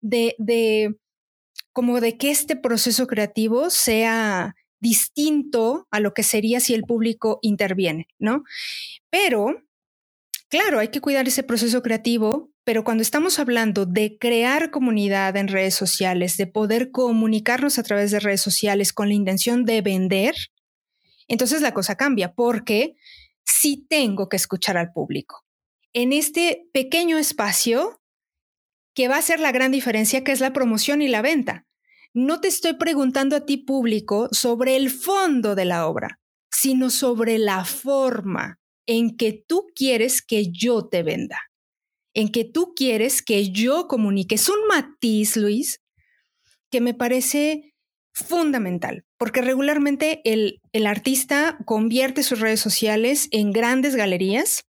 de, 0.00 0.34
de 0.38 0.96
como 1.72 2.00
de 2.00 2.16
que 2.16 2.30
este 2.30 2.56
proceso 2.56 3.06
creativo 3.06 3.70
sea 3.70 4.56
distinto 4.80 5.86
a 5.90 6.00
lo 6.00 6.14
que 6.14 6.22
sería 6.22 6.60
si 6.60 6.74
el 6.74 6.82
público 6.82 7.38
interviene, 7.42 8.08
¿no? 8.18 8.44
Pero, 9.10 9.62
claro, 10.48 10.78
hay 10.78 10.88
que 10.88 11.00
cuidar 11.00 11.28
ese 11.28 11.42
proceso 11.42 11.82
creativo 11.82 12.50
pero 12.68 12.84
cuando 12.84 13.00
estamos 13.00 13.38
hablando 13.38 13.86
de 13.86 14.18
crear 14.18 14.70
comunidad 14.70 15.34
en 15.38 15.48
redes 15.48 15.74
sociales, 15.74 16.36
de 16.36 16.46
poder 16.46 16.90
comunicarnos 16.90 17.78
a 17.78 17.82
través 17.82 18.10
de 18.10 18.20
redes 18.20 18.42
sociales 18.42 18.92
con 18.92 19.08
la 19.08 19.14
intención 19.14 19.64
de 19.64 19.80
vender, 19.80 20.34
entonces 21.28 21.62
la 21.62 21.72
cosa 21.72 21.96
cambia 21.96 22.34
porque 22.34 22.94
sí 23.42 23.86
tengo 23.88 24.28
que 24.28 24.36
escuchar 24.36 24.76
al 24.76 24.92
público. 24.92 25.46
En 25.94 26.12
este 26.12 26.68
pequeño 26.74 27.16
espacio 27.16 28.02
que 28.94 29.08
va 29.08 29.16
a 29.16 29.22
ser 29.22 29.40
la 29.40 29.50
gran 29.50 29.72
diferencia, 29.72 30.22
que 30.22 30.32
es 30.32 30.40
la 30.40 30.52
promoción 30.52 31.00
y 31.00 31.08
la 31.08 31.22
venta. 31.22 31.64
No 32.12 32.42
te 32.42 32.48
estoy 32.48 32.74
preguntando 32.74 33.34
a 33.34 33.46
ti 33.46 33.56
público 33.56 34.28
sobre 34.30 34.76
el 34.76 34.90
fondo 34.90 35.54
de 35.54 35.64
la 35.64 35.86
obra, 35.86 36.20
sino 36.50 36.90
sobre 36.90 37.38
la 37.38 37.64
forma 37.64 38.60
en 38.84 39.16
que 39.16 39.32
tú 39.32 39.68
quieres 39.74 40.20
que 40.20 40.50
yo 40.52 40.86
te 40.86 41.02
venda 41.02 41.47
en 42.18 42.30
que 42.30 42.44
tú 42.44 42.72
quieres 42.74 43.22
que 43.22 43.52
yo 43.52 43.86
comunique. 43.86 44.34
Es 44.34 44.48
un 44.48 44.66
matiz, 44.66 45.36
Luis, 45.36 45.80
que 46.68 46.80
me 46.80 46.92
parece 46.92 47.76
fundamental, 48.12 49.04
porque 49.18 49.40
regularmente 49.40 50.20
el, 50.24 50.60
el 50.72 50.88
artista 50.88 51.58
convierte 51.64 52.24
sus 52.24 52.40
redes 52.40 52.58
sociales 52.58 53.28
en 53.30 53.52
grandes 53.52 53.94
galerías 53.94 54.64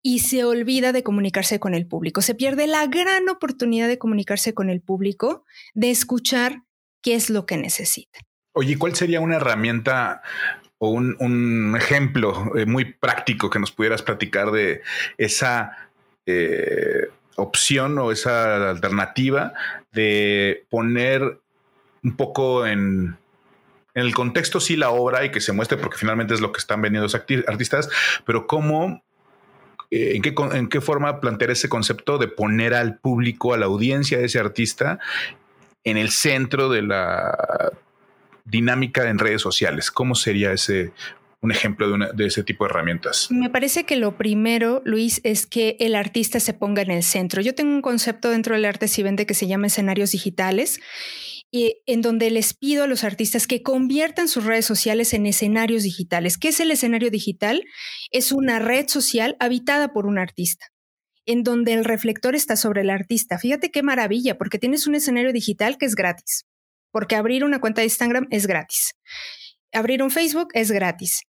y 0.00 0.20
se 0.20 0.44
olvida 0.44 0.92
de 0.92 1.02
comunicarse 1.02 1.58
con 1.58 1.74
el 1.74 1.88
público. 1.88 2.22
Se 2.22 2.36
pierde 2.36 2.68
la 2.68 2.86
gran 2.86 3.28
oportunidad 3.28 3.88
de 3.88 3.98
comunicarse 3.98 4.54
con 4.54 4.70
el 4.70 4.80
público, 4.80 5.44
de 5.74 5.90
escuchar 5.90 6.62
qué 7.02 7.16
es 7.16 7.30
lo 7.30 7.46
que 7.46 7.56
necesita. 7.56 8.20
Oye, 8.52 8.78
¿cuál 8.78 8.94
sería 8.94 9.20
una 9.20 9.36
herramienta 9.36 10.22
o 10.78 10.90
un, 10.90 11.16
un 11.18 11.74
ejemplo 11.76 12.56
eh, 12.56 12.64
muy 12.64 12.94
práctico 12.94 13.50
que 13.50 13.58
nos 13.58 13.72
pudieras 13.72 14.02
platicar 14.02 14.52
de 14.52 14.82
esa 15.18 15.85
eh, 16.26 17.08
opción 17.36 17.98
o 17.98 18.12
esa 18.12 18.70
alternativa 18.70 19.52
de 19.92 20.66
poner 20.70 21.40
un 22.02 22.16
poco 22.16 22.66
en, 22.66 23.16
el 23.96 24.14
contexto 24.14 24.60
sí 24.60 24.76
la 24.76 24.90
obra 24.90 25.24
y 25.24 25.30
que 25.30 25.40
se 25.40 25.52
muestre 25.52 25.78
porque 25.78 25.96
finalmente 25.96 26.34
es 26.34 26.40
lo 26.40 26.52
que 26.52 26.58
están 26.58 26.82
vendiendo 26.82 27.04
los 27.04 27.14
artistas, 27.14 27.88
pero 28.26 28.46
cómo, 28.46 29.02
eh, 29.90 30.12
en, 30.14 30.22
qué, 30.22 30.34
en 30.52 30.68
qué 30.68 30.82
forma 30.82 31.20
plantear 31.20 31.50
ese 31.50 31.70
concepto 31.70 32.18
de 32.18 32.28
poner 32.28 32.74
al 32.74 32.98
público, 32.98 33.54
a 33.54 33.56
la 33.56 33.66
audiencia 33.66 34.18
de 34.18 34.26
ese 34.26 34.38
artista 34.38 34.98
en 35.82 35.96
el 35.96 36.10
centro 36.10 36.68
de 36.68 36.82
la 36.82 37.72
dinámica 38.44 39.08
en 39.08 39.18
redes 39.18 39.40
sociales. 39.40 39.90
¿Cómo 39.90 40.14
sería 40.14 40.52
ese 40.52 40.92
un 41.46 41.52
ejemplo 41.52 41.96
de, 42.14 42.26
ese 42.26 42.42
tipo 42.42 42.64
de 42.64 42.70
herramientas? 42.70 43.28
Me 43.30 43.50
parece 43.50 43.84
que 43.84 43.96
lo 43.96 44.16
primero, 44.16 44.82
Luis, 44.84 45.20
es 45.24 45.46
que 45.46 45.76
el 45.80 45.94
artista 45.94 46.40
se 46.40 46.52
ponga 46.52 46.82
en 46.82 46.90
el 46.90 47.02
centro. 47.02 47.40
Yo 47.40 47.54
tengo 47.54 47.72
un 47.72 47.82
concepto 47.82 48.30
dentro 48.30 48.54
del 48.54 48.64
arte 48.64 48.88
si 48.88 49.02
vende 49.02 49.26
que 49.26 49.34
se 49.34 49.46
llama 49.46 49.68
escenarios 49.68 50.12
digitales 50.12 50.80
y 51.50 51.82
en 51.86 52.02
donde 52.02 52.30
les 52.30 52.54
pido 52.54 52.84
a 52.84 52.86
los 52.86 53.04
artistas 53.04 53.46
que 53.46 53.62
conviertan 53.62 54.28
sus 54.28 54.44
redes 54.44 54.66
sociales 54.66 55.14
en 55.14 55.26
escenarios 55.26 55.82
digitales. 55.82 56.36
¿Qué 56.36 56.48
es 56.48 56.60
el 56.60 56.70
escenario 56.70 57.10
digital? 57.10 57.64
Es 58.10 58.32
una 58.32 58.58
red 58.58 58.88
social 58.88 59.36
habitada 59.40 59.92
por 59.92 60.06
un 60.06 60.18
artista 60.18 60.66
en 61.24 61.42
donde 61.42 61.72
el 61.72 61.84
reflector 61.84 62.36
está 62.36 62.54
sobre 62.54 62.82
el 62.82 62.90
artista. 62.90 63.38
Fíjate 63.38 63.72
qué 63.72 63.82
maravilla, 63.82 64.38
porque 64.38 64.58
tienes 64.58 64.86
un 64.86 64.94
escenario 64.94 65.32
digital 65.32 65.76
que 65.76 65.86
es 65.86 65.96
gratis 65.96 66.44
porque 66.96 67.14
abrir 67.14 67.44
una 67.44 67.60
cuenta 67.60 67.82
de 67.82 67.88
Instagram 67.88 68.26
es 68.30 68.46
gratis. 68.46 68.94
Abrir 69.70 70.02
un 70.02 70.10
Facebook 70.10 70.48
es 70.54 70.70
gratis 70.70 71.24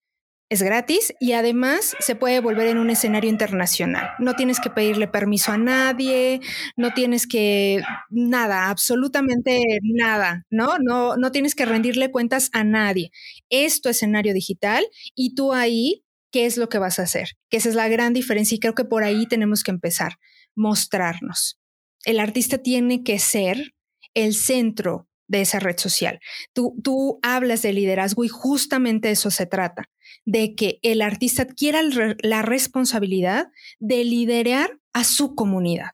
es 0.50 0.64
gratis 0.64 1.14
y 1.20 1.34
además 1.34 1.96
se 2.00 2.16
puede 2.16 2.40
volver 2.40 2.68
en 2.68 2.78
un 2.78 2.90
escenario 2.90 3.30
internacional. 3.30 4.12
No 4.20 4.36
tienes 4.36 4.60
que 4.60 4.70
pedirle 4.70 5.08
permiso 5.08 5.52
a 5.52 5.58
nadie, 5.58 6.40
no 6.78 6.94
tienes 6.94 7.28
que 7.28 7.82
nada, 8.10 8.70
absolutamente 8.70 9.62
nada, 9.84 10.46
¿no? 10.50 10.78
No, 10.80 11.18
no 11.18 11.32
tienes 11.32 11.54
que 11.54 11.66
rendirle 11.66 12.12
cuentas 12.12 12.50
a 12.54 12.64
nadie. 12.64 13.12
Es 13.50 13.82
tu 13.82 13.90
escenario 13.90 14.34
digital 14.34 14.86
y 15.16 15.36
tú 15.36 15.54
ahí, 15.54 16.06
¿qué 16.32 16.46
es 16.46 16.58
lo 16.58 16.70
que 16.70 16.80
vas 16.80 17.00
a 17.00 17.04
hacer? 17.04 17.32
Que 17.50 17.58
esa 17.58 17.70
es 17.70 17.76
la 17.76 17.90
gran 17.90 18.14
diferencia 18.14 18.56
y 18.56 18.60
creo 18.60 18.76
que 18.76 18.86
por 18.86 19.04
ahí 19.04 19.28
tenemos 19.28 19.64
que 19.64 19.72
empezar, 19.72 20.14
mostrarnos. 20.56 21.60
El 22.06 22.20
artista 22.20 22.58
tiene 22.60 23.04
que 23.04 23.20
ser 23.20 23.74
el 24.14 24.34
centro 24.34 25.07
de 25.28 25.42
esa 25.42 25.60
red 25.60 25.78
social. 25.78 26.20
Tú, 26.54 26.76
tú 26.84 27.20
hablas 27.22 27.62
de 27.62 27.74
liderazgo 27.74 28.24
y 28.24 28.28
justamente 28.28 29.12
eso 29.12 29.32
se 29.32 29.46
trata 29.46 29.90
de 30.26 30.56
que 30.56 30.80
el 30.82 31.02
artista 31.02 31.44
adquiera 31.44 31.82
la 32.22 32.42
responsabilidad 32.42 33.48
de 33.80 34.04
liderar 34.04 34.80
a 34.94 35.04
su 35.04 35.36
comunidad. 35.36 35.92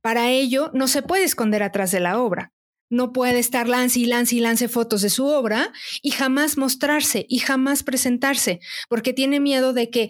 Para 0.00 0.30
ello, 0.30 0.70
no 0.74 0.88
se 0.88 1.02
puede 1.02 1.24
esconder 1.24 1.62
atrás 1.62 1.90
de 1.90 2.00
la 2.00 2.20
obra. 2.20 2.52
No 2.90 3.12
puede 3.12 3.38
estar 3.38 3.68
lance 3.68 4.00
y 4.00 4.06
lance 4.06 4.36
y 4.36 4.40
lance 4.40 4.66
fotos 4.66 5.02
de 5.02 5.10
su 5.10 5.26
obra 5.26 5.72
y 6.00 6.10
jamás 6.10 6.56
mostrarse 6.56 7.26
y 7.28 7.38
jamás 7.38 7.82
presentarse, 7.82 8.60
porque 8.88 9.12
tiene 9.12 9.40
miedo 9.40 9.74
de 9.74 9.90
que, 9.90 10.08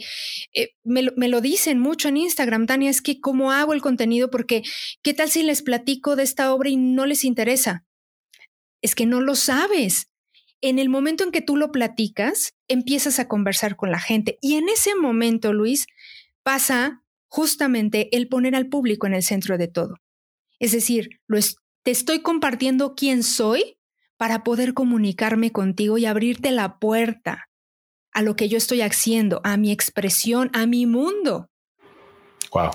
eh, 0.54 0.68
me, 0.84 1.02
lo, 1.02 1.12
me, 1.16 1.26
lo, 1.26 1.40
dicen 1.40 1.80
mucho 1.80 2.08
en 2.08 2.18
Instagram, 2.18 2.66
Tania, 2.66 2.90
es 2.90 3.02
que 3.02 3.20
cómo 3.20 3.50
hago 3.50 3.72
el 3.72 3.82
contenido, 3.82 4.30
porque 4.30 4.62
¿qué 5.02 5.12
tal 5.12 5.28
si 5.28 5.42
les 5.42 5.62
platico 5.62 6.14
de 6.14 6.22
esta 6.22 6.54
obra 6.54 6.68
y 6.68 6.76
no 6.76 7.04
les 7.04 7.24
interesa? 7.24 7.84
Es 8.82 8.94
que 8.94 9.06
no 9.06 9.20
lo 9.20 9.34
sabes 9.34 10.08
en 10.60 10.78
el 10.78 10.88
momento 10.88 11.24
en 11.24 11.30
que 11.30 11.42
tú 11.42 11.56
lo 11.56 11.70
platicas, 11.70 12.54
empiezas 12.66 13.18
a 13.18 13.28
conversar 13.28 13.76
con 13.76 13.90
la 13.90 14.00
gente. 14.00 14.38
Y 14.40 14.54
en 14.56 14.68
ese 14.68 14.94
momento, 14.94 15.52
Luis, 15.52 15.86
pasa 16.42 17.02
justamente 17.28 18.14
el 18.16 18.28
poner 18.28 18.54
al 18.56 18.68
público 18.68 19.06
en 19.06 19.14
el 19.14 19.22
centro 19.22 19.58
de 19.58 19.68
todo. 19.68 19.96
Es 20.58 20.72
decir, 20.72 21.20
te 21.82 21.90
estoy 21.90 22.22
compartiendo 22.22 22.94
quién 22.96 23.22
soy 23.22 23.78
para 24.16 24.42
poder 24.42 24.74
comunicarme 24.74 25.52
contigo 25.52 25.96
y 25.98 26.06
abrirte 26.06 26.50
la 26.50 26.78
puerta 26.78 27.48
a 28.12 28.22
lo 28.22 28.34
que 28.34 28.48
yo 28.48 28.58
estoy 28.58 28.80
haciendo, 28.80 29.40
a 29.44 29.56
mi 29.56 29.70
expresión, 29.70 30.50
a 30.52 30.66
mi 30.66 30.86
mundo. 30.86 31.50
Wow. 32.52 32.70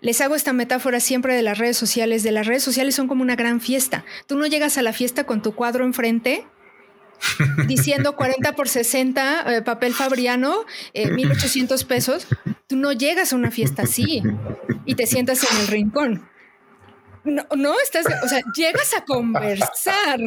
Les 0.00 0.20
hago 0.20 0.34
esta 0.34 0.52
metáfora 0.52 1.00
siempre 1.00 1.34
de 1.34 1.42
las 1.42 1.58
redes 1.58 1.76
sociales. 1.76 2.22
De 2.22 2.32
las 2.32 2.46
redes 2.46 2.62
sociales 2.62 2.94
son 2.94 3.08
como 3.08 3.22
una 3.22 3.36
gran 3.36 3.60
fiesta. 3.60 4.04
Tú 4.26 4.36
no 4.36 4.46
llegas 4.46 4.78
a 4.78 4.82
la 4.82 4.92
fiesta 4.92 5.24
con 5.24 5.42
tu 5.42 5.54
cuadro 5.54 5.84
enfrente 5.84 6.46
diciendo 7.66 8.16
40 8.16 8.52
por 8.54 8.68
60, 8.68 9.56
eh, 9.56 9.62
papel 9.62 9.94
fabriano, 9.94 10.64
1800 10.94 11.82
eh, 11.82 11.86
pesos, 11.86 12.26
tú 12.66 12.76
no 12.76 12.92
llegas 12.92 13.32
a 13.32 13.36
una 13.36 13.50
fiesta 13.50 13.82
así 13.82 14.22
y 14.84 14.94
te 14.94 15.06
sientas 15.06 15.50
en 15.50 15.60
el 15.60 15.66
rincón. 15.66 16.28
No, 17.24 17.44
no 17.56 17.74
estás, 17.80 18.06
o 18.24 18.28
sea, 18.28 18.40
llegas 18.54 18.94
a 18.96 19.04
conversar 19.04 20.20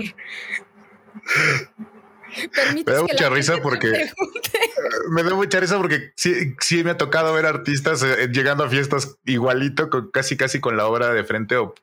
me 2.86 2.94
da 2.94 3.02
mucha 3.02 3.30
risa 3.30 3.58
porque 3.62 3.92
me 5.10 5.24
da 5.24 5.34
mucha 5.36 5.60
risa 5.60 5.78
porque 5.78 6.12
sí, 6.16 6.84
me 6.84 6.92
ha 6.92 6.98
tocado 6.98 7.34
ver 7.34 7.46
artistas 7.46 8.04
eh, 8.04 8.30
llegando 8.32 8.64
a 8.64 8.70
fiestas 8.70 9.18
igualito, 9.26 9.90
con, 9.90 10.12
casi 10.12 10.38
casi 10.38 10.60
con 10.60 10.78
la 10.78 10.88
obra 10.88 11.14
de 11.14 11.24
frente 11.24 11.58
o 11.58 11.74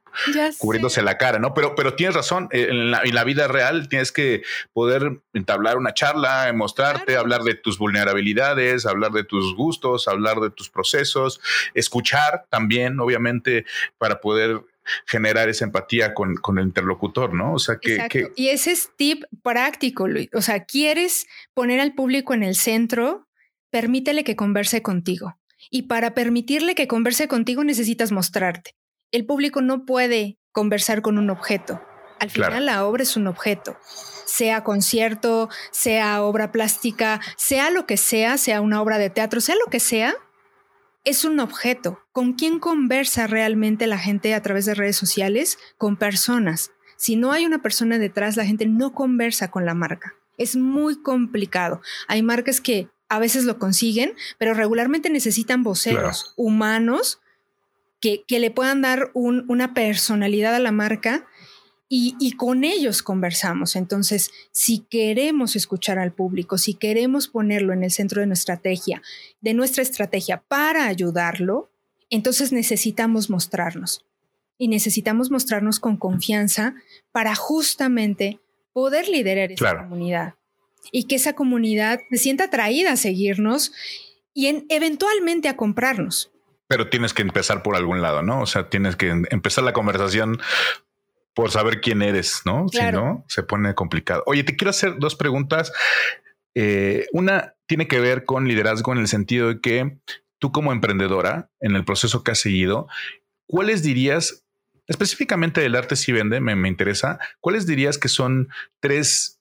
cubriéndose 0.59 1.03
la 1.03 1.17
cara, 1.17 1.39
¿no? 1.39 1.55
Pero, 1.55 1.75
pero 1.75 1.95
tienes 1.95 2.15
razón, 2.15 2.49
eh, 2.51 2.69
en 2.71 2.91
la, 2.91 3.25
vida 3.25 3.47
real 3.47 3.89
tienes 3.89 4.11
que 4.11 4.43
poder 4.73 5.21
entablar 5.33 5.77
una 5.77 5.95
charla, 5.95 6.51
mostrarte, 6.55 7.17
hablar 7.17 7.43
de 7.43 7.55
tus 7.55 7.79
vulnerabilidades, 7.79 8.87
hablar 8.87 9.13
de 9.13 9.25
tus 9.25 9.55
gustos, 9.55 10.09
hablar 10.09 10.41
de 10.41 10.51
tus 10.51 10.71
procesos, 10.71 11.41
escuchar 11.75 12.47
también, 12.49 12.99
obviamente, 13.01 13.67
para 13.99 14.21
poder 14.21 14.63
generar 15.07 15.49
esa 15.49 15.65
empatía 15.65 16.15
con, 16.15 16.37
el 16.59 16.65
interlocutor, 16.65 17.35
¿no? 17.35 17.55
O 17.55 17.59
sea, 17.59 17.79
que, 17.79 18.31
Y 18.37 18.49
ese 18.49 18.73
es 18.73 18.91
tip 18.97 19.25
práctico, 19.43 20.09
Luis. 20.09 20.29
O 20.35 20.43
sea, 20.43 20.65
quieres 20.65 21.27
poner 21.55 21.81
al 21.81 21.95
público 21.95 22.35
en 22.35 22.43
el 22.43 22.55
centro, 22.55 23.29
permítele 23.71 24.25
que 24.25 24.37
converse 24.37 24.83
contigo. 24.83 25.39
Y 25.71 25.83
para 25.83 26.15
permitirle 26.15 26.75
que 26.75 26.89
converse 26.89 27.29
contigo 27.29 27.65
necesitas 27.65 28.13
mostrarte. 28.13 28.75
El 29.11 29.27
público 29.27 29.61
no 29.61 29.85
puede 29.85 30.39
conversar 30.53 31.03
con 31.03 31.19
un 31.19 31.31
objeto. 31.31 31.83
Al 32.21 32.31
final 32.31 32.67
la 32.67 32.85
obra 32.85 33.05
es 33.05 33.17
un 33.17 33.29
objeto, 33.29 33.79
sea 34.25 34.65
concierto, 34.65 35.49
sea 35.71 36.23
obra 36.23 36.51
plástica, 36.51 37.21
sea 37.37 37.71
lo 37.71 37.87
que 37.87 37.97
sea, 37.97 38.39
sea 38.39 38.61
una 38.61 38.83
obra 38.83 38.99
de 38.99 39.09
teatro, 39.09 39.41
sea 39.41 39.55
lo 39.55 39.71
que 39.71 39.79
sea, 39.79 40.17
es 41.09 41.25
un 41.25 41.41
objeto. 41.41 42.01
¿Con 42.13 42.35
quién 42.35 42.59
conversa 42.59 43.27
realmente 43.27 43.87
la 43.87 43.99
gente 43.99 44.35
a 44.35 44.43
través 44.43 44.67
de 44.67 44.75
redes 44.75 44.97
sociales? 44.97 45.59
Con 45.79 45.97
personas. 45.97 46.73
Si 46.99 47.17
no 47.17 47.33
hay 47.33 47.47
una 47.47 47.63
persona 47.63 47.99
detrás, 47.99 48.37
la 48.37 48.45
gente 48.45 48.67
no 48.67 48.93
conversa 48.93 49.51
con 49.51 49.65
la 49.65 49.73
marca. 49.73 50.15
Es 50.37 50.55
muy 50.55 51.01
complicado. 51.01 51.81
Hay 52.09 52.23
marcas 52.23 52.61
que 52.61 52.91
a 53.09 53.19
veces 53.19 53.45
lo 53.45 53.59
consiguen, 53.59 54.15
pero 54.37 54.53
regularmente 54.53 55.09
necesitan 55.09 55.63
voceros 55.63 56.35
humanos 56.37 57.21
que, 58.01 58.25
que, 58.29 58.39
le 58.39 58.51
puedan 58.51 58.83
dar 58.83 59.11
una 59.15 59.73
personalidad 59.73 60.55
a 60.55 60.61
la 60.61 60.73
marca 60.73 61.27
y, 61.91 62.33
con 62.33 62.65
ellos 62.65 63.03
conversamos. 63.03 63.75
Entonces, 63.75 64.31
si 64.53 64.81
queremos 64.81 65.57
escuchar 65.57 65.99
al 65.99 66.13
público, 66.13 66.59
si 66.59 66.75
queremos 66.75 67.29
ponerlo 67.29 67.73
en 67.73 67.83
el 67.83 67.91
centro 67.91 68.21
de 68.21 68.27
nuestra 68.27 68.55
estrategia, 68.55 69.03
de 69.41 69.55
nuestra 69.55 69.83
estrategia 69.83 70.43
para 70.49 70.87
ayudarlo, 70.87 71.71
entonces 72.11 72.53
necesitamos 72.53 73.31
mostrarnos. 73.31 74.05
Y 74.59 74.69
necesitamos 74.69 75.31
mostrarnos 75.31 75.81
con 75.81 75.97
confianza 75.97 76.75
para 77.13 77.35
justamente 77.35 78.41
poder 78.73 79.09
liderar 79.09 79.53
esa 79.53 79.79
comunidad 79.79 80.35
y 80.93 81.05
que 81.05 81.17
esa 81.17 81.35
comunidad 81.35 82.01
se 82.11 82.19
sienta 82.19 82.45
atraída 82.45 82.93
a 82.93 82.97
seguirnos 82.97 83.73
y 84.35 84.65
eventualmente 84.69 85.49
a 85.49 85.57
comprarnos. 85.57 86.31
Pero 86.67 86.91
tienes 86.91 87.15
que 87.15 87.23
empezar 87.23 87.63
por 87.63 87.77
algún 87.77 88.03
lado, 88.03 88.23
¿no? 88.23 88.43
O 88.43 88.47
sea, 88.47 88.69
tienes 88.69 88.97
que 88.97 89.09
empezar 89.31 89.65
la 89.65 89.73
conversación 89.73 90.39
por 91.39 91.53
saber 91.53 91.81
quién 91.81 92.03
eres, 92.03 92.43
¿no? 92.45 92.67
Si 92.69 92.83
no, 92.91 93.25
se 93.29 93.45
pone 93.45 93.73
complicado. 93.77 94.25
Oye, 94.27 94.43
te 94.43 94.57
quiero 94.57 94.71
hacer 94.71 94.99
dos 94.99 95.15
preguntas. 95.15 95.73
Eh, 96.57 97.07
una 97.13 97.55
tiene 97.67 97.87
que 97.87 98.01
ver 98.01 98.25
con 98.25 98.49
liderazgo 98.49 98.91
en 98.93 98.99
el 98.99 99.07
sentido 99.07 99.47
de 99.47 99.61
que 99.61 99.99
tú 100.41 100.51
como 100.51 100.73
emprendedora, 100.73 101.49
en 101.61 101.77
el 101.77 101.85
proceso 101.85 102.25
que 102.25 102.33
has 102.33 102.41
seguido, 102.41 102.89
¿cuáles 103.47 103.85
dirías, 103.85 104.43
específicamente 104.89 105.61
del 105.61 105.77
arte 105.77 105.95
si 105.95 106.11
vende, 106.11 106.41
me, 106.41 106.57
me 106.57 106.67
interesa, 106.67 107.21
cuáles 107.39 107.69
dirías 107.69 107.99
que 107.99 108.09
son 108.09 108.49
tres 108.81 109.38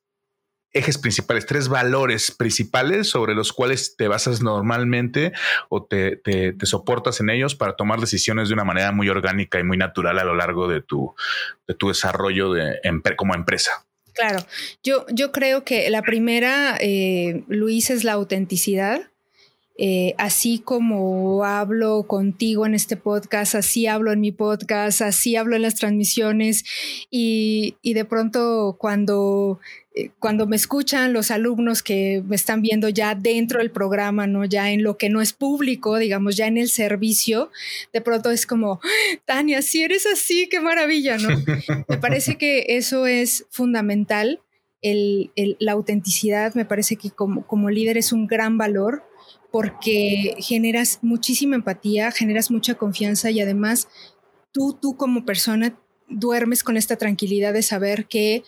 ejes 0.74 0.98
principales, 0.98 1.46
tres 1.46 1.70
valores 1.70 2.32
principales 2.32 3.10
sobre 3.10 3.34
los 3.34 3.54
cuales 3.54 3.96
te 3.96 4.08
basas 4.08 4.42
normalmente 4.42 5.32
o 5.70 5.86
te, 5.86 6.22
soportas 6.64 7.20
en 7.20 7.30
ellos 7.30 7.56
para 7.56 7.76
tomar 7.76 8.00
decisiones 8.00 8.50
de 8.50 8.54
una 8.54 8.64
manera 8.64 8.92
muy 8.92 9.10
orgánica 9.10 9.60
y 9.60 9.64
muy 9.64 9.78
natural 9.78 10.20
a 10.20 10.24
lo 10.24 10.36
largo 10.36 10.68
de 10.68 10.82
tu, 10.82 11.16
de 11.68 11.74
tu 11.74 11.88
desarrollo 11.90 12.54
de, 12.54 12.80
como 13.16 13.34
empresa. 13.34 13.86
Claro, 14.14 14.40
yo, 14.84 15.06
yo 15.12 15.32
creo 15.32 15.64
que 15.64 15.90
la 15.90 16.02
primera, 16.02 16.78
eh, 16.80 17.44
Luis, 17.48 17.90
es 17.92 18.04
la 18.04 18.14
autenticidad. 18.14 19.12
Eh, 19.80 20.16
así 20.18 20.58
como 20.58 21.46
hablo 21.46 22.04
contigo 22.08 22.66
en 22.66 22.74
este 22.74 22.98
podcast, 22.98 23.54
así 23.54 23.86
hablo 23.86 24.12
en 24.12 24.22
mi 24.22 24.32
podcast, 24.32 25.02
así 25.02 25.36
hablo 25.36 25.56
en 25.56 25.62
las 25.62 25.76
transmisiones 25.76 26.66
y, 27.12 27.76
y 27.84 27.94
de 27.94 28.04
pronto 28.04 28.76
cuando 28.80 29.60
eh, 29.98 30.12
cuando 30.20 30.46
me 30.46 30.56
escuchan 30.56 31.12
los 31.12 31.32
alumnos 31.32 31.82
que 31.82 32.24
me 32.28 32.36
están 32.36 32.62
viendo 32.62 32.88
ya 32.90 33.16
dentro 33.16 33.60
del 33.60 33.72
programa, 33.72 34.28
¿no? 34.28 34.46
Ya 34.46 34.72
en 34.72 34.84
lo 34.84 34.98
que 34.98 35.10
no 35.10 35.22
es 35.22 35.34
público, 35.34 35.98
digamos, 35.98 36.36
ya 36.36 36.46
en 36.46 36.58
el 36.58 36.70
servicio, 36.70 37.52
de 37.94 38.02
pronto 38.02 38.30
es 38.30 38.46
como, 38.46 38.80
Tania, 39.26 39.62
si 39.64 39.82
eres 39.82 40.06
así, 40.06 40.50
qué 40.50 40.60
maravilla, 40.60 41.18
¿no? 41.18 41.30
me 41.88 41.98
parece 41.98 42.38
que 42.38 42.66
eso 42.70 43.08
es 43.08 43.46
fundamental. 43.50 44.40
la 44.84 45.72
autenticidad 45.72 46.54
me 46.54 46.66
parece 46.66 46.96
que 46.96 47.10
como, 47.10 47.48
como 47.48 47.72
líder 47.72 47.98
es 47.98 48.12
un 48.12 48.28
gran 48.28 48.58
valor 48.58 49.04
porque 49.52 50.36
generas 50.40 51.00
muchísima 51.02 51.56
empatía, 51.56 52.12
generas 52.12 52.52
mucha 52.52 52.76
confianza 52.76 53.32
y 53.32 53.40
además 53.40 53.88
tú, 54.52 54.78
tú 54.80 54.98
como 54.98 55.26
persona 55.26 55.80
duermes 56.10 56.64
con 56.64 56.78
esta 56.78 56.96
tranquilidad 56.96 57.54
de 57.54 57.64
saber 57.64 58.06
que 58.06 58.44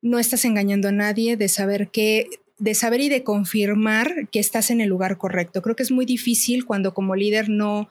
no 0.00 0.18
estás 0.18 0.44
engañando 0.44 0.88
a 0.88 0.92
nadie, 0.92 1.36
de 1.36 1.48
saber 1.48 1.90
que 1.90 2.28
de 2.58 2.74
saber 2.74 3.00
y 3.00 3.08
de 3.08 3.22
confirmar 3.22 4.28
que 4.32 4.40
estás 4.40 4.70
en 4.70 4.80
el 4.80 4.88
lugar 4.88 5.16
correcto. 5.16 5.62
Creo 5.62 5.76
que 5.76 5.84
es 5.84 5.92
muy 5.92 6.06
difícil 6.06 6.66
cuando 6.66 6.92
como 6.92 7.14
líder 7.14 7.48
no 7.48 7.88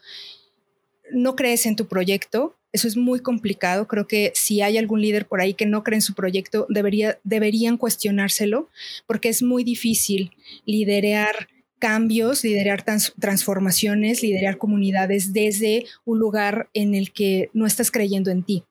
no 1.11 1.35
crees 1.35 1.65
en 1.65 1.75
tu 1.75 1.87
proyecto, 1.87 2.55
Eso 2.73 2.87
es 2.89 2.97
muy 2.97 3.21
complicado. 3.21 3.87
Creo 3.87 4.07
que 4.07 4.33
si 4.35 4.61
hay 4.61 4.77
algún 4.77 5.01
líder 5.01 5.25
por 5.25 5.39
ahí 5.39 5.53
que 5.53 5.65
no 5.65 5.83
cree 5.83 5.95
en 5.95 6.01
su 6.01 6.13
proyecto, 6.13 6.65
debería, 6.69 7.17
deberían 7.23 7.77
cuestionárselo 7.77 8.69
porque 9.07 9.29
es 9.29 9.41
muy 9.41 9.63
difícil 9.63 10.31
liderar 10.65 11.47
cambios, 11.79 12.43
liderar 12.43 12.83
transformaciones, 13.19 14.21
liderar 14.21 14.57
comunidades 14.57 15.33
desde 15.33 15.85
un 16.05 16.19
lugar 16.19 16.69
en 16.73 16.95
el 16.95 17.11
que 17.11 17.49
no 17.53 17.65
estás 17.65 17.91
creyendo 17.91 18.31
en 18.31 18.43
ti. 18.43 18.63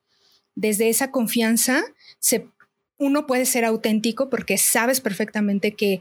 Desde 0.55 0.89
esa 0.89 1.11
confianza, 1.11 1.85
uno 2.99 3.27
puede 3.27 3.45
ser 3.47 3.65
auténtico 3.65 4.31
porque 4.31 4.59
sabes 4.59 5.01
perfectamente 5.01 5.73
que 5.73 6.01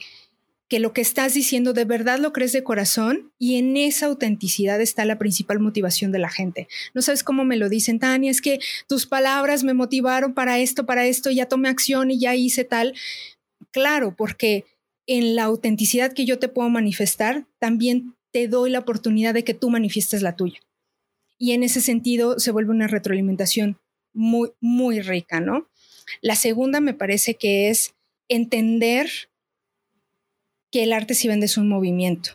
que 0.67 0.79
lo 0.79 0.93
que 0.93 1.01
estás 1.01 1.33
diciendo 1.33 1.73
de 1.73 1.85
verdad 1.85 2.19
lo 2.19 2.33
crees 2.33 2.51
de 2.51 2.63
corazón 2.63 3.31
y 3.37 3.57
en 3.57 3.77
esa 3.77 4.07
autenticidad 4.07 4.81
está 4.81 5.05
la 5.05 5.19
principal 5.19 5.59
motivación 5.59 6.11
de 6.11 6.19
la 6.19 6.29
gente. 6.29 6.67
No 6.93 7.01
sabes 7.01 7.23
cómo 7.23 7.45
me 7.45 7.57
lo 7.57 7.69
dicen, 7.69 7.99
Tania, 7.99 8.31
es 8.31 8.41
que 8.41 8.59
tus 8.87 9.05
palabras 9.05 9.63
me 9.63 9.73
motivaron 9.73 10.33
para 10.33 10.57
esto, 10.57 10.85
para 10.85 11.05
esto, 11.05 11.29
ya 11.29 11.47
tomé 11.47 11.69
acción 11.69 12.09
y 12.09 12.19
ya 12.19 12.35
hice 12.35 12.63
tal. 12.63 12.93
Claro, 13.71 14.15
porque 14.17 14.65
en 15.07 15.35
la 15.35 15.43
autenticidad 15.43 16.13
que 16.13 16.25
yo 16.25 16.39
te 16.39 16.47
puedo 16.47 16.69
manifestar, 16.69 17.45
también 17.59 18.15
te 18.31 18.47
doy 18.47 18.69
la 18.69 18.79
oportunidad 18.79 19.33
de 19.33 19.43
que 19.43 19.53
tú 19.53 19.69
manifiestes 19.69 20.21
la 20.21 20.35
tuya. 20.35 20.59
Y 21.37 21.51
en 21.51 21.63
ese 21.63 21.81
sentido 21.81 22.39
se 22.39 22.51
vuelve 22.51 22.71
una 22.71 22.87
retroalimentación 22.87 23.79
muy, 24.13 24.51
muy 24.61 25.01
rica, 25.01 25.39
¿no? 25.39 25.69
La 26.21 26.35
segunda 26.35 26.79
me 26.79 26.93
parece 26.93 27.35
que 27.35 27.69
es 27.69 27.93
entender 28.29 29.09
que 30.71 30.83
el 30.83 30.93
arte 30.93 31.13
si 31.13 31.27
vende 31.27 31.45
es 31.45 31.57
un 31.57 31.69
movimiento. 31.69 32.31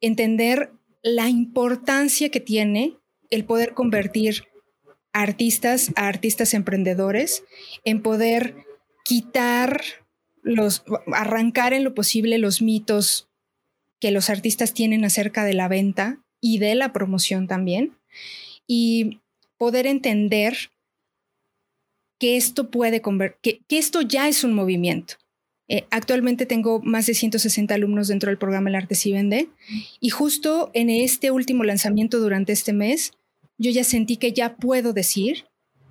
Entender 0.00 0.72
la 1.02 1.28
importancia 1.28 2.30
que 2.30 2.40
tiene 2.40 2.96
el 3.30 3.44
poder 3.44 3.74
convertir 3.74 4.44
artistas 5.12 5.92
a 5.96 6.08
artistas 6.08 6.54
emprendedores, 6.54 7.44
en 7.84 8.02
poder 8.02 8.66
quitar 9.04 9.82
los, 10.44 10.84
arrancar 11.12 11.72
en 11.72 11.82
lo 11.82 11.94
posible 11.94 12.38
los 12.38 12.62
mitos 12.62 13.28
que 13.98 14.12
los 14.12 14.30
artistas 14.30 14.74
tienen 14.74 15.04
acerca 15.04 15.44
de 15.44 15.54
la 15.54 15.66
venta 15.66 16.22
y 16.40 16.58
de 16.58 16.76
la 16.76 16.92
promoción 16.92 17.48
también, 17.48 17.96
y 18.66 19.20
poder 19.56 19.86
entender 19.88 20.70
que 22.20 22.36
esto 22.36 22.70
puede 22.70 23.02
que, 23.42 23.60
que 23.66 23.78
esto 23.78 24.02
ya 24.02 24.28
es 24.28 24.44
un 24.44 24.54
movimiento, 24.54 25.16
eh, 25.66 25.86
actualmente 25.90 26.44
tengo 26.44 26.80
más 26.80 27.06
de 27.06 27.14
160 27.14 27.74
alumnos 27.74 28.08
dentro 28.08 28.28
del 28.28 28.38
programa 28.38 28.68
El 28.68 28.74
Arte 28.74 28.94
Si 28.94 29.12
Vende 29.12 29.48
y 29.98 30.10
justo 30.10 30.70
en 30.74 30.90
este 30.90 31.30
último 31.30 31.64
lanzamiento 31.64 32.20
durante 32.20 32.52
este 32.52 32.74
mes, 32.74 33.12
yo 33.56 33.70
ya 33.70 33.84
sentí 33.84 34.18
que 34.18 34.32
ya 34.32 34.56
puedo 34.56 34.92
decir 34.92 35.46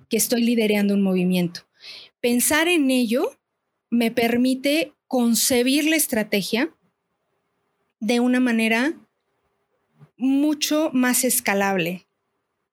que 0.08 0.16
estoy 0.16 0.42
liderando 0.42 0.94
un 0.94 1.02
movimiento. 1.02 1.62
Pensar 2.20 2.68
en 2.68 2.90
ello 2.90 3.32
me 3.94 4.10
permite 4.10 4.92
concebir 5.06 5.84
la 5.86 5.96
estrategia 5.96 6.74
de 8.00 8.20
una 8.20 8.40
manera 8.40 8.94
mucho 10.16 10.90
más 10.92 11.24
escalable, 11.24 12.06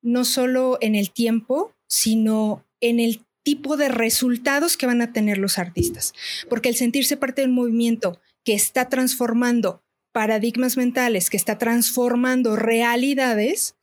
no 0.02 0.26
solo 0.26 0.78
en 0.82 0.96
el 0.96 1.12
tiempo, 1.12 1.74
sino 1.88 2.66
en 2.80 3.00
el 3.00 3.24
tipo 3.44 3.78
de 3.78 3.90
resultados 3.90 4.78
que 4.78 4.86
van 4.86 5.02
a 5.02 5.14
tener 5.14 5.38
los 5.38 5.58
artistas. 5.58 6.14
Porque 6.50 6.70
el 6.70 6.76
sentirse 6.76 7.18
parte 7.18 7.42
de 7.42 7.48
un 7.48 7.56
movimiento 7.56 8.20
que 8.44 8.54
está 8.54 8.90
transformando 8.90 9.84
paradigmas 10.12 10.78
mentales, 10.78 11.30
que 11.30 11.38
está 11.38 11.58
transformando 11.58 12.56
realidades, 12.56 13.76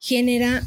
genera 0.00 0.62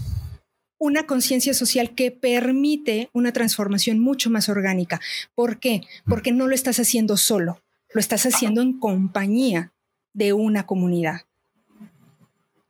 una 0.77 1.05
conciencia 1.05 1.53
social 1.53 1.95
que 1.95 2.11
permite 2.11 3.09
una 3.13 3.31
transformación 3.31 3.99
mucho 3.99 4.29
más 4.29 4.49
orgánica. 4.49 4.99
¿Por 5.33 5.59
qué? 5.59 5.81
Porque 6.05 6.31
no 6.31 6.47
lo 6.47 6.55
estás 6.55 6.79
haciendo 6.79 7.17
solo, 7.17 7.61
lo 7.93 7.99
estás 7.99 8.25
haciendo 8.25 8.61
en 8.61 8.79
compañía 8.79 9.71
de 10.13 10.33
una 10.33 10.65
comunidad. 10.65 11.21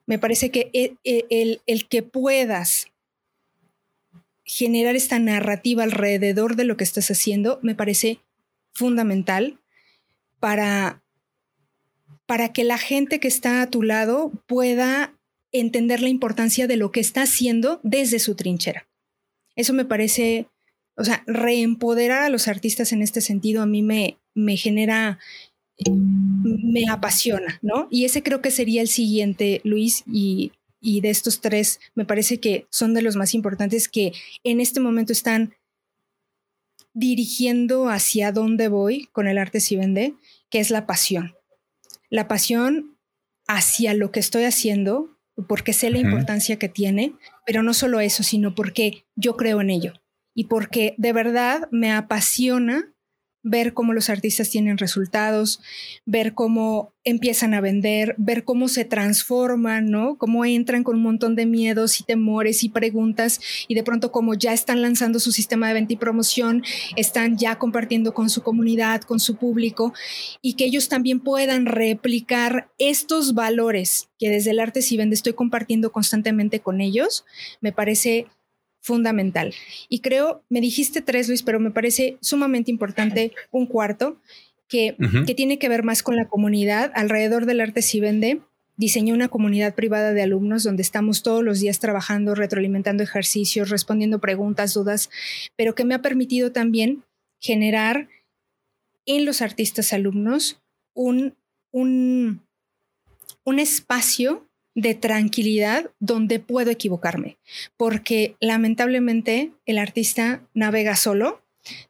Me 0.06 0.20
parece 0.20 0.52
que 0.52 0.70
e, 0.74 0.96
e, 1.04 1.26
el, 1.30 1.62
el 1.66 1.88
que 1.88 2.04
puedas 2.04 2.88
generar 4.44 4.96
esta 4.96 5.18
narrativa 5.18 5.84
alrededor 5.84 6.56
de 6.56 6.66
lo 6.66 6.78
que 6.78 6.84
estás 6.84 7.10
haciendo 7.10 7.60
me 7.64 7.74
parece 7.74 8.20
fundamental 8.74 9.60
para, 10.40 11.02
para 12.28 12.54
que 12.54 12.64
la 12.64 12.78
gente 12.78 13.20
que 13.20 13.28
está 13.28 13.64
a 13.64 13.70
tu 13.72 13.82
lado 13.82 14.32
pueda 14.46 15.15
entender 15.60 16.02
la 16.02 16.10
importancia 16.10 16.68
de 16.68 16.78
lo 16.78 16.92
que 16.92 17.00
está 17.00 17.24
haciendo 17.24 17.80
desde 17.84 18.20
su 18.20 18.36
trinchera. 18.36 18.88
Eso 19.56 19.74
me 19.74 19.86
parece, 19.86 20.48
o 20.98 21.04
sea, 21.04 21.24
reempoderar 21.28 22.24
a 22.24 22.30
los 22.30 22.48
artistas 22.48 22.92
en 22.92 23.02
este 23.02 23.22
sentido 23.22 23.62
a 23.62 23.66
mí 23.66 23.82
me, 23.82 24.18
me 24.34 24.58
genera, 24.58 25.20
me 25.86 26.90
apasiona, 26.90 27.60
¿no? 27.62 27.88
Y 27.90 28.06
ese 28.06 28.24
creo 28.24 28.42
que 28.42 28.52
sería 28.52 28.82
el 28.82 28.90
siguiente, 28.90 29.62
Luis, 29.64 30.04
y 30.06 30.52
y 30.86 31.02
de 31.02 31.10
estos 31.10 31.42
tres 31.42 31.80
me 31.96 32.06
parece 32.06 32.40
que 32.40 32.68
son 32.70 32.94
de 32.94 33.02
los 33.02 33.16
más 33.16 33.34
importantes 33.34 33.90
que 33.90 34.14
en 34.44 34.62
este 34.62 34.80
momento 34.80 35.14
están 35.14 35.56
dirigiendo 36.94 37.90
hacia 37.90 38.32
dónde 38.32 38.68
voy 38.68 39.08
con 39.12 39.28
el 39.28 39.40
arte 39.40 39.60
si 39.60 39.76
vende, 39.76 40.14
que 40.52 40.60
es 40.60 40.70
la 40.70 40.86
pasión. 40.86 41.36
La 42.12 42.28
pasión 42.28 42.98
hacia 43.48 43.96
lo 43.96 44.12
que 44.12 44.20
estoy 44.20 44.44
haciendo, 44.44 45.15
porque 45.48 45.74
sé 45.74 45.90
la 45.90 46.00
importancia 46.00 46.58
que 46.58 46.70
tiene, 46.70 47.14
pero 47.46 47.64
no 47.64 47.74
solo 47.74 48.00
eso, 48.00 48.24
sino 48.24 48.56
porque 48.56 49.06
yo 49.16 49.36
creo 49.36 49.62
en 49.62 49.70
ello 49.70 49.94
y 50.34 50.46
porque 50.46 50.96
de 50.98 51.14
verdad 51.14 51.68
me 51.72 51.92
apasiona 51.92 52.94
ver 53.46 53.74
cómo 53.74 53.94
los 53.94 54.10
artistas 54.10 54.50
tienen 54.50 54.80
resultados, 54.80 55.62
ver 56.06 56.34
cómo 56.34 56.94
empiezan 57.04 57.54
a 57.54 57.62
vender, 57.62 58.16
ver 58.18 58.44
cómo 58.44 58.68
se 58.68 58.86
transforman, 58.86 59.92
¿no? 59.92 60.18
Cómo 60.18 60.44
entran 60.46 60.84
con 60.84 60.96
un 60.96 61.04
montón 61.04 61.36
de 61.36 61.46
miedos 61.46 62.00
y 62.00 62.04
temores 62.04 62.64
y 62.64 62.70
preguntas 62.70 63.40
y 63.68 63.76
de 63.76 63.84
pronto 63.84 64.12
como 64.12 64.34
ya 64.34 64.52
están 64.52 64.82
lanzando 64.82 65.20
su 65.20 65.32
sistema 65.32 65.68
de 65.68 65.76
venta 65.76 65.94
y 65.94 65.98
promoción, 65.98 66.64
están 66.96 67.38
ya 67.38 67.60
compartiendo 67.60 68.16
con 68.16 68.32
su 68.32 68.42
comunidad, 68.42 69.04
con 69.04 69.20
su 69.20 69.36
público 69.36 69.94
y 70.42 70.54
que 70.54 70.66
ellos 70.66 70.90
también 70.90 71.20
puedan 71.20 71.68
replicar 71.68 72.72
estos 72.80 73.36
valores 73.36 74.10
que 74.18 74.30
desde 74.32 74.52
el 74.52 74.60
arte 74.60 74.82
si 74.82 74.98
vende 74.98 75.14
estoy 75.14 75.34
compartiendo 75.34 75.92
constantemente 75.92 76.62
con 76.62 76.82
ellos, 76.82 77.26
me 77.62 77.72
parece 77.72 78.26
fundamental. 78.86 79.52
Y 79.90 80.00
creo, 80.00 80.44
me 80.48 80.62
dijiste 80.62 81.02
tres, 81.02 81.28
Luis, 81.28 81.42
pero 81.42 81.60
me 81.60 81.72
parece 81.72 82.18
sumamente 82.22 82.70
importante 82.70 83.32
un 83.50 83.66
cuarto 83.66 84.22
que, 84.68 84.96
que 85.26 85.34
tiene 85.34 85.58
que 85.58 85.70
ver 85.70 85.82
más 85.82 86.04
con 86.04 86.16
la 86.16 86.28
comunidad. 86.28 86.92
Alrededor 86.94 87.48
del 87.48 87.62
arte 87.62 87.82
si 87.82 88.00
vende, 88.00 88.42
diseñé 88.78 89.12
una 89.12 89.28
comunidad 89.28 89.74
privada 89.74 90.14
de 90.14 90.22
alumnos 90.22 90.64
donde 90.64 90.84
estamos 90.84 91.24
todos 91.24 91.44
los 91.44 91.60
días 91.60 91.80
trabajando, 91.80 92.36
retroalimentando 92.36 93.02
ejercicios, 93.02 93.72
respondiendo 93.72 94.20
preguntas, 94.20 94.76
dudas, 94.76 95.10
pero 95.56 95.74
que 95.74 95.84
me 95.84 95.96
ha 95.96 96.04
permitido 96.04 96.52
también 96.52 97.04
generar 97.40 98.08
en 99.08 99.26
los 99.26 99.42
artistas 99.42 99.94
alumnos 99.94 100.62
un, 100.94 101.34
un, 101.72 102.42
un 103.44 103.60
espacio 103.60 104.45
de 104.76 104.94
tranquilidad 104.94 105.90
donde 106.00 106.40
puedo 106.40 106.70
equivocarme, 106.70 107.38
porque 107.78 108.36
lamentablemente 108.40 109.52
el 109.66 109.78
artista 109.78 110.46
navega 110.54 110.96
solo, 110.96 111.42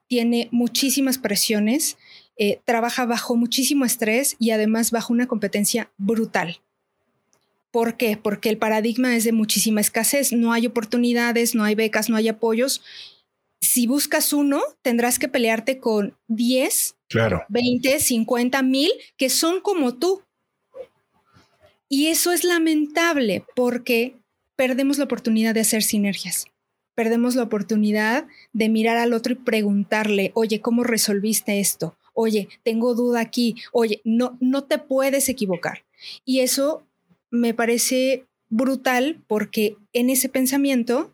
tiene 0.07 0.47
muchísimas 0.51 1.17
presiones, 1.17 1.97
eh, 2.37 2.59
trabaja 2.63 3.05
bajo 3.05 3.35
muchísimo 3.35 3.85
estrés 3.85 4.35
y 4.39 4.51
además 4.51 4.91
bajo 4.91 5.11
una 5.11 5.27
competencia 5.27 5.91
brutal. 5.97 6.61
¿Por 7.71 7.97
qué? 7.97 8.17
Porque 8.17 8.49
el 8.49 8.57
paradigma 8.57 9.15
es 9.15 9.25
de 9.25 9.33
muchísima 9.33 9.81
escasez, 9.81 10.31
no 10.31 10.53
hay 10.53 10.65
oportunidades, 10.65 11.55
no 11.55 11.63
hay 11.63 11.75
becas, 11.75 12.09
no 12.09 12.15
hay 12.15 12.29
apoyos. 12.29 12.81
Si 13.59 13.87
buscas 13.87 14.31
uno, 14.31 14.61
tendrás 14.81 15.19
que 15.19 15.27
pelearte 15.27 15.79
con 15.79 16.15
10, 16.27 16.95
claro. 17.09 17.43
20, 17.49 17.99
50 17.99 18.61
mil 18.61 18.91
que 19.17 19.29
son 19.29 19.59
como 19.59 19.95
tú, 19.95 20.21
y 21.89 22.07
eso 22.07 22.31
es 22.31 22.43
lamentable 22.43 23.45
porque 23.55 24.15
perdemos 24.55 24.97
la 24.97 25.05
oportunidad 25.05 25.53
de 25.53 25.61
hacer 25.61 25.83
sinergias. 25.83 26.45
Perdemos 26.95 27.35
la 27.35 27.43
oportunidad 27.43 28.25
de 28.53 28.69
mirar 28.69 28.97
al 28.97 29.13
otro 29.13 29.33
y 29.33 29.35
preguntarle, 29.35 30.31
oye, 30.33 30.61
¿cómo 30.61 30.83
resolviste 30.83 31.59
esto? 31.59 31.97
Oye, 32.13 32.47
tengo 32.63 32.95
duda 32.95 33.19
aquí. 33.19 33.55
Oye, 33.73 34.01
no, 34.05 34.37
no 34.39 34.63
te 34.63 34.77
puedes 34.77 35.27
equivocar. 35.27 35.83
Y 36.23 36.39
eso 36.39 36.87
me 37.29 37.53
parece 37.53 38.25
brutal 38.49 39.21
porque 39.27 39.75
en 39.91 40.09
ese 40.09 40.29
pensamiento 40.29 41.13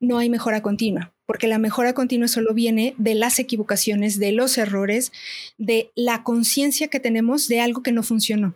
no 0.00 0.16
hay 0.16 0.30
mejora 0.30 0.62
continua, 0.62 1.12
porque 1.26 1.46
la 1.46 1.58
mejora 1.58 1.92
continua 1.92 2.26
solo 2.26 2.54
viene 2.54 2.94
de 2.96 3.14
las 3.14 3.38
equivocaciones, 3.38 4.18
de 4.18 4.32
los 4.32 4.56
errores, 4.56 5.12
de 5.58 5.90
la 5.94 6.24
conciencia 6.24 6.88
que 6.88 7.00
tenemos 7.00 7.46
de 7.48 7.60
algo 7.60 7.82
que 7.82 7.92
no 7.92 8.02
funcionó. 8.02 8.54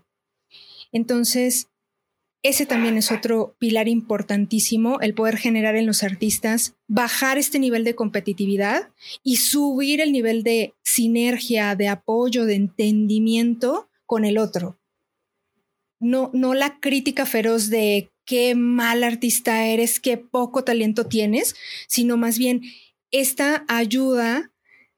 Entonces, 0.94 1.68
ese 2.44 2.66
también 2.66 2.96
es 2.96 3.10
otro 3.10 3.56
pilar 3.58 3.88
importantísimo, 3.88 5.00
el 5.00 5.12
poder 5.12 5.38
generar 5.38 5.76
en 5.76 5.86
los 5.86 6.02
artistas, 6.02 6.76
bajar 6.86 7.36
este 7.36 7.58
nivel 7.58 7.84
de 7.84 7.96
competitividad 7.96 8.90
y 9.22 9.36
subir 9.36 10.00
el 10.00 10.12
nivel 10.12 10.44
de 10.44 10.72
sinergia, 10.84 11.74
de 11.74 11.88
apoyo, 11.88 12.44
de 12.44 12.54
entendimiento 12.54 13.88
con 14.06 14.24
el 14.24 14.38
otro. 14.38 14.78
No, 15.98 16.30
no 16.32 16.54
la 16.54 16.78
crítica 16.80 17.26
feroz 17.26 17.70
de 17.70 18.12
qué 18.24 18.54
mal 18.54 19.02
artista 19.02 19.66
eres, 19.66 19.98
qué 19.98 20.16
poco 20.16 20.62
talento 20.62 21.06
tienes, 21.06 21.56
sino 21.88 22.16
más 22.16 22.38
bien 22.38 22.62
esta 23.10 23.64
ayuda 23.68 24.52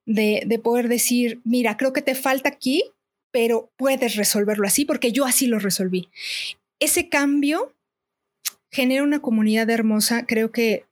de, 0.05 0.42
de 0.47 0.59
poder 0.59 0.88
decir, 0.88 1.40
mira, 1.44 1.76
creo 1.76 1.92
que 1.92 2.03
te 2.03 2.14
falta 2.14 2.51
aquí, 2.51 2.82
pero 3.37 3.70
puedes 3.76 4.16
resolverlo 4.16 4.66
así 4.66 4.87
porque 4.87 5.12
yo 5.12 5.26
así 5.26 5.47
lo 5.47 5.59
resolví 5.59 6.09
ese 6.78 7.09
cambio 7.09 7.74
genera 8.70 9.03
una 9.03 9.20
comunidad 9.20 9.70
hermosa. 9.70 10.26
Creo 10.26 10.51
que 10.51 10.84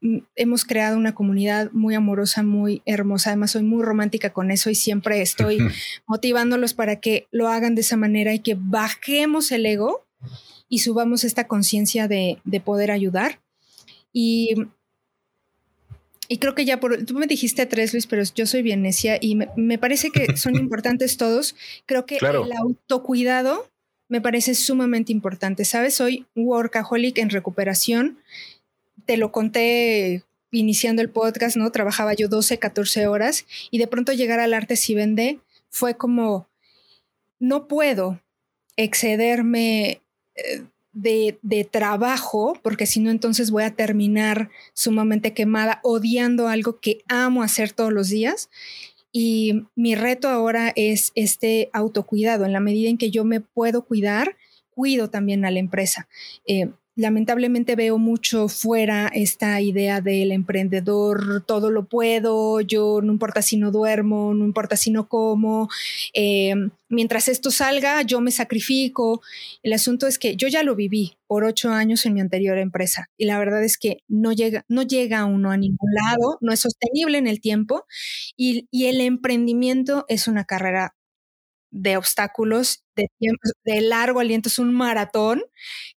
mm, 0.00 0.18
hemos 0.36 0.64
creado 0.64 0.96
una 0.96 1.14
comunidad 1.14 1.70
muy 1.72 1.94
amorosa, 1.94 2.42
muy 2.42 2.82
hermosa. 2.86 3.30
Además, 3.30 3.52
soy 3.52 3.62
muy 3.62 3.82
romántica 3.82 4.32
con 4.32 4.50
eso 4.50 4.70
y 4.70 4.74
siempre 4.74 5.20
estoy 5.20 5.58
motivándolos 6.06 6.74
para 6.74 7.00
que 7.00 7.26
lo 7.30 7.48
hagan 7.48 7.74
de 7.74 7.80
esa 7.80 7.96
manera 7.96 8.34
y 8.34 8.40
que 8.40 8.56
bajemos 8.58 9.50
el 9.52 9.66
ego 9.66 10.06
y 10.68 10.80
subamos 10.80 11.24
esta 11.24 11.46
conciencia 11.46 12.08
de, 12.08 12.40
poder 12.64 12.90
ayudar. 12.90 13.40
Y, 14.12 14.54
y, 16.28 16.38
creo 16.38 16.54
que 16.54 16.64
ya 16.64 16.80
por, 16.80 17.04
tú 17.04 17.14
me 17.14 17.26
dijiste 17.26 17.66
tres, 17.66 17.92
Luis, 17.92 18.06
pero 18.06 18.22
yo 18.34 18.46
soy 18.46 18.62
bien 18.62 18.82
necia 18.82 19.18
y 19.20 19.34
me, 19.34 19.78
parece 19.78 20.10
que 20.10 20.36
son 20.36 20.54
importantes 20.56 21.16
todos. 21.16 21.56
Creo 21.86 22.06
que 22.06 22.16
el 22.16 22.52
autocuidado 22.52 23.68
me 24.08 24.20
parece 24.20 24.54
sumamente 24.54 25.12
importante. 25.12 25.64
Sabes, 25.64 25.94
soy 25.94 26.26
workaholic 26.34 27.18
en 27.18 27.30
recuperación. 27.30 28.18
Te 29.06 29.16
lo 29.16 29.32
conté 29.32 30.24
iniciando 30.50 31.02
el 31.02 31.10
podcast, 31.10 31.56
¿no? 31.56 31.70
Trabajaba 31.70 32.14
yo 32.14 32.28
12, 32.28 32.58
14 32.58 33.06
horas 33.06 33.46
y 33.70 33.78
de 33.78 33.86
pronto 33.86 34.12
llegar 34.12 34.40
al 34.40 34.54
arte 34.54 34.76
si 34.76 34.94
vende 34.94 35.40
fue 35.70 35.96
como, 35.96 36.48
no 37.38 37.68
puedo 37.68 38.20
excederme 38.76 40.00
eh, 40.34 40.62
de, 41.00 41.68
trabajo, 41.70 42.58
porque 42.62 42.86
si 42.86 43.00
no, 43.00 43.10
entonces 43.10 43.50
voy 43.50 43.64
a 43.64 43.74
terminar 43.74 44.50
sumamente 44.74 45.32
quemada, 45.32 45.80
odiando 45.82 46.48
algo 46.48 46.80
que 46.80 47.02
amo 47.08 47.42
hacer 47.42 47.72
todos 47.72 47.92
los 47.92 48.08
días. 48.08 48.50
Y 49.12 49.62
mi 49.74 49.94
reto 49.94 50.28
ahora 50.28 50.72
es 50.76 51.12
este 51.14 51.70
autocuidado. 51.72 52.44
En 52.44 52.52
la 52.52 52.60
medida 52.60 52.88
en 52.88 52.98
que 52.98 53.10
yo 53.10 53.24
me 53.24 53.40
puedo 53.40 53.84
cuidar, 53.84 54.36
cuido 54.70 55.08
también 55.08 55.44
a 55.44 55.50
la 55.50 55.58
empresa. 55.58 56.08
Eh, 56.46 56.70
lamentablemente 56.98 57.76
veo 57.76 57.96
mucho 57.96 58.48
fuera 58.48 59.06
esta 59.14 59.60
idea 59.60 60.00
del 60.00 60.32
emprendedor, 60.32 61.44
todo 61.46 61.70
lo 61.70 61.86
puedo, 61.86 62.60
yo 62.60 63.00
no 63.00 63.12
importa 63.12 63.40
si 63.40 63.56
no 63.56 63.70
duermo, 63.70 64.34
no 64.34 64.44
importa 64.44 64.76
si 64.76 64.90
no 64.90 65.08
como, 65.08 65.68
eh, 66.12 66.56
mientras 66.88 67.28
esto 67.28 67.52
salga, 67.52 68.02
yo 68.02 68.20
me 68.20 68.32
sacrifico. 68.32 69.22
El 69.62 69.74
asunto 69.74 70.08
es 70.08 70.18
que 70.18 70.34
yo 70.34 70.48
ya 70.48 70.64
lo 70.64 70.74
viví 70.74 71.16
por 71.28 71.44
ocho 71.44 71.70
años 71.70 72.04
en 72.04 72.14
mi 72.14 72.20
anterior 72.20 72.58
empresa 72.58 73.08
y 73.16 73.26
la 73.26 73.38
verdad 73.38 73.62
es 73.62 73.78
que 73.78 73.98
no 74.08 74.32
llega, 74.32 74.64
no 74.66 74.82
llega 74.82 75.24
uno 75.24 75.52
a 75.52 75.56
ningún 75.56 75.90
lado, 75.94 76.38
no 76.40 76.52
es 76.52 76.58
sostenible 76.58 77.16
en 77.18 77.28
el 77.28 77.40
tiempo 77.40 77.84
y, 78.36 78.66
y 78.72 78.86
el 78.86 79.00
emprendimiento 79.00 80.04
es 80.08 80.26
una 80.26 80.44
carrera 80.44 80.96
de 81.70 81.96
obstáculos, 81.96 82.84
de, 82.96 83.08
de 83.64 83.80
largo 83.80 84.20
aliento, 84.20 84.48
es 84.48 84.58
un 84.58 84.74
maratón 84.74 85.42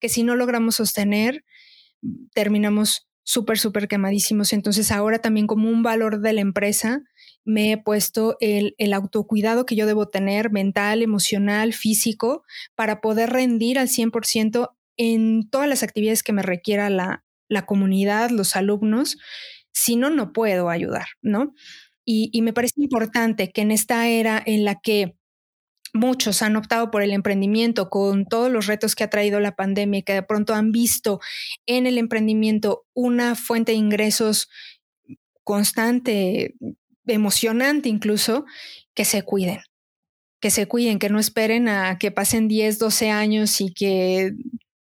que 0.00 0.08
si 0.08 0.22
no 0.22 0.36
logramos 0.36 0.76
sostener, 0.76 1.44
terminamos 2.34 3.08
súper, 3.22 3.58
súper 3.58 3.88
quemadísimos. 3.88 4.52
Entonces 4.52 4.90
ahora 4.90 5.20
también 5.20 5.46
como 5.46 5.68
un 5.68 5.82
valor 5.82 6.20
de 6.20 6.32
la 6.32 6.40
empresa 6.40 7.02
me 7.44 7.72
he 7.72 7.78
puesto 7.78 8.36
el, 8.40 8.74
el, 8.78 8.92
autocuidado 8.92 9.66
que 9.66 9.76
yo 9.76 9.86
debo 9.86 10.08
tener 10.08 10.50
mental, 10.50 11.02
emocional, 11.02 11.72
físico, 11.72 12.42
para 12.74 13.00
poder 13.00 13.30
rendir 13.30 13.78
al 13.78 13.88
100% 13.88 14.70
en 14.96 15.48
todas 15.48 15.68
las 15.68 15.82
actividades 15.82 16.22
que 16.22 16.32
me 16.32 16.42
requiera 16.42 16.90
la, 16.90 17.24
la 17.48 17.66
comunidad, 17.66 18.30
los 18.30 18.56
alumnos. 18.56 19.16
Si 19.72 19.96
no, 19.96 20.10
no 20.10 20.32
puedo 20.32 20.68
ayudar, 20.68 21.06
¿no? 21.22 21.54
Y, 22.04 22.30
y 22.32 22.42
me 22.42 22.52
parece 22.52 22.74
importante 22.82 23.52
que 23.52 23.62
en 23.62 23.70
esta 23.70 24.08
era 24.08 24.42
en 24.44 24.64
la 24.64 24.80
que 24.80 25.16
muchos 25.92 26.42
han 26.42 26.56
optado 26.56 26.90
por 26.90 27.02
el 27.02 27.12
emprendimiento 27.12 27.90
con 27.90 28.26
todos 28.26 28.50
los 28.50 28.66
retos 28.66 28.94
que 28.94 29.04
ha 29.04 29.10
traído 29.10 29.40
la 29.40 29.56
pandemia 29.56 30.00
y 30.00 30.02
que 30.02 30.14
de 30.14 30.22
pronto 30.22 30.54
han 30.54 30.72
visto 30.72 31.20
en 31.66 31.86
el 31.86 31.98
emprendimiento 31.98 32.86
una 32.94 33.34
fuente 33.34 33.72
de 33.72 33.78
ingresos 33.78 34.48
constante, 35.44 36.54
emocionante 37.06 37.88
incluso, 37.88 38.44
que 38.94 39.04
se 39.04 39.22
cuiden, 39.22 39.60
que 40.40 40.50
se 40.50 40.66
cuiden, 40.66 40.98
que 40.98 41.08
no 41.08 41.18
esperen 41.18 41.68
a 41.68 41.98
que 41.98 42.10
pasen 42.10 42.48
10, 42.48 42.78
12 42.78 43.10
años 43.10 43.60
y 43.60 43.72
que 43.72 44.32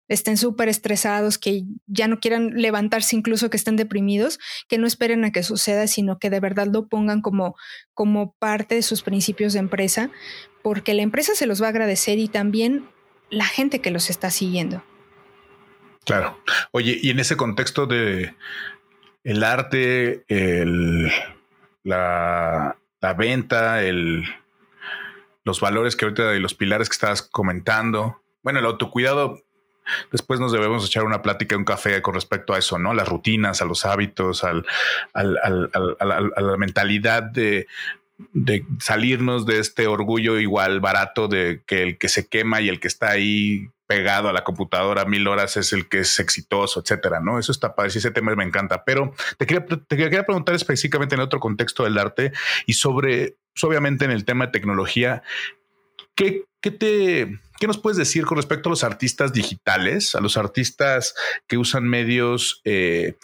estén 0.09 0.36
súper 0.36 0.68
estresados, 0.68 1.38
que 1.38 1.64
ya 1.86 2.09
no 2.09 2.18
quieran 2.18 2.54
levantarse, 2.54 3.16
incluso 3.16 3.50
que 3.50 3.56
estén 3.56 3.76
deprimidos, 3.76 4.38
que 4.68 4.78
no 4.78 4.86
esperen 4.86 5.24
a 5.24 5.32
que 5.32 5.42
suceda, 5.42 5.86
sino 5.86 6.18
que 6.18 6.30
de 6.30 6.40
verdad 6.40 6.66
lo 6.72 6.88
pongan 6.88 7.20
como, 7.20 7.56
como 7.94 8.32
parte 8.38 8.74
de 8.74 8.82
sus 8.82 9.02
principios 9.02 9.52
de 9.52 9.61
empresa, 9.61 10.11
porque 10.62 10.94
la 10.94 11.02
empresa 11.02 11.34
se 11.34 11.46
los 11.46 11.62
va 11.62 11.66
a 11.66 11.70
agradecer 11.70 12.18
y 12.18 12.28
también 12.28 12.88
la 13.30 13.44
gente 13.44 13.80
que 13.80 13.90
los 13.90 14.11
está 14.11 14.30
siguiendo. 14.30 14.82
Claro. 16.04 16.38
Oye, 16.72 16.98
y 17.02 17.11
en 17.11 17.20
ese 17.20 17.36
contexto 17.36 17.86
de 17.86 18.34
el 19.24 19.44
arte, 19.44 20.24
el, 20.28 21.12
la, 21.82 22.78
la 23.00 23.14
venta, 23.14 23.82
el, 23.82 24.24
los 25.44 25.61
valores 25.61 25.96
que 25.96 26.06
ahorita 26.06 26.34
y 26.34 26.40
los 26.40 26.54
pilares 26.54 26.88
que 26.88 26.94
estabas 26.94 27.22
comentando, 27.22 28.22
bueno, 28.42 28.59
el 28.59 28.64
autocuidado 28.64 29.42
Después 30.12 30.41
nos 30.41 30.53
debemos 30.53 30.86
echar 30.86 31.05
una 31.05 31.22
plática, 31.22 31.57
un 31.57 31.64
café 31.64 32.01
con 32.03 32.14
respecto 32.14 32.55
a 32.55 32.59
eso, 32.59 32.78
¿no? 32.78 32.95
Las 32.95 33.09
rutinas, 33.09 33.62
a 33.62 33.64
los 33.64 33.84
hábitos, 33.84 34.45
al, 34.45 34.64
al, 35.12 35.39
al, 35.43 35.99
a 36.01 36.41
la 36.41 36.57
mentalidad 36.57 37.22
de, 37.22 37.66
de 38.32 38.64
salirnos 38.80 39.47
de 39.47 39.61
este 39.61 39.86
orgullo 39.86 40.39
igual 40.39 40.80
barato 40.80 41.28
de 41.28 41.62
que 41.66 41.82
el 41.82 41.99
que 41.99 42.09
se 42.09 42.26
quema 42.26 42.61
y 42.61 42.68
el 42.68 42.80
que 42.80 42.89
está 42.89 43.11
ahí 43.11 43.70
pegado 43.86 44.28
a 44.28 44.32
la 44.32 44.45
computadora 44.45 45.07
mil 45.07 45.26
horas 45.28 45.57
es 45.57 45.72
el 45.72 45.89
que 45.89 46.01
es 46.01 46.20
exitoso, 46.20 46.80
etcétera, 46.80 47.20
¿no? 47.20 47.39
Eso 47.39 47.53
está 47.53 47.74
padre, 47.74 47.89
ese 47.89 48.11
tema 48.11 48.34
me 48.34 48.45
encanta, 48.45 48.84
pero 48.84 49.14
te 49.39 49.47
quería, 49.47 49.64
te 49.64 49.97
quería 49.97 50.26
preguntar 50.26 50.55
específicamente 50.55 51.14
en 51.14 51.22
otro 51.22 51.41
contexto 51.41 51.84
del 51.84 51.97
arte 51.97 52.32
y 52.66 52.74
sobre, 52.74 53.36
obviamente 53.62 54.05
en 54.05 54.11
el 54.11 54.26
tema 54.26 54.47
de 54.47 54.53
tecnología, 54.53 55.22
¿qué, 56.14 56.45
qué 56.61 56.70
te, 56.70 57.39
¿Qué 57.59 57.66
nos 57.66 57.78
puedes 57.78 57.96
decir 57.96 58.24
con 58.24 58.36
respecto 58.36 58.68
a 58.68 58.70
los 58.70 58.84
artistas 58.84 59.32
digitales, 59.32 60.14
a 60.14 60.20
los 60.20 60.36
artistas 60.36 61.14
que 61.48 61.59
usan 61.59 61.84
medios 61.84 62.61
eh, 62.64 63.16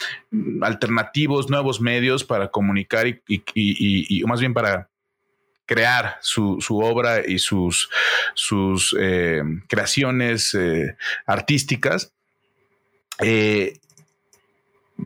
alternativos, 0.60 1.50
nuevos 1.50 1.80
medios 1.80 2.24
para 2.24 2.48
comunicar 2.50 3.06
y, 3.06 4.24
más 4.26 4.40
bien 4.40 4.52
para 4.52 4.90
crear 5.66 6.18
su, 6.20 6.58
obra 6.68 7.26
y 7.26 7.38
sus, 7.38 7.88
sus 8.34 8.94
eh, 8.98 9.42
creaciones 9.68 10.54
eh, 10.54 10.96
artísticas? 11.26 12.12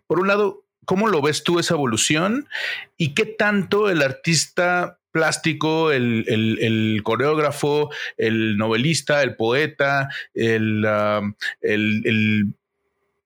por 0.06 0.20
un 0.20 0.26
lado, 0.26 0.64
¿cómo 0.86 1.08
lo 1.08 1.20
ves 1.20 1.44
tú 1.44 1.58
esa 1.58 1.74
evolución 1.74 2.48
y 2.96 3.12
qué 3.12 3.26
tanto 3.26 3.90
el 3.90 4.00
artista 4.00 4.97
plástico, 5.10 5.90
el, 5.92 7.00
coreógrafo, 7.02 7.90
el 8.16 8.56
novelista, 8.56 9.22
el 9.22 9.36
poeta, 9.36 10.08
el, 10.34 10.84
um, 10.84 11.34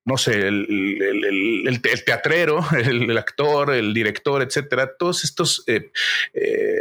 no 0.05 0.17
sé, 0.17 0.49
el, 0.49 1.81
teatrero, 2.05 2.65
el, 2.85 3.17
actor, 3.17 3.73
el 3.73 3.95
director, 3.95 4.43
etcétera, 4.43 4.91
todos 4.99 5.25
estos 5.25 5.65
eh, 5.67 5.91
eh, 6.35 6.81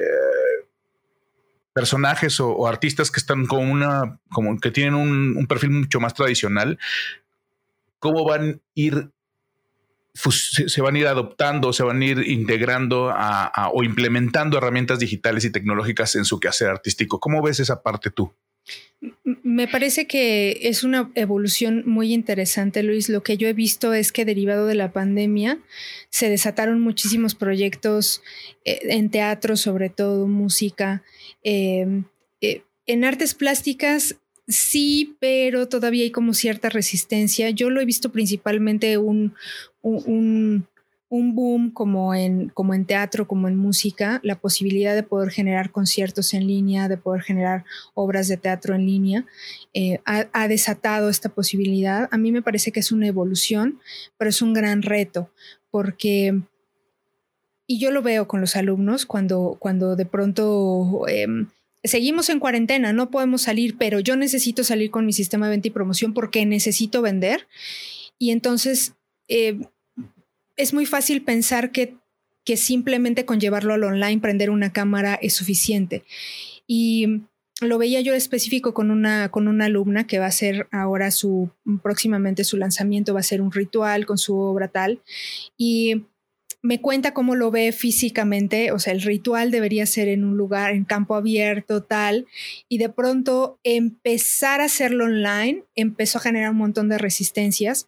personajes 1.73 2.39
o, 2.39 2.67
artistas 2.67 3.11
que 3.11 3.19
están 3.19 3.45
con 3.45 3.69
una, 3.69 4.19
como 4.31 4.59
que 4.59 4.71
tienen 4.71 4.95
un, 4.95 5.37
un 5.37 5.47
perfil 5.47 5.71
mucho 5.71 5.99
más 5.99 6.13
tradicional, 6.13 6.79
¿cómo 7.99 8.25
van 8.25 8.49
a 8.49 8.59
ir 8.75 9.11
se 10.13 10.81
van 10.81 10.95
a 10.95 10.99
ir 10.99 11.07
adoptando, 11.07 11.73
se 11.73 11.83
van 11.83 12.01
a 12.01 12.05
ir 12.05 12.27
integrando 12.27 13.13
o 13.73 13.83
implementando 13.83 14.57
herramientas 14.57 14.99
digitales 14.99 15.45
y 15.45 15.51
tecnológicas 15.51 16.15
en 16.15 16.25
su 16.25 16.39
quehacer 16.39 16.69
artístico. 16.69 17.19
¿Cómo 17.19 17.41
ves 17.41 17.59
esa 17.59 17.81
parte 17.81 18.11
tú? 18.11 18.33
Me 19.23 19.67
parece 19.67 20.05
que 20.05 20.59
es 20.61 20.83
una 20.83 21.11
evolución 21.15 21.83
muy 21.87 22.13
interesante, 22.13 22.83
Luis. 22.83 23.09
Lo 23.09 23.23
que 23.23 23.35
yo 23.35 23.47
he 23.47 23.53
visto 23.53 23.93
es 23.93 24.11
que 24.11 24.25
derivado 24.25 24.67
de 24.67 24.75
la 24.75 24.91
pandemia 24.91 25.59
se 26.09 26.29
desataron 26.29 26.79
muchísimos 26.79 27.33
proyectos 27.33 28.21
eh, 28.63 28.79
en 28.83 29.09
teatro, 29.09 29.57
sobre 29.57 29.89
todo 29.89 30.27
música. 30.27 31.03
Eh, 31.43 32.03
eh, 32.41 32.63
en 32.85 33.03
artes 33.03 33.33
plásticas 33.33 34.17
sí, 34.47 35.15
pero 35.19 35.67
todavía 35.67 36.03
hay 36.03 36.11
como 36.11 36.35
cierta 36.35 36.69
resistencia. 36.69 37.49
Yo 37.49 37.71
lo 37.71 37.81
he 37.81 37.85
visto 37.85 38.11
principalmente 38.11 38.97
un, 38.97 39.33
un, 39.81 40.67
un 41.11 41.35
boom 41.35 41.71
como 41.71 42.15
en, 42.15 42.47
como 42.49 42.73
en 42.73 42.85
teatro, 42.85 43.27
como 43.27 43.49
en 43.49 43.57
música, 43.57 44.21
la 44.23 44.39
posibilidad 44.39 44.95
de 44.95 45.03
poder 45.03 45.29
generar 45.29 45.69
conciertos 45.69 46.33
en 46.33 46.47
línea, 46.47 46.87
de 46.87 46.95
poder 46.95 47.21
generar 47.21 47.65
obras 47.93 48.29
de 48.29 48.37
teatro 48.37 48.75
en 48.75 48.85
línea, 48.85 49.25
eh, 49.73 49.99
ha, 50.05 50.47
desatado 50.47 51.09
esta 51.09 51.27
posibilidad. 51.27 52.07
A 52.11 52.17
mí 52.17 52.31
me 52.31 52.41
parece 52.41 52.71
que 52.71 52.79
es 52.79 52.93
una 52.93 53.07
evolución, 53.07 53.81
pero 54.17 54.29
es 54.29 54.41
un 54.41 54.53
gran 54.53 54.83
reto, 54.83 55.29
porque, 55.69 56.39
y 57.67 57.77
yo 57.77 57.91
lo 57.91 58.01
veo 58.01 58.25
con 58.29 58.39
los 58.39 58.55
alumnos, 58.55 59.05
cuando, 59.05 59.57
cuando 59.59 59.97
de 59.97 60.05
pronto... 60.05 61.03
Em, 61.09 61.47
seguimos 61.83 62.29
en 62.29 62.39
cuarentena, 62.39 62.93
no 62.93 63.09
podemos 63.09 63.41
salir, 63.41 63.75
pero 63.77 63.99
yo 63.99 64.15
necesito 64.15 64.63
salir 64.63 64.91
con 64.91 65.05
mi 65.05 65.11
sistema 65.11 65.47
de 65.47 65.51
venta 65.51 65.67
y 65.67 65.71
promoción 65.71 66.13
porque 66.13 66.45
necesito 66.45 67.01
vender. 67.01 67.47
Y 68.19 68.29
entonces 68.29 68.93
eh, 69.31 69.57
es 70.57 70.73
muy 70.73 70.85
fácil 70.85 71.23
pensar 71.23 71.71
que, 71.71 71.95
que 72.43 72.57
simplemente 72.57 73.25
con 73.25 73.39
llevarlo 73.39 73.73
al 73.73 73.83
online, 73.85 74.19
prender 74.19 74.49
una 74.49 74.73
cámara 74.73 75.17
es 75.21 75.33
suficiente. 75.33 76.03
Y 76.67 77.23
lo 77.61 77.77
veía 77.77 78.01
yo 78.01 78.13
específico 78.13 78.73
con 78.73 78.91
una, 78.91 79.29
con 79.29 79.47
una 79.47 79.65
alumna 79.65 80.05
que 80.05 80.19
va 80.19 80.25
a 80.25 80.31
ser 80.31 80.67
ahora 80.71 81.11
su, 81.11 81.49
próximamente 81.81 82.43
su 82.43 82.57
lanzamiento, 82.57 83.13
va 83.13 83.21
a 83.21 83.23
ser 83.23 83.41
un 83.41 83.53
ritual 83.53 84.05
con 84.05 84.17
su 84.17 84.37
obra 84.37 84.67
tal. 84.67 85.01
Y 85.57 86.03
me 86.61 86.81
cuenta 86.81 87.13
cómo 87.13 87.35
lo 87.35 87.51
ve 87.51 87.71
físicamente, 87.71 88.73
o 88.73 88.79
sea, 88.79 88.91
el 88.91 89.01
ritual 89.01 89.49
debería 89.49 89.85
ser 89.85 90.09
en 90.09 90.25
un 90.25 90.35
lugar, 90.35 90.73
en 90.73 90.83
campo 90.83 91.15
abierto, 91.15 91.83
tal, 91.83 92.27
y 92.67 92.77
de 92.79 92.89
pronto 92.89 93.59
empezar 93.63 94.59
a 94.59 94.65
hacerlo 94.65 95.05
online 95.05 95.63
empezó 95.73 96.17
a 96.17 96.21
generar 96.21 96.51
un 96.51 96.57
montón 96.57 96.89
de 96.89 96.97
resistencias 96.97 97.87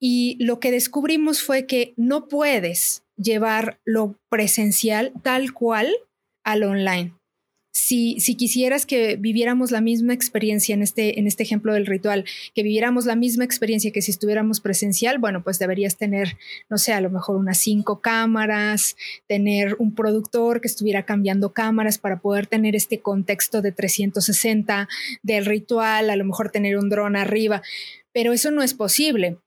y 0.00 0.36
lo 0.40 0.60
que 0.60 0.70
descubrimos 0.70 1.42
fue 1.42 1.66
que 1.66 1.94
no 1.96 2.28
puedes 2.28 3.02
llevar 3.16 3.80
lo 3.84 4.16
presencial 4.30 5.12
tal 5.22 5.52
cual 5.52 5.92
al 6.44 6.62
online. 6.62 7.14
Si, 7.70 8.18
si, 8.18 8.34
quisieras 8.34 8.86
que 8.86 9.16
viviéramos 9.16 9.70
la 9.70 9.80
misma 9.80 10.12
experiencia 10.12 10.74
en 10.74 10.82
este, 10.82 11.20
en 11.20 11.28
este 11.28 11.44
ejemplo 11.44 11.74
del 11.74 11.86
ritual, 11.86 12.24
que 12.52 12.64
viviéramos 12.64 13.04
la 13.04 13.14
misma 13.14 13.44
experiencia 13.44 13.92
que 13.92 14.02
si 14.02 14.10
estuviéramos 14.10 14.60
presencial, 14.60 15.18
bueno, 15.18 15.44
pues 15.44 15.60
deberías 15.60 15.96
tener, 15.96 16.36
no 16.68 16.78
sé, 16.78 16.92
a 16.92 17.00
lo 17.00 17.10
mejor 17.10 17.36
unas 17.36 17.58
cinco 17.58 18.00
cámaras, 18.00 18.96
tener 19.28 19.76
un 19.78 19.94
productor 19.94 20.60
que 20.60 20.66
estuviera 20.66 21.04
cambiando 21.04 21.52
cámaras 21.52 21.98
para 21.98 22.20
poder 22.20 22.48
tener 22.48 22.74
este 22.74 23.00
contexto 23.00 23.62
de 23.62 23.70
360 23.70 24.88
del 25.22 25.46
ritual, 25.46 26.10
a 26.10 26.16
lo 26.16 26.24
mejor 26.24 26.50
tener 26.50 26.78
un 26.78 26.88
dron 26.88 27.14
arriba, 27.14 27.62
pero 28.12 28.32
eso 28.32 28.50
no 28.50 28.62
es 28.62 28.74
posible 28.74 29.38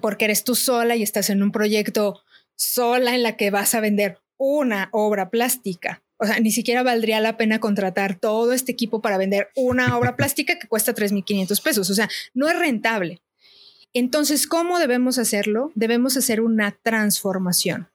porque 0.00 0.26
eres 0.26 0.44
tú 0.44 0.54
sola 0.54 0.96
y 0.96 1.02
estás 1.02 1.30
en 1.30 1.42
un 1.42 1.52
proyecto 1.52 2.22
sola 2.56 3.14
en 3.14 3.22
la 3.22 3.36
que 3.36 3.50
vas 3.50 3.74
a 3.74 3.80
vender 3.80 4.18
una 4.36 4.88
obra 4.92 5.30
plástica. 5.30 6.02
O 6.16 6.26
sea, 6.26 6.38
ni 6.38 6.52
siquiera 6.52 6.82
valdría 6.82 7.20
la 7.20 7.36
pena 7.36 7.58
contratar 7.58 8.16
todo 8.18 8.52
este 8.52 8.72
equipo 8.72 9.02
para 9.02 9.18
vender 9.18 9.50
una 9.56 9.96
obra 9.98 10.16
plástica 10.16 10.58
que 10.58 10.68
cuesta 10.68 10.94
3.500 10.94 11.62
pesos. 11.62 11.90
O 11.90 11.94
sea, 11.94 12.08
no 12.34 12.48
es 12.48 12.58
rentable. 12.58 13.22
Entonces, 13.92 14.46
¿cómo 14.46 14.78
debemos 14.78 15.18
hacerlo? 15.18 15.72
Debemos 15.74 16.16
hacer 16.16 16.40
una 16.40 16.76
transformación 16.82 17.88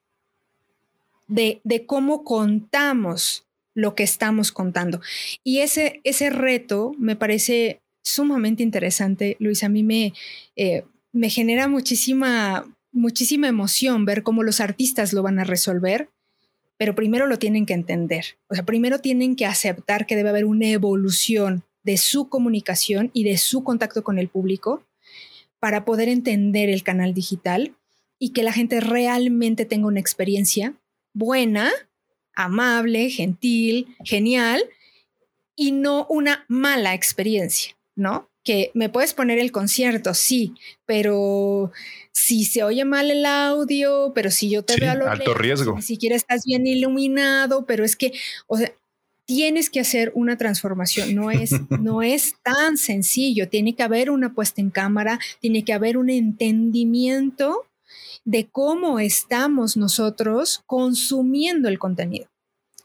de, 1.28 1.62
de 1.64 1.86
cómo 1.86 2.24
contamos 2.24 3.46
lo 3.74 3.96
que 3.96 4.04
estamos 4.04 4.52
contando. 4.52 5.02
Y 5.44 5.60
ese, 5.60 6.02
ese 6.04 6.30
reto 6.30 6.94
me 6.98 7.16
parece 7.16 7.82
sumamente 8.04 8.64
interesante, 8.64 9.38
Luis. 9.40 9.64
A 9.64 9.70
mí 9.70 9.84
me, 9.84 10.14
eh, 10.56 10.84
me 11.18 11.30
genera 11.30 11.68
muchísima, 11.68 12.66
muchísima 12.92 13.48
emoción 13.48 14.06
ver 14.06 14.24
cómo 14.24 14.44
los 14.44 14.62
artistas 14.62 15.14
lo 15.14 15.24
van 15.24 15.40
a 15.40 15.44
resolver, 15.44 16.10
pero 16.78 16.96
primero 16.96 17.28
lo 17.28 17.40
tienen 17.40 17.66
que 17.66 17.74
entender. 17.74 18.38
O 18.48 18.56
sea, 18.56 18.66
primero 18.66 19.00
tienen 19.00 19.36
que 19.36 19.46
aceptar 19.46 20.06
que 20.06 20.16
debe 20.16 20.30
haber 20.30 20.46
una 20.46 20.68
evolución 20.68 21.64
de 21.84 21.98
su 21.98 22.30
comunicación 22.30 23.10
y 23.14 23.24
de 23.24 23.38
su 23.38 23.64
contacto 23.64 24.04
con 24.04 24.20
el 24.20 24.30
público 24.30 24.84
para 25.60 25.86
poder 25.86 26.10
entender 26.10 26.70
el 26.70 26.84
canal 26.84 27.14
digital 27.14 27.76
y 28.20 28.30
que 28.30 28.44
la 28.44 28.54
gente 28.54 28.80
realmente 28.80 29.66
tenga 29.66 29.88
una 29.88 30.00
experiencia 30.00 30.74
buena, 31.14 31.72
amable, 32.34 33.10
gentil, 33.10 33.96
genial 34.04 34.64
y 35.56 35.72
no 35.72 36.06
una 36.10 36.46
mala 36.48 36.94
experiencia, 36.94 37.76
¿no? 37.96 38.30
Que 38.48 38.72
me 38.74 38.88
puedes 38.88 39.14
poner 39.14 39.40
el 39.40 39.52
concierto, 39.52 40.14
sí, 40.14 40.54
pero 40.86 41.74
si 42.14 42.46
se 42.46 42.64
oye 42.64 42.86
mal 42.86 43.12
el 43.12 43.26
audio, 43.26 44.14
pero 44.16 44.32
si 44.32 44.50
yo 44.50 44.64
te 44.64 44.78
veo 44.80 44.92
a 44.92 44.96
lo 44.96 45.10
alto 45.10 45.34
riesgo. 45.34 45.76
ni 45.76 45.82
siquiera 45.82 46.16
estás 46.16 46.46
bien 46.46 46.66
iluminado, 46.66 47.66
pero 47.66 47.84
es 47.84 47.98
que, 47.98 48.14
o 48.48 48.58
sea, 48.58 48.72
tienes 49.26 49.70
que 49.70 49.82
hacer 49.82 50.14
una 50.16 50.38
transformación, 50.38 51.14
no 51.14 51.30
es, 51.30 51.52
no 51.82 52.02
es 52.02 52.36
tan 52.42 52.78
sencillo, 52.78 53.50
tiene 53.50 53.76
que 53.76 53.84
haber 53.84 54.10
una 54.10 54.34
puesta 54.34 54.62
en 54.62 54.70
cámara, 54.70 55.20
tiene 55.42 55.66
que 55.66 55.74
haber 55.74 55.98
un 55.98 56.10
entendimiento 56.10 57.66
de 58.24 58.48
cómo 58.48 59.02
estamos 59.02 59.76
nosotros 59.76 60.64
consumiendo 60.68 61.68
el 61.68 61.80
contenido. 61.80 62.30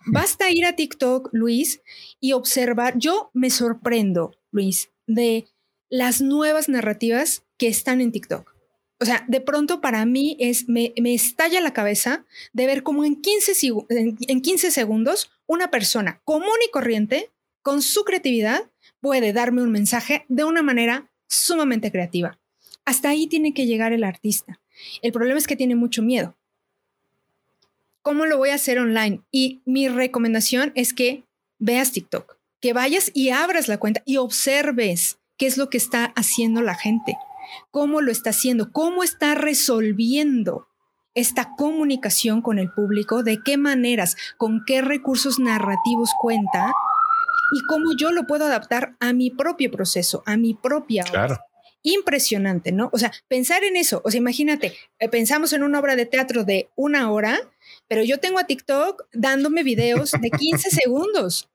Basta 0.06 0.50
ir 0.50 0.64
a 0.66 0.74
TikTok, 0.74 1.28
Luis, 1.30 1.82
y 2.18 2.32
observar. 2.32 2.98
Yo 2.98 3.30
me 3.32 3.50
sorprendo, 3.50 4.32
Luis, 4.50 4.90
de 5.06 5.46
las 5.92 6.22
nuevas 6.22 6.70
narrativas 6.70 7.44
que 7.58 7.68
están 7.68 8.00
en 8.00 8.12
TikTok. 8.12 8.50
O 8.98 9.04
sea, 9.04 9.26
de 9.28 9.42
pronto 9.42 9.82
para 9.82 10.06
mí 10.06 10.38
es, 10.40 10.66
me, 10.66 10.94
estalla 10.96 11.60
la 11.60 11.74
cabeza 11.74 12.24
de 12.54 12.64
ver 12.64 12.82
cómo 12.82 13.04
en 13.04 13.20
15, 13.20 13.52
en 13.90 14.40
15 14.40 14.70
segundos 14.70 15.30
una 15.46 15.70
persona 15.70 16.22
común 16.24 16.56
y 16.66 16.70
corriente, 16.70 17.30
con 17.60 17.82
su 17.82 18.04
creatividad, 18.04 18.70
puede 19.00 19.34
darme 19.34 19.62
un 19.62 19.70
mensaje 19.70 20.24
de 20.28 20.44
una 20.44 20.62
manera 20.62 21.12
sumamente 21.28 21.92
creativa. 21.92 22.40
Hasta 22.86 23.10
ahí 23.10 23.26
tiene 23.26 23.52
que 23.52 23.66
llegar 23.66 23.92
el 23.92 24.04
artista. 24.04 24.62
El 25.02 25.12
problema 25.12 25.38
es 25.38 25.46
que 25.46 25.56
tiene 25.56 25.74
mucho 25.74 26.00
miedo. 26.00 26.38
¿Cómo 28.00 28.24
lo 28.24 28.38
voy 28.38 28.48
a 28.48 28.54
hacer 28.54 28.78
online? 28.78 29.20
Y 29.30 29.60
mi 29.66 29.88
recomendación 29.88 30.72
es 30.74 30.94
que 30.94 31.24
veas 31.58 31.92
TikTok, 31.92 32.38
que 32.60 32.72
vayas 32.72 33.10
y 33.12 33.28
abras 33.28 33.68
la 33.68 33.76
cuenta 33.76 34.02
y 34.06 34.16
observes 34.16 35.18
qué 35.42 35.48
es 35.48 35.56
lo 35.56 35.70
que 35.70 35.76
está 35.76 36.12
haciendo 36.14 36.62
la 36.62 36.76
gente, 36.76 37.18
cómo 37.72 38.00
lo 38.00 38.12
está 38.12 38.30
haciendo, 38.30 38.70
cómo 38.70 39.02
está 39.02 39.34
resolviendo 39.34 40.68
esta 41.16 41.56
comunicación 41.56 42.42
con 42.42 42.60
el 42.60 42.70
público, 42.70 43.24
de 43.24 43.40
qué 43.44 43.56
maneras, 43.56 44.16
con 44.36 44.62
qué 44.64 44.82
recursos 44.82 45.40
narrativos 45.40 46.10
cuenta 46.20 46.72
y 47.52 47.60
cómo 47.66 47.96
yo 47.98 48.12
lo 48.12 48.24
puedo 48.28 48.44
adaptar 48.44 48.94
a 49.00 49.12
mi 49.12 49.30
propio 49.30 49.68
proceso, 49.72 50.22
a 50.26 50.36
mi 50.36 50.54
propia 50.54 51.02
Claro. 51.02 51.40
Impresionante, 51.82 52.70
¿no? 52.70 52.88
O 52.92 52.98
sea, 52.98 53.10
pensar 53.26 53.64
en 53.64 53.74
eso, 53.74 54.00
o 54.04 54.12
sea, 54.12 54.18
imagínate, 54.18 54.76
eh, 55.00 55.08
pensamos 55.08 55.52
en 55.52 55.64
una 55.64 55.80
obra 55.80 55.96
de 55.96 56.06
teatro 56.06 56.44
de 56.44 56.70
una 56.76 57.10
hora, 57.10 57.36
pero 57.88 58.04
yo 58.04 58.20
tengo 58.20 58.38
a 58.38 58.44
TikTok 58.44 59.06
dándome 59.12 59.64
videos 59.64 60.12
de 60.12 60.30
15 60.30 60.70
segundos. 60.70 61.48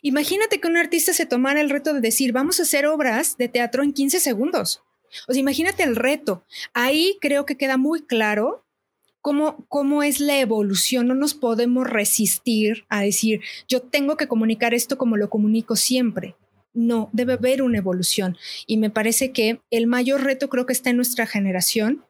Imagínate 0.00 0.60
que 0.60 0.68
un 0.68 0.76
artista 0.76 1.12
se 1.12 1.26
tomara 1.26 1.60
el 1.60 1.70
reto 1.70 1.92
de 1.92 2.00
decir, 2.00 2.32
vamos 2.32 2.58
a 2.58 2.62
hacer 2.62 2.86
obras 2.86 3.36
de 3.36 3.48
teatro 3.48 3.82
en 3.82 3.92
15 3.92 4.20
segundos. 4.20 4.82
O 5.28 5.32
sea, 5.32 5.40
imagínate 5.40 5.82
el 5.82 5.96
reto. 5.96 6.44
Ahí 6.72 7.18
creo 7.20 7.44
que 7.44 7.56
queda 7.56 7.76
muy 7.76 8.02
claro 8.02 8.64
cómo, 9.20 9.66
cómo 9.68 10.02
es 10.02 10.20
la 10.20 10.38
evolución. 10.40 11.06
No 11.06 11.14
nos 11.14 11.34
podemos 11.34 11.88
resistir 11.88 12.84
a 12.88 13.02
decir, 13.02 13.40
yo 13.68 13.82
tengo 13.82 14.16
que 14.16 14.28
comunicar 14.28 14.74
esto 14.74 14.98
como 14.98 15.16
lo 15.16 15.30
comunico 15.30 15.76
siempre. 15.76 16.36
No, 16.74 17.10
debe 17.12 17.34
haber 17.34 17.62
una 17.62 17.78
evolución. 17.78 18.38
Y 18.66 18.78
me 18.78 18.90
parece 18.90 19.32
que 19.32 19.60
el 19.70 19.86
mayor 19.86 20.24
reto 20.24 20.48
creo 20.48 20.64
que 20.64 20.72
está 20.72 20.90
en 20.90 20.96
nuestra 20.96 21.26
generación, 21.26 22.04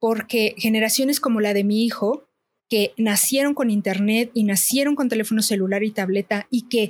porque 0.00 0.54
generaciones 0.58 1.20
como 1.20 1.40
la 1.40 1.54
de 1.54 1.62
mi 1.62 1.84
hijo, 1.84 2.28
que 2.72 2.94
nacieron 2.96 3.52
con 3.52 3.68
Internet 3.68 4.30
y 4.32 4.44
nacieron 4.44 4.94
con 4.94 5.10
teléfono 5.10 5.42
celular 5.42 5.84
y 5.84 5.90
tableta 5.90 6.46
y 6.48 6.70
que 6.70 6.88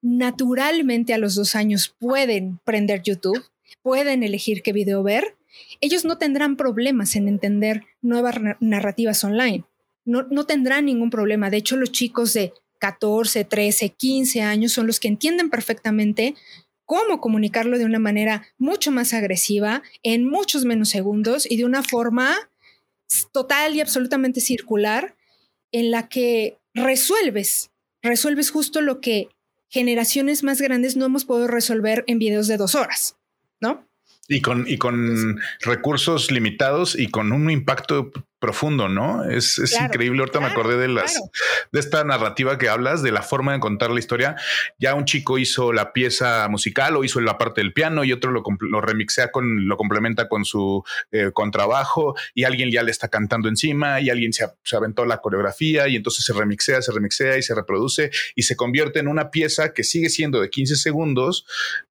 naturalmente 0.00 1.14
a 1.14 1.18
los 1.18 1.34
dos 1.34 1.56
años 1.56 1.96
pueden 1.98 2.60
prender 2.62 3.02
YouTube, 3.02 3.44
pueden 3.82 4.22
elegir 4.22 4.62
qué 4.62 4.72
video 4.72 5.02
ver, 5.02 5.34
ellos 5.80 6.04
no 6.04 6.16
tendrán 6.16 6.56
problemas 6.56 7.16
en 7.16 7.26
entender 7.26 7.82
nuevas 8.02 8.36
narrativas 8.60 9.24
online. 9.24 9.64
No, 10.04 10.22
no 10.30 10.46
tendrán 10.46 10.84
ningún 10.84 11.10
problema. 11.10 11.50
De 11.50 11.56
hecho, 11.56 11.76
los 11.76 11.90
chicos 11.90 12.32
de 12.32 12.52
14, 12.78 13.44
13, 13.44 13.88
15 13.88 14.42
años 14.42 14.70
son 14.70 14.86
los 14.86 15.00
que 15.00 15.08
entienden 15.08 15.50
perfectamente 15.50 16.36
cómo 16.84 17.20
comunicarlo 17.20 17.78
de 17.78 17.84
una 17.84 17.98
manera 17.98 18.46
mucho 18.58 18.92
más 18.92 19.12
agresiva, 19.12 19.82
en 20.04 20.24
muchos 20.24 20.64
menos 20.64 20.88
segundos 20.88 21.50
y 21.50 21.56
de 21.56 21.64
una 21.64 21.82
forma 21.82 22.36
total 23.32 23.74
y 23.74 23.80
absolutamente 23.80 24.40
circular 24.40 25.15
en 25.72 25.90
la 25.90 26.08
que 26.08 26.58
resuelves, 26.74 27.70
resuelves 28.02 28.50
justo 28.50 28.80
lo 28.80 29.00
que 29.00 29.28
generaciones 29.68 30.42
más 30.42 30.60
grandes 30.60 30.96
no 30.96 31.06
hemos 31.06 31.24
podido 31.24 31.48
resolver 31.48 32.04
en 32.06 32.18
videos 32.18 32.46
de 32.48 32.56
dos 32.56 32.74
horas, 32.74 33.16
¿no? 33.60 33.86
Y 34.28 34.40
con, 34.40 34.68
y 34.68 34.78
con 34.78 35.40
recursos 35.60 36.30
limitados 36.30 36.98
y 36.98 37.08
con 37.08 37.32
un 37.32 37.50
impacto 37.50 38.10
profundo, 38.38 38.88
¿no? 38.88 39.24
Es, 39.24 39.58
increíble. 39.80 40.20
Ahorita 40.20 40.40
me 40.40 40.46
acordé 40.46 40.76
de 40.76 40.88
las 40.88 41.20
de 41.72 41.80
esta 41.80 42.04
narrativa 42.04 42.58
que 42.58 42.68
hablas, 42.68 43.02
de 43.02 43.10
la 43.10 43.22
forma 43.22 43.52
de 43.52 43.60
contar 43.60 43.90
la 43.90 43.98
historia. 43.98 44.36
Ya 44.78 44.94
un 44.94 45.04
chico 45.04 45.38
hizo 45.38 45.72
la 45.72 45.92
pieza 45.92 46.46
musical 46.48 46.96
o 46.96 47.04
hizo 47.04 47.20
la 47.20 47.38
parte 47.38 47.60
del 47.60 47.72
piano 47.72 48.04
y 48.04 48.12
otro 48.12 48.30
lo, 48.30 48.42
lo 48.60 48.80
remixea 48.80 49.30
con, 49.30 49.66
lo 49.66 49.76
complementa 49.76 50.28
con 50.28 50.44
su 50.44 50.84
eh, 51.12 51.30
contrabajo 51.32 52.14
y 52.34 52.44
alguien 52.44 52.70
ya 52.70 52.82
le 52.82 52.90
está 52.90 53.08
cantando 53.08 53.48
encima 53.48 54.00
y 54.00 54.10
alguien 54.10 54.32
se, 54.32 54.46
se, 54.62 54.76
aventó 54.76 55.04
la 55.04 55.18
coreografía 55.18 55.88
y 55.88 55.96
entonces 55.96 56.24
se 56.24 56.32
remixea, 56.32 56.82
se 56.82 56.92
remixea 56.92 57.38
y 57.38 57.42
se 57.42 57.54
reproduce 57.54 58.10
y 58.34 58.42
se 58.42 58.56
convierte 58.56 58.98
en 58.98 59.08
una 59.08 59.30
pieza 59.30 59.72
que 59.72 59.84
sigue 59.84 60.10
siendo 60.10 60.40
de 60.40 60.50
15 60.50 60.76
segundos, 60.76 61.46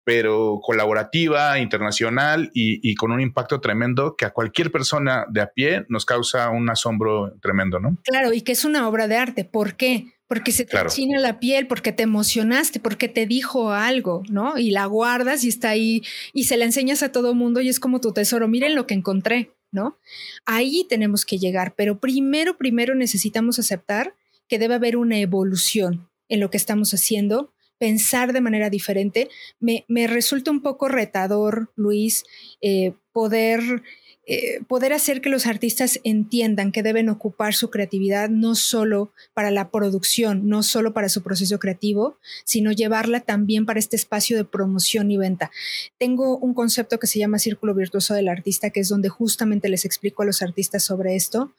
pero 0.05 0.59
colaborativa, 0.61 1.59
internacional 1.59 2.51
y, 2.53 2.79
y 2.89 2.95
con 2.95 3.11
un 3.11 3.19
impacto 3.19 3.59
tremendo 3.59 4.15
que 4.15 4.25
a 4.25 4.29
cualquier 4.29 4.71
persona 4.71 5.25
de 5.29 5.41
a 5.41 5.47
pie 5.47 5.85
nos 5.89 6.05
causa 6.05 6.51
un 6.51 6.69
asombro 6.69 7.33
tremendo, 7.41 7.79
¿no? 7.79 7.97
Claro, 8.03 8.31
y 8.31 8.41
que 8.41 8.51
es 8.51 8.63
una 8.63 8.87
obra 8.87 9.07
de 9.07 9.17
arte. 9.17 9.43
¿Por 9.43 9.75
qué? 9.75 10.13
Porque 10.27 10.51
se 10.51 10.65
te 10.65 10.77
china 10.87 11.19
la 11.19 11.39
piel, 11.39 11.67
porque 11.67 11.91
te 11.91 12.03
emocionaste, 12.03 12.79
porque 12.79 13.07
te 13.07 13.25
dijo 13.25 13.71
algo, 13.71 14.23
¿no? 14.29 14.57
Y 14.57 14.71
la 14.71 14.85
guardas 14.85 15.43
y 15.43 15.49
está 15.49 15.69
ahí 15.69 16.03
y 16.33 16.45
se 16.45 16.57
la 16.57 16.65
enseñas 16.65 17.03
a 17.03 17.11
todo 17.11 17.33
mundo 17.33 17.61
y 17.61 17.69
es 17.69 17.79
como 17.79 17.99
tu 17.99 18.13
tesoro. 18.13 18.47
Miren 18.47 18.75
lo 18.75 18.87
que 18.87 18.93
encontré, 18.93 19.51
¿no? 19.71 19.97
Ahí 20.45 20.85
tenemos 20.87 21.25
que 21.25 21.37
llegar, 21.37 21.73
pero 21.75 21.99
primero, 21.99 22.57
primero 22.57 22.95
necesitamos 22.95 23.59
aceptar 23.59 24.15
que 24.47 24.59
debe 24.59 24.75
haber 24.75 24.97
una 24.97 25.17
evolución 25.19 26.09
en 26.29 26.39
lo 26.39 26.49
que 26.49 26.57
estamos 26.57 26.93
haciendo, 26.93 27.53
pensar 27.77 28.33
de 28.33 28.41
manera 28.41 28.69
diferente. 28.69 29.29
Me, 29.59 29.85
me 29.87 30.07
resulta 30.07 30.51
un 30.51 30.61
poco 30.61 30.87
retador, 30.87 31.71
Luis, 31.75 32.23
eh, 32.61 32.93
poder 33.11 33.83
eh, 34.27 34.61
poder 34.67 34.91
hacer 34.91 35.21
que 35.21 35.29
los 35.29 35.45
artistas 35.45 35.99
entiendan 36.03 36.71
que 36.71 36.81
deben 36.81 37.09
ocupar 37.09 37.53
su 37.53 37.69
creatividad 37.69 38.27
no 38.27 38.55
solo 38.55 39.13
para 39.35 39.51
la 39.51 39.69
producción, 39.69 40.47
no 40.47 40.63
solo 40.63 40.93
para 40.93 41.09
su 41.09 41.21
proceso 41.21 41.59
creativo, 41.59 42.17
sino 42.43 42.71
llevarla 42.71 43.19
también 43.19 43.67
para 43.67 43.77
este 43.77 43.95
espacio 43.95 44.35
de 44.35 44.43
promoción 44.43 45.11
y 45.11 45.17
venta. 45.17 45.51
Tengo 45.99 46.39
un 46.39 46.55
concepto 46.55 46.97
que 46.97 47.05
se 47.05 47.19
llama 47.19 47.37
Círculo 47.37 47.75
Virtuoso 47.75 48.15
del 48.15 48.27
Artista, 48.27 48.71
que 48.71 48.79
es 48.79 48.89
donde 48.89 49.09
justamente 49.09 49.69
les 49.69 49.85
explico 49.85 50.23
a 50.23 50.25
los 50.25 50.41
artistas 50.41 50.83
sobre 50.83 51.15
esto. 51.15 51.53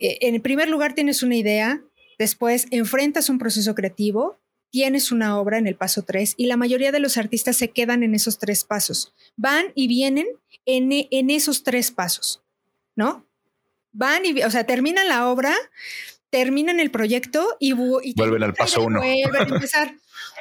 Eh, 0.00 0.18
en 0.22 0.42
primer 0.42 0.68
lugar, 0.68 0.94
tienes 0.94 1.22
una 1.22 1.36
idea, 1.36 1.80
después 2.18 2.66
enfrentas 2.72 3.28
un 3.28 3.38
proceso 3.38 3.76
creativo, 3.76 4.40
tienes 4.74 5.12
una 5.12 5.38
obra 5.38 5.58
en 5.58 5.68
el 5.68 5.76
paso 5.76 6.02
3 6.02 6.34
y 6.36 6.46
la 6.46 6.56
mayoría 6.56 6.90
de 6.90 6.98
los 6.98 7.16
artistas 7.16 7.56
se 7.56 7.70
quedan 7.70 8.02
en 8.02 8.12
esos 8.12 8.40
tres 8.40 8.64
pasos. 8.64 9.14
Van 9.36 9.66
y 9.76 9.86
vienen 9.86 10.26
en, 10.66 10.90
en 10.90 11.30
esos 11.30 11.62
tres 11.62 11.92
pasos, 11.92 12.42
¿no? 12.96 13.24
Van 13.92 14.26
y, 14.26 14.42
o 14.42 14.50
sea, 14.50 14.66
terminan 14.66 15.06
la 15.06 15.28
obra, 15.28 15.54
terminan 16.28 16.80
el 16.80 16.90
proyecto 16.90 17.56
y, 17.60 17.72
vuelven 17.72 18.42
al 18.42 18.52
paso 18.52 18.82
uno. 18.82 18.98
Vuelven 18.98 19.42
a 19.42 19.42
empezar. 19.54 19.94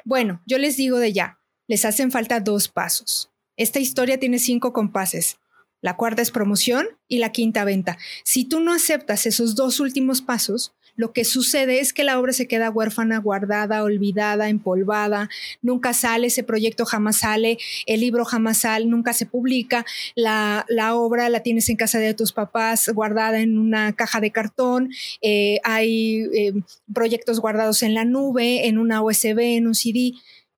bueno, 0.03 0.41
yo 0.47 0.57
les 0.57 0.77
digo 0.77 0.97
de 0.97 1.13
ya, 1.13 1.38
les 1.67 1.86
hacen 1.86 2.09
falta 2.09 2.39
dos 2.39 2.69
pasos. 2.69 3.29
Esta 3.55 3.77
historia 3.77 4.19
tiene 4.19 4.39
cinco 4.39 4.73
compases. 4.73 5.38
La 5.79 5.95
cuarta 5.95 6.23
es 6.23 6.31
promoción 6.31 6.88
y 7.07 7.19
la 7.19 7.31
quinta 7.31 7.65
venta. 7.65 7.99
Si 8.23 8.45
tú 8.45 8.61
no 8.61 8.73
aceptas 8.73 9.27
esos 9.27 9.53
dos 9.53 9.79
últimos 9.79 10.23
pasos, 10.23 10.73
lo 10.95 11.11
que 11.11 11.25
sucede 11.25 11.79
es 11.79 11.93
que 11.93 12.03
la 12.03 12.19
obra 12.19 12.33
se 12.33 12.47
queda 12.47 12.69
huérfana, 12.69 13.17
guardada, 13.17 13.83
olvidada, 13.83 14.49
empolvada, 14.49 15.29
nunca 15.61 15.93
sale, 15.93 16.27
ese 16.27 16.43
proyecto 16.43 16.85
jamás 16.85 17.17
sale, 17.17 17.57
el 17.85 18.01
libro 18.01 18.25
jamás 18.25 18.59
sale, 18.59 18.85
nunca 18.85 19.13
se 19.13 19.25
publica, 19.25 19.85
la, 20.15 20.65
obra 20.95 21.29
la 21.29 21.41
tienes 21.41 21.69
en 21.69 21.75
casa 21.75 21.99
de 21.99 22.13
tus 22.13 22.31
papás 22.31 22.89
guardada 22.89 23.39
en 23.39 23.57
una 23.57 23.93
caja 23.93 24.19
de 24.19 24.31
cartón, 24.31 24.91
eh, 25.21 25.59
hay 25.63 26.23
eh, 26.33 26.53
proyectos 26.93 27.39
guardados 27.39 27.83
en 27.83 27.93
la 27.93 28.05
nube, 28.05 28.67
en 28.67 28.77
una 28.77 29.01
USB, 29.01 29.39
en 29.39 29.67
un 29.67 29.75
CD, 29.75 30.13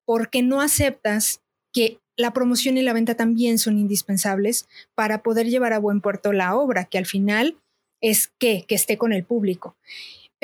porque 0.05 0.43
no 0.43 0.61
aceptas 0.61 1.41
que 1.73 1.99
la 2.17 2.31
promoción 2.31 2.77
y 2.77 2.81
la 2.81 2.93
venta 2.93 3.15
también 3.15 3.59
son 3.59 3.77
indispensables 3.77 4.67
para 4.95 5.21
poder 5.23 5.47
llevar 5.47 5.73
a 5.73 5.79
buen 5.79 6.01
puerto 6.01 6.31
la 6.31 6.55
obra, 6.55 6.85
que 6.85 6.97
al 6.97 7.05
final 7.05 7.57
es 8.01 8.31
que, 8.39 8.65
que 8.67 8.75
esté 8.75 8.97
con 8.97 9.13
el 9.13 9.23
público. 9.23 9.75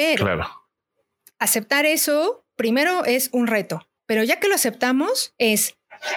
Pero 0.01 0.25
claro. 0.25 0.47
aceptar 1.39 1.85
eso, 1.85 2.45
primero 2.55 3.05
es 3.05 3.29
un 3.31 3.47
reto, 3.47 3.87
pero 4.05 4.23
ya 4.23 4.39
que 4.39 4.47
lo 4.47 4.55
aceptamos, 4.55 5.33
es 5.37 5.75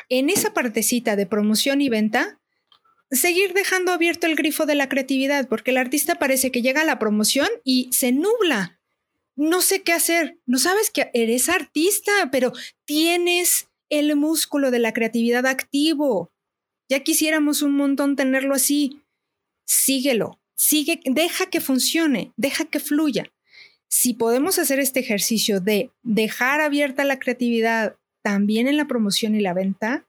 en 0.08 0.30
esa 0.30 0.54
partecita 0.54 1.16
de 1.16 1.26
promoción 1.26 1.80
y 1.80 1.88
venta, 1.88 2.40
seguir 3.10 3.52
dejando 3.52 3.92
abierto 3.92 4.26
el 4.26 4.36
grifo 4.36 4.66
de 4.66 4.74
la 4.74 4.88
creatividad, 4.88 5.48
porque 5.48 5.70
el 5.70 5.76
artista 5.76 6.16
parece 6.16 6.50
que 6.50 6.62
llega 6.62 6.80
a 6.80 6.86
la 6.86 6.98
promoción 6.98 7.48
y 7.62 7.88
se 7.92 8.12
nubla. 8.12 8.80
No 9.36 9.60
sé 9.60 9.82
qué 9.82 9.92
hacer. 9.92 10.38
No 10.46 10.58
sabes 10.58 10.90
que 10.90 11.10
eres 11.12 11.48
artista, 11.48 12.12
pero 12.30 12.52
tienes 12.84 13.68
el 13.90 14.16
músculo 14.16 14.70
de 14.70 14.78
la 14.78 14.92
creatividad 14.92 15.46
activo. 15.46 16.32
Ya 16.88 17.00
quisiéramos 17.00 17.62
un 17.62 17.76
montón 17.76 18.16
tenerlo 18.16 18.54
así. 18.54 19.02
Síguelo, 19.66 20.40
sigue, 20.56 21.00
deja 21.04 21.46
que 21.46 21.60
funcione, 21.60 22.32
deja 22.36 22.64
que 22.64 22.80
fluya 22.80 23.32
si 23.88 24.14
podemos 24.14 24.58
hacer 24.58 24.80
este 24.80 25.00
ejercicio 25.00 25.60
de 25.60 25.90
dejar 26.02 26.60
abierta 26.60 27.04
la 27.04 27.18
creatividad 27.18 27.96
también 28.22 28.68
en 28.68 28.76
la 28.76 28.86
promoción 28.86 29.34
y 29.34 29.40
la 29.40 29.54
venta, 29.54 30.06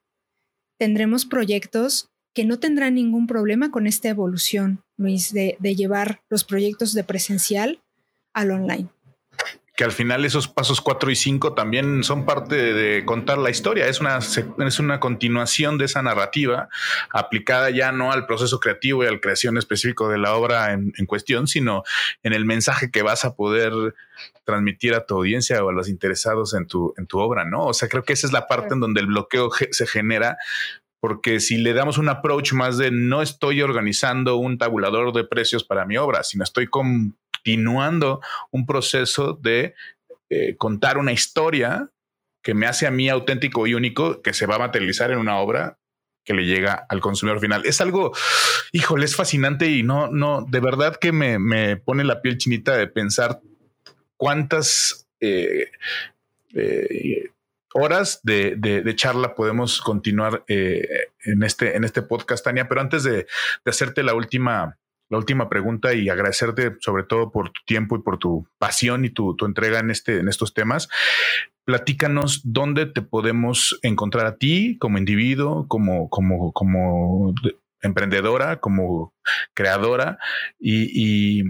tendremos 0.77 1.25
proyectos 1.25 2.09
que 2.33 2.45
no 2.45 2.59
tendrán 2.59 2.95
ningún 2.95 3.27
problema 3.27 3.71
con 3.71 3.87
esta 3.87 4.09
evolución, 4.09 4.83
Luis, 4.97 5.33
de, 5.33 5.57
de 5.59 5.75
llevar 5.75 6.21
los 6.29 6.43
proyectos 6.43 6.93
de 6.93 7.03
presencial 7.03 7.81
al 8.33 8.51
online 8.51 8.94
que 9.75 9.83
al 9.83 9.91
final 9.91 10.23
esos 10.23 10.47
pasos 10.47 10.79
4 10.79 11.11
y 11.11 11.15
5 11.15 11.53
también 11.53 12.03
son 12.03 12.25
parte 12.25 12.55
de, 12.55 13.03
contar 13.05 13.37
la 13.37 13.49
historia. 13.49 13.87
Es 13.87 13.99
una, 13.99 14.19
es 14.19 14.79
una 14.79 14.99
continuación 15.01 15.77
de 15.77 15.85
esa 15.85 16.01
narrativa 16.01 16.69
aplicada 17.11 17.69
ya 17.69 17.91
no 17.91 18.11
al 18.11 18.25
proceso 18.25 18.59
creativo 18.59 19.03
y 19.03 19.07
al 19.07 19.19
creación 19.19 19.57
específico 19.57 20.07
de 20.07 20.17
la 20.17 20.33
obra 20.33 20.71
en, 20.71 20.93
cuestión, 21.07 21.47
sino 21.47 21.83
en 22.23 22.33
el 22.33 22.45
mensaje 22.45 22.89
que 22.89 23.01
vas 23.01 23.25
a 23.25 23.35
poder 23.35 23.73
transmitir 24.45 24.93
a 24.93 25.05
tu 25.05 25.15
audiencia 25.15 25.63
o 25.63 25.69
a 25.69 25.73
los 25.73 25.89
interesados 25.89 26.53
en 26.53 26.67
tu, 26.67 26.93
en 26.97 27.05
tu 27.05 27.19
obra, 27.19 27.43
¿no? 27.43 27.65
O 27.65 27.73
sea, 27.73 27.89
creo 27.89 28.03
que 28.03 28.13
esa 28.13 28.27
es 28.27 28.33
la 28.33 28.47
parte 28.47 28.73
en 28.75 28.79
donde 28.79 29.01
el 29.01 29.07
bloqueo 29.07 29.49
se 29.71 29.87
genera 29.87 30.37
porque 31.05 31.39
si 31.39 31.57
le 31.57 31.73
damos 31.73 31.99
un 31.99 32.09
approach 32.09 32.53
más 32.53 32.79
de 32.79 32.89
no 32.89 33.21
estoy 33.21 33.61
organizando 33.61 34.37
un 34.37 34.57
tabulador 34.57 35.13
de 35.13 35.23
precios 35.23 35.63
para 35.63 35.85
mi 35.85 35.97
obra, 35.97 36.23
sino 36.23 36.43
estoy 36.43 36.65
con, 36.65 37.15
continuando 37.45 38.21
un 38.49 38.65
proceso 38.65 39.33
de 39.39 39.75
eh, 40.29 40.55
contar 40.57 40.97
una 40.97 41.11
historia 41.11 41.91
que 42.41 42.55
me 42.55 42.65
hace 42.65 42.87
a 42.87 42.91
mí 42.91 43.07
auténtico 43.07 43.67
y 43.67 43.75
único, 43.75 44.23
que 44.23 44.33
se 44.33 44.47
va 44.47 44.55
a 44.55 44.59
materializar 44.59 45.11
en 45.11 45.19
una 45.19 45.37
obra 45.37 45.77
que 46.23 46.33
le 46.33 46.45
llega 46.45 46.87
al 46.89 47.01
consumidor 47.01 47.39
final. 47.39 47.63
Es 47.65 47.81
algo, 47.81 48.13
híjole, 48.71 49.05
es 49.05 49.15
fascinante 49.15 49.69
y 49.69 49.83
no, 49.83 50.07
no, 50.07 50.43
de 50.49 50.59
verdad 50.59 50.95
que 50.95 51.11
me, 51.11 51.77
pone 51.77 52.03
la 52.03 52.21
piel 52.21 52.39
chinita 52.39 52.75
de 52.75 52.87
pensar 52.87 53.39
cuántas 54.17 55.07
eh, 55.19 55.69
eh, 56.55 57.29
horas 57.73 58.21
de, 58.23 58.93
charla 58.95 59.35
podemos 59.35 59.81
continuar 59.81 60.43
en, 60.47 61.43
este, 61.43 61.75
en 61.75 61.83
este 61.83 62.01
podcast, 62.01 62.43
Tania. 62.43 62.67
Pero 62.67 62.81
antes 62.81 63.03
de, 63.03 63.17
de 63.17 63.69
hacerte 63.69 64.01
la 64.01 64.15
última 64.15 64.79
la 65.09 65.17
última 65.17 65.49
pregunta 65.49 65.93
y 65.93 66.09
agradecerte 66.09 66.75
sobre 66.79 67.03
todo 67.03 67.31
por 67.31 67.49
tu 67.49 67.61
tiempo 67.65 67.95
y 67.95 68.01
por 68.01 68.17
tu 68.17 68.47
pasión 68.57 69.05
y 69.05 69.09
tu, 69.09 69.35
entrega 69.45 69.79
en, 69.79 69.91
este, 69.91 70.19
en 70.19 70.27
estos 70.27 70.53
temas. 70.53 70.89
Platícanos 71.65 72.41
dónde 72.43 72.85
te 72.85 73.01
podemos 73.01 73.79
encontrar 73.81 74.25
a 74.25 74.37
ti 74.37 74.77
como 74.79 74.97
individuo, 74.97 75.67
como, 75.67 76.09
como, 76.09 76.51
como 76.53 77.33
emprendedora, 77.81 78.59
como 78.59 79.13
creadora 79.53 80.17
y, 80.59 81.43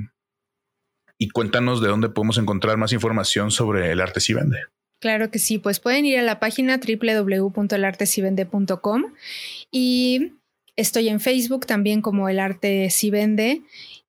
y, 1.18 1.30
cuéntanos 1.34 1.82
de 1.82 1.88
dónde 1.88 2.10
podemos 2.10 2.38
encontrar 2.38 2.78
más 2.78 2.94
información 2.94 3.52
sobre 3.52 3.92
el 3.92 4.00
arte 4.00 4.20
si 4.20 4.34
vende. 4.34 4.60
Claro 5.02 5.32
que 5.32 5.40
sí, 5.40 5.58
pues 5.58 5.80
pueden 5.80 6.06
ir 6.06 6.20
a 6.20 6.24
la 6.24 6.40
página 6.40 6.80
www.elartesivende.com 6.80 9.06
y 9.72 10.34
Estoy 10.76 11.10
en 11.10 11.20
Facebook 11.20 11.66
también 11.66 12.02
como 12.02 12.28
El 12.28 12.40
Arte 12.40 12.90
Si 12.90 13.10
Vende 13.10 13.62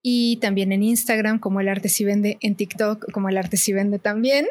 y 0.03 0.37
también 0.37 0.73
en 0.73 0.83
Instagram 0.83 1.39
como 1.39 1.61
El 1.61 1.69
Arte 1.69 1.89
Si 1.89 2.05
Vende, 2.05 2.39
en 2.41 2.57
TikTok 2.57 3.11
como 3.13 3.29
El 3.29 3.39
Arte 3.39 3.57
Si 3.57 3.73
Vende 3.73 3.99
también. 3.99 4.47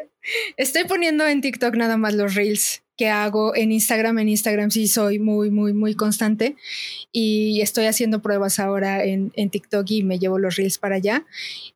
Estoy 0.56 0.84
poniendo 0.84 1.26
en 1.26 1.40
TikTok 1.40 1.76
nada 1.76 1.96
más 1.96 2.14
los 2.14 2.34
reels 2.34 2.82
que 2.96 3.08
hago 3.08 3.54
en 3.54 3.72
Instagram. 3.72 4.18
En 4.18 4.28
Instagram 4.28 4.70
sí 4.70 4.88
soy 4.88 5.18
muy, 5.18 5.50
muy, 5.50 5.72
muy 5.72 5.94
constante 5.94 6.56
y 7.12 7.60
estoy 7.60 7.86
haciendo 7.86 8.22
pruebas 8.22 8.58
ahora 8.58 9.04
en, 9.04 9.30
TikTok 9.50 9.90
y 9.90 10.02
me 10.02 10.18
llevo 10.18 10.38
los 10.38 10.56
reels 10.56 10.78
para 10.78 10.96
allá, 10.96 11.26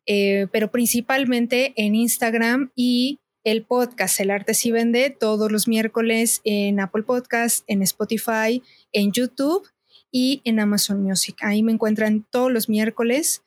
eh, 0.05 0.47
pero 0.51 0.71
principalmente 0.71 1.73
en 1.75 1.95
Instagram 1.95 2.71
y 2.75 3.19
el 3.43 3.63
podcast 3.63 4.19
El 4.19 4.31
Arte 4.31 4.53
Si 4.53 4.71
Vende 4.71 5.09
todos 5.09 5.51
los 5.51 5.67
miércoles 5.67 6.41
en 6.43 6.79
Apple 6.79 7.03
Podcast, 7.03 7.63
en 7.67 7.81
Spotify, 7.81 8.61
en 8.91 9.11
YouTube 9.11 9.67
y 10.11 10.41
en 10.43 10.59
Amazon 10.59 11.01
Music. 11.01 11.37
Ahí 11.41 11.63
me 11.63 11.71
encuentran 11.71 12.25
todos 12.29 12.51
los 12.51 12.69
miércoles. 12.69 13.41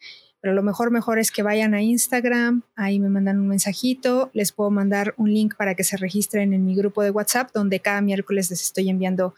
Pero 0.44 0.52
lo 0.52 0.62
mejor, 0.62 0.90
mejor 0.90 1.18
es 1.18 1.30
que 1.30 1.42
vayan 1.42 1.72
a 1.72 1.80
Instagram, 1.80 2.64
ahí 2.76 3.00
me 3.00 3.08
mandan 3.08 3.40
un 3.40 3.48
mensajito, 3.48 4.28
les 4.34 4.52
puedo 4.52 4.70
mandar 4.70 5.14
un 5.16 5.32
link 5.32 5.54
para 5.56 5.74
que 5.74 5.84
se 5.84 5.96
registren 5.96 6.52
en 6.52 6.66
mi 6.66 6.74
grupo 6.74 7.02
de 7.02 7.08
WhatsApp, 7.08 7.48
donde 7.54 7.80
cada 7.80 8.02
miércoles 8.02 8.50
les 8.50 8.60
estoy 8.60 8.90
enviando 8.90 9.34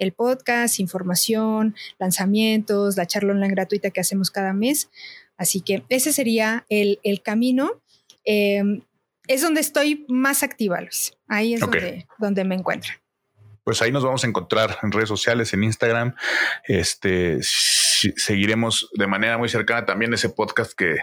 el 0.00 0.10
podcast, 0.10 0.80
información, 0.80 1.76
lanzamientos, 2.00 2.96
la 2.96 3.06
charla 3.06 3.34
online 3.34 3.54
gratuita 3.54 3.90
que 3.90 4.00
hacemos 4.00 4.32
cada 4.32 4.52
mes. 4.52 4.90
Así 5.36 5.60
que 5.60 5.84
ese 5.90 6.12
sería 6.12 6.66
el, 6.68 7.22
camino. 7.22 7.80
Em, 8.24 8.82
es 9.28 9.42
donde 9.42 9.60
estoy 9.60 10.06
más 10.08 10.42
activa, 10.42 10.80
Luis. 10.80 11.12
Ahí 11.28 11.54
es 11.54 11.60
donde, 11.60 12.08
donde 12.18 12.42
me 12.42 12.56
encuentro. 12.56 12.94
Pues 13.68 13.82
ahí 13.82 13.92
nos 13.92 14.02
vamos 14.02 14.24
a 14.24 14.26
encontrar 14.26 14.78
en 14.82 14.90
redes 14.92 15.10
sociales, 15.10 15.52
en 15.52 15.62
Instagram. 15.62 16.14
Este 16.64 17.36
seguiremos 17.42 18.88
de 18.94 19.06
manera 19.06 19.36
muy 19.36 19.50
cercana 19.50 19.84
también 19.84 20.14
ese 20.14 20.30
podcast 20.30 20.72
que 20.72 20.96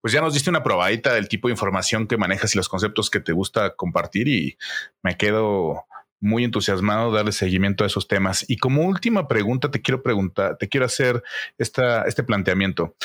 pues 0.00 0.12
ya 0.12 0.20
nos 0.20 0.34
diste 0.34 0.50
una 0.50 0.64
probadita 0.64 1.14
del 1.14 1.28
tipo 1.28 1.46
de 1.46 1.52
información 1.52 2.08
que 2.08 2.16
manejas 2.16 2.52
y 2.52 2.58
los 2.58 2.68
conceptos 2.68 3.08
que 3.08 3.20
te 3.20 3.30
gusta 3.30 3.76
compartir 3.76 4.26
y 4.26 4.58
me 5.00 5.16
quedo 5.16 5.84
muy 6.18 6.42
entusiasmado 6.42 7.12
darle 7.12 7.30
seguimiento 7.30 7.84
a 7.84 7.86
esos 7.86 8.08
temas. 8.08 8.44
Y 8.48 8.56
como 8.56 8.82
última 8.82 9.28
pregunta 9.28 9.70
te 9.70 9.80
quiero 9.80 10.02
preguntar, 10.02 10.56
te 10.58 10.68
quiero 10.68 10.86
hacer 10.86 11.22
esta, 11.56 12.02
este 12.02 12.24
planteamiento. 12.24 12.96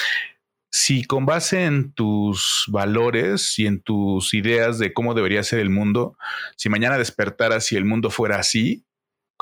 Si 0.72 1.04
con 1.04 1.28
base 1.28 1.66
en 1.66 1.94
tus 1.94 2.66
valores 2.68 3.60
y 3.60 3.68
en 3.68 3.80
tus 3.80 4.34
ideas 4.34 4.80
de 4.80 4.92
cómo 4.92 5.14
debería 5.14 5.44
ser 5.44 5.60
el 5.60 5.70
mundo, 5.70 6.18
si 6.56 6.68
mañana 6.70 6.98
despertaras 6.98 7.72
y 7.72 7.76
el 7.76 7.86
mundo 7.86 8.10
fuera 8.10 8.40
así, 8.40 8.84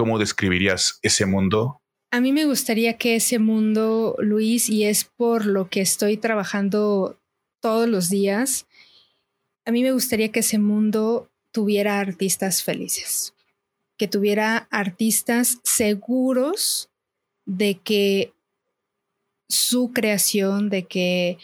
¿cómo 0.02 0.18
describirías 0.18 0.98
ese 1.04 1.28
mundo 1.28 1.82
a 2.14 2.20
mí 2.20 2.34
me 2.34 2.44
gustaría 2.44 2.98
que 2.98 3.16
ese 3.16 3.40
mundo, 3.40 4.18
Luis, 4.20 4.68
y 4.68 4.84
es 4.84 5.06
por 5.06 5.46
lo 5.46 5.70
que 5.70 5.80
estoy 5.80 6.18
trabajando 6.18 7.22
todos 7.62 7.88
los 7.88 8.10
días, 8.10 8.68
a 9.64 9.72
mí 9.72 9.82
me 9.82 9.94
gustaría 9.94 10.30
que 10.30 10.42
ese 10.42 10.60
mundo 10.60 11.32
tuviera 11.52 12.02
artistas 12.02 12.64
felices, 12.64 13.34
que 13.96 14.10
tuviera 14.10 14.68
artistas 14.72 15.60
seguros 15.64 16.90
de 17.46 17.80
que 17.80 18.34
su 19.48 19.94
creación, 19.94 20.70
de 20.70 20.88
que 20.88 21.38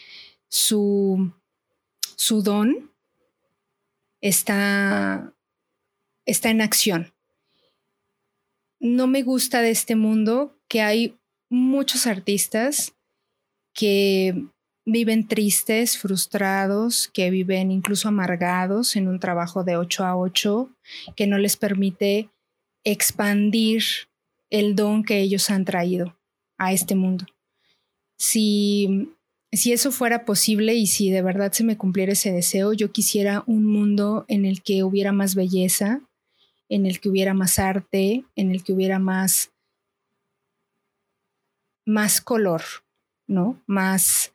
su, 0.50 1.32
su 2.18 2.42
don 2.42 2.92
está, 4.20 5.34
está 6.26 6.50
en 6.50 6.60
acción. 6.60 7.14
No 8.80 9.08
me 9.08 9.24
gusta 9.24 9.62
de 9.62 9.72
este 9.72 9.96
mundo 9.96 10.56
que 10.68 10.82
hay 10.82 11.16
muchos 11.50 12.08
artistas 12.08 12.94
que 13.74 14.48
viven 14.86 15.28
tristes, 15.28 15.98
frustrados, 15.98 17.10
que 17.14 17.30
viven 17.30 17.72
incluso 17.72 18.08
amargados 18.08 18.96
en 18.96 19.08
un 19.08 19.20
trabajo 19.20 19.64
de 19.64 19.78
8 19.78 20.06
a 20.06 20.18
8, 20.18 20.70
que 21.16 21.28
no 21.28 21.38
les 21.38 21.58
permite 21.58 22.30
expandir 22.86 23.84
el 24.50 24.76
don 24.76 25.04
que 25.04 25.20
ellos 25.20 25.50
han 25.50 25.66
traído 25.66 26.18
a 26.58 26.72
este 26.72 26.96
mundo. 26.96 27.26
Si, 28.18 29.14
si 29.52 29.74
eso 29.74 29.92
fuera 29.92 30.24
posible 30.24 30.76
y 30.76 30.88
si 30.88 31.12
de 31.12 31.22
verdad 31.22 31.52
se 31.52 31.66
me 31.66 31.78
cumpliera 31.78 32.14
ese 32.14 32.32
deseo, 32.32 32.74
yo 32.74 32.92
quisiera 32.92 33.44
un 33.46 33.66
mundo 33.66 34.26
en 34.30 34.46
el 34.46 34.64
que 34.64 34.84
hubiera 34.84 35.12
más 35.12 35.36
belleza, 35.36 36.02
en 36.70 36.86
el 36.86 37.00
que 37.00 37.10
hubiera 37.10 37.34
más 37.34 37.60
arte, 37.60 38.26
en 38.36 38.52
el 38.52 38.64
que 38.64 38.74
hubiera 38.74 39.00
más 39.00 39.52
más 41.88 42.20
color, 42.20 42.62
¿no? 43.28 43.64
Más, 43.66 44.34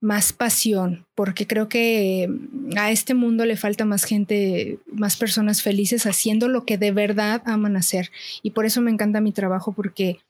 más 0.00 0.32
pasión, 0.32 1.04
porque 1.16 1.46
creo 1.46 1.68
que 1.68 2.30
a 2.76 2.92
este 2.92 3.12
mundo 3.12 3.44
le 3.44 3.56
falta 3.56 3.84
más 3.84 4.04
gente, 4.04 4.78
más 4.86 5.16
personas 5.16 5.62
felices 5.62 6.06
haciendo 6.06 6.48
lo 6.48 6.64
que 6.64 6.78
de 6.78 6.92
verdad 6.92 7.42
aman 7.44 7.76
hacer. 7.76 8.10
Y 8.42 8.52
por 8.52 8.66
eso 8.66 8.80
me 8.80 8.92
encanta 8.92 9.20
mi 9.20 9.32
trabajo, 9.32 9.72
porque 9.72 10.20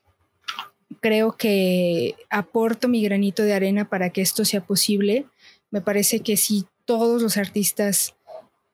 creo 1.00 1.36
que 1.36 2.16
aporto 2.30 2.88
mi 2.88 3.02
granito 3.02 3.42
de 3.42 3.52
arena 3.52 3.88
para 3.88 4.08
que 4.08 4.22
esto 4.22 4.46
sea 4.46 4.62
posible. 4.62 5.26
Me 5.70 5.82
parece 5.82 6.20
que 6.20 6.38
si 6.38 6.64
todos 6.86 7.20
los 7.20 7.36
artistas 7.36 8.14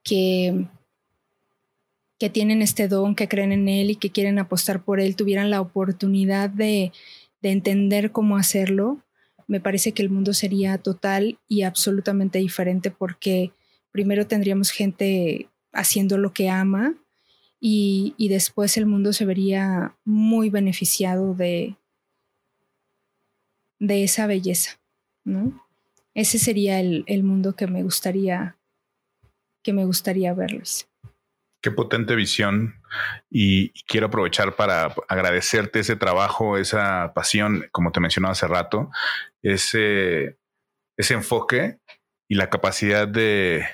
que, 0.05 0.66
que 2.18 2.30
tienen 2.30 2.62
este 2.62 2.88
don, 2.88 3.14
que 3.14 3.28
creen 3.28 3.52
en 3.52 3.68
él 3.68 3.90
y 3.90 3.97
que 3.97 4.10
quieren 4.10 4.38
apostar 4.38 4.82
por 4.82 5.01
él, 5.01 5.16
tuvieran 5.16 5.51
la 5.51 5.60
oportunidad 5.60 6.51
de 6.51 6.93
de 7.43 7.52
entender 7.52 8.12
cómo 8.12 8.36
hacerlo, 8.36 9.02
me 9.47 9.60
parece 9.60 9.93
que 9.93 10.02
el 10.02 10.10
mundo 10.10 10.34
sería 10.34 10.78
total 10.78 11.38
y 11.47 11.62
absolutamente 11.62 12.38
diferente 12.38 12.90
porque 12.90 13.52
primero 13.93 14.26
tendríamos 14.26 14.70
gente 14.70 15.48
haciendo 15.72 16.18
lo 16.18 16.32
que 16.32 16.48
ama 16.48 16.94
y, 17.60 18.14
después 18.28 18.76
el 18.76 18.86
mundo 18.86 19.12
se 19.12 19.24
vería 19.24 19.97
muy 20.05 20.51
beneficiado 20.51 21.34
de, 21.34 21.76
de 23.78 24.05
esa 24.05 24.26
belleza, 24.26 24.78
¿no? 25.24 25.64
Ese 26.14 26.38
sería 26.38 26.80
el, 26.80 27.05
el 27.06 27.22
mundo 27.22 27.55
que 27.55 27.66
me 27.66 27.82
gustaría 27.82 28.56
que 29.62 29.72
me 29.72 29.84
gustaría 29.84 30.32
verlos. 30.32 30.88
Qué 31.66 31.72
potente 31.72 32.14
visión 32.14 32.80
y, 33.28 33.70
quiero 33.88 34.06
aprovechar 34.06 34.55
para 34.55 34.94
agradecerte 35.09 35.80
ese 35.80 35.97
trabajo, 35.97 36.59
esa 36.59 37.12
pasión, 37.12 37.66
como 37.72 37.90
te 37.90 37.98
mencionaba 37.98 38.30
hace 38.30 38.47
rato, 38.47 38.88
ese, 39.43 40.38
enfoque 40.97 41.80
y 42.28 42.36
la 42.36 42.51
capacidad 42.51 43.09
de 43.09 43.66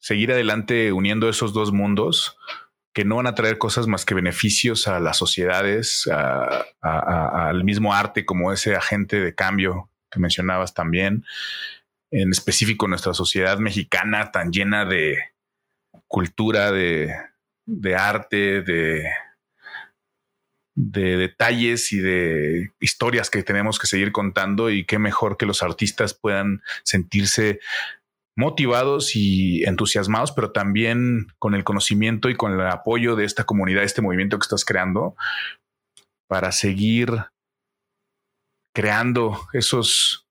seguir 0.00 0.32
adelante 0.32 0.90
uniendo 0.90 1.28
esos 1.28 1.52
dos 1.52 1.70
mundos 1.70 2.38
que 2.94 3.04
no 3.04 3.16
van 3.16 3.26
a 3.26 3.34
traer 3.34 3.58
cosas 3.58 3.86
más 3.86 4.06
que 4.06 4.14
beneficios 4.14 4.88
a 4.88 5.00
las 5.00 5.18
sociedades, 5.18 6.08
al 6.80 7.62
mismo 7.62 7.92
arte 7.92 8.24
como 8.24 8.54
ese 8.54 8.74
agente 8.74 9.20
de 9.20 9.34
cambio 9.34 9.90
que 10.10 10.18
mencionabas 10.18 10.72
también, 10.72 11.26
en 12.10 12.30
específico 12.30 12.88
nuestra 12.88 13.12
sociedad 13.12 13.58
mexicana 13.58 14.32
tan 14.32 14.50
llena 14.50 14.86
de, 14.86 15.18
cultura, 16.06 16.72
de, 16.72 17.14
arte, 17.96 18.62
de, 18.62 19.04
de 20.74 21.16
detalles 21.16 21.92
y 21.92 21.98
de 21.98 22.70
historias 22.80 23.30
que 23.30 23.42
tenemos 23.42 23.78
que 23.78 23.86
seguir 23.86 24.12
contando 24.12 24.70
y 24.70 24.84
qué 24.84 24.98
mejor 24.98 25.36
que 25.36 25.46
los 25.46 25.62
artistas 25.62 26.14
puedan 26.14 26.62
sentirse 26.84 27.60
motivados 28.36 29.16
y 29.16 29.64
entusiasmados, 29.64 30.30
pero 30.30 30.52
también 30.52 31.26
con 31.40 31.56
el 31.56 31.64
conocimiento 31.64 32.30
y 32.30 32.36
con 32.36 32.52
el 32.52 32.60
apoyo 32.68 33.16
de 33.16 33.24
esta 33.24 33.42
comunidad, 33.44 33.82
este 33.82 34.00
movimiento 34.00 34.38
que 34.38 34.44
estás 34.44 34.64
creando, 34.64 35.16
para 36.28 36.52
seguir 36.52 37.10
creando 38.72 39.40
esos 39.54 40.28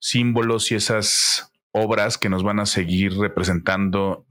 símbolos 0.00 0.72
y 0.72 0.76
esas 0.76 1.52
obras 1.72 2.16
que 2.16 2.30
nos 2.30 2.42
van 2.42 2.58
a 2.58 2.64
seguir 2.64 3.18
representando 3.18 4.25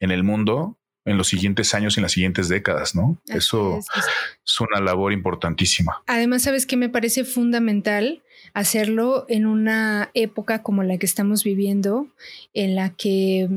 en 0.00 0.10
el 0.10 0.22
mundo 0.24 0.78
en 1.08 1.16
los 1.16 1.28
siguientes 1.28 1.74
años 1.74 1.96
y 1.96 2.00
en 2.00 2.02
las 2.02 2.12
siguientes 2.12 2.48
décadas, 2.48 2.94
¿no? 2.94 3.16
Eso 3.26 3.78
es, 3.78 4.60
una 4.60 4.80
labor 4.80 5.12
importantísima. 5.12 6.02
Además, 6.06 6.42
sabes 6.42 6.66
que 6.66 6.76
me 6.76 6.88
parece 6.88 7.24
fundamental 7.24 8.22
hacerlo 8.52 9.24
en 9.28 9.46
una 9.46 10.10
época 10.14 10.62
como 10.62 10.82
la 10.82 10.98
que 10.98 11.06
estamos 11.06 11.44
viviendo, 11.44 12.08
en 12.52 12.74
la 12.74 12.90
que 12.90 13.48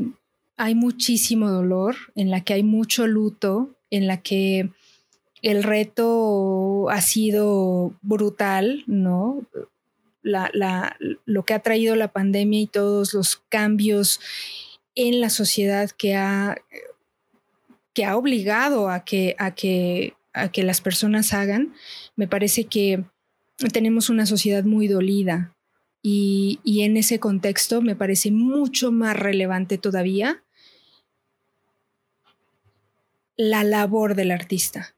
hay 0.56 0.76
muchísimo 0.76 1.50
dolor, 1.50 1.96
en 2.16 2.30
la 2.30 2.42
que 2.42 2.54
hay 2.54 2.64
mucho 2.64 3.08
luto, 3.08 3.72
en 3.90 4.08
la 4.08 4.22
que 4.22 4.70
el 5.42 5.64
reto 5.64 6.90
ha 6.90 7.02
sido 7.02 7.94
brutal, 8.02 8.84
¿no? 8.88 9.46
lo 10.24 11.46
que 11.46 11.54
ha 11.56 11.60
traído 11.60 11.96
la 11.96 12.10
pandemia 12.10 12.62
y 12.62 12.68
todos 12.68 13.16
los 13.16 13.42
cambios 13.50 14.20
en 14.96 15.22
la 15.22 15.30
sociedad 15.30 15.90
que 15.92 16.16
ha, 16.16 16.58
que 17.94 18.06
ha 18.06 18.18
obligado 18.18 18.90
a 18.90 19.04
que, 19.04 19.36
a, 19.38 19.54
que, 19.56 20.14
a 20.34 20.52
que 20.52 20.64
las 20.64 20.82
personas 20.82 21.34
hagan, 21.34 21.74
me 22.16 22.28
parece 22.28 22.66
que 22.66 23.04
tenemos 23.74 24.10
una 24.10 24.26
sociedad 24.26 24.64
muy 24.64 24.88
dolida 24.88 25.56
y, 26.02 26.60
y, 26.64 26.82
en 26.82 26.98
ese 26.98 27.20
contexto 27.20 27.82
me 27.82 27.96
parece 27.96 28.32
mucho 28.32 28.92
más 28.92 29.16
relevante 29.16 29.78
todavía 29.78 30.44
la 33.38 33.64
labor 33.64 34.16
del 34.16 34.32
artista 34.32 34.96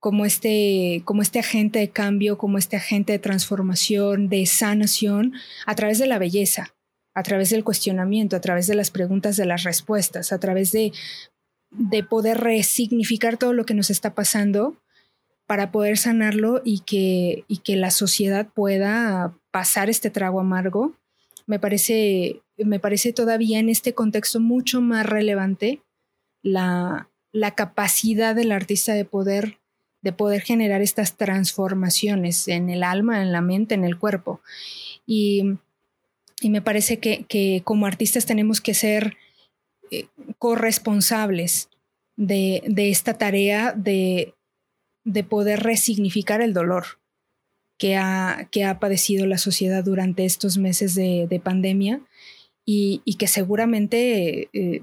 como 0.00 0.24
este, 0.24 1.02
como 1.04 1.20
este 1.20 1.38
agente 1.38 1.78
de 1.78 1.90
cambio, 1.90 2.38
como 2.38 2.56
este 2.56 2.76
agente 2.76 3.12
de 3.12 3.18
transformación, 3.18 4.30
de 4.30 4.46
sanación 4.46 5.34
a 5.66 5.74
través 5.74 5.98
de 5.98 6.06
la 6.06 6.18
belleza 6.18 6.74
a 7.14 7.22
través 7.22 7.50
del 7.50 7.64
cuestionamiento, 7.64 8.36
a 8.36 8.40
través 8.40 8.66
de 8.66 8.74
las 8.74 8.90
preguntas, 8.90 9.36
de 9.36 9.46
las 9.46 9.64
respuestas, 9.64 10.32
a 10.32 10.38
través 10.38 10.72
de, 10.72 10.92
de 11.70 12.04
poder 12.04 12.38
resignificar 12.38 13.36
todo 13.36 13.52
lo 13.52 13.64
que 13.64 13.74
nos 13.74 13.90
está 13.90 14.14
pasando 14.14 14.80
para 15.46 15.72
poder 15.72 15.98
sanarlo 15.98 16.62
y 16.64 16.80
que, 16.80 17.44
y 17.48 17.58
que 17.58 17.76
la 17.76 17.90
sociedad 17.90 18.48
pueda 18.54 19.36
pasar 19.50 19.90
este 19.90 20.10
trago 20.10 20.40
amargo, 20.40 20.94
me 21.46 21.58
parece, 21.58 22.42
me 22.56 22.78
parece 22.78 23.12
todavía 23.12 23.58
en 23.58 23.68
este 23.68 23.92
contexto 23.92 24.38
mucho 24.38 24.80
más 24.80 25.04
relevante 25.04 25.82
la, 26.42 27.10
la 27.32 27.56
capacidad 27.56 28.36
del 28.36 28.52
artista 28.52 28.94
de 28.94 29.04
poder, 29.04 29.58
de 30.02 30.12
poder 30.12 30.42
generar 30.42 30.82
estas 30.82 31.16
transformaciones 31.16 32.46
en 32.46 32.70
el 32.70 32.84
alma, 32.84 33.20
en 33.20 33.32
la 33.32 33.40
mente, 33.40 33.74
en 33.74 33.84
el 33.84 33.98
cuerpo. 33.98 34.40
Y, 35.06 35.58
me 36.48 36.62
parece 36.62 36.98
que, 36.98 37.62
como 37.64 37.86
artistas 37.86 38.24
tenemos 38.24 38.60
que 38.60 38.72
ser 38.72 39.18
eh, 39.90 40.06
corresponsables 40.38 41.68
de, 42.16 42.62
esta 42.76 43.14
tarea 43.14 43.72
de, 43.76 44.34
de 45.04 45.24
poder 45.24 45.60
resignificar 45.62 46.40
el 46.40 46.54
dolor 46.54 47.00
que 47.80 47.96
ha, 47.96 48.46
que 48.50 48.64
ha 48.64 48.78
padecido 48.78 49.26
la 49.26 49.38
sociedad 49.38 49.82
durante 49.82 50.26
estos 50.26 50.58
meses 50.58 50.94
de, 50.94 51.40
pandemia 51.42 52.02
y, 52.66 53.16
que 53.18 53.26
seguramente 53.26 54.50
eh, 54.52 54.82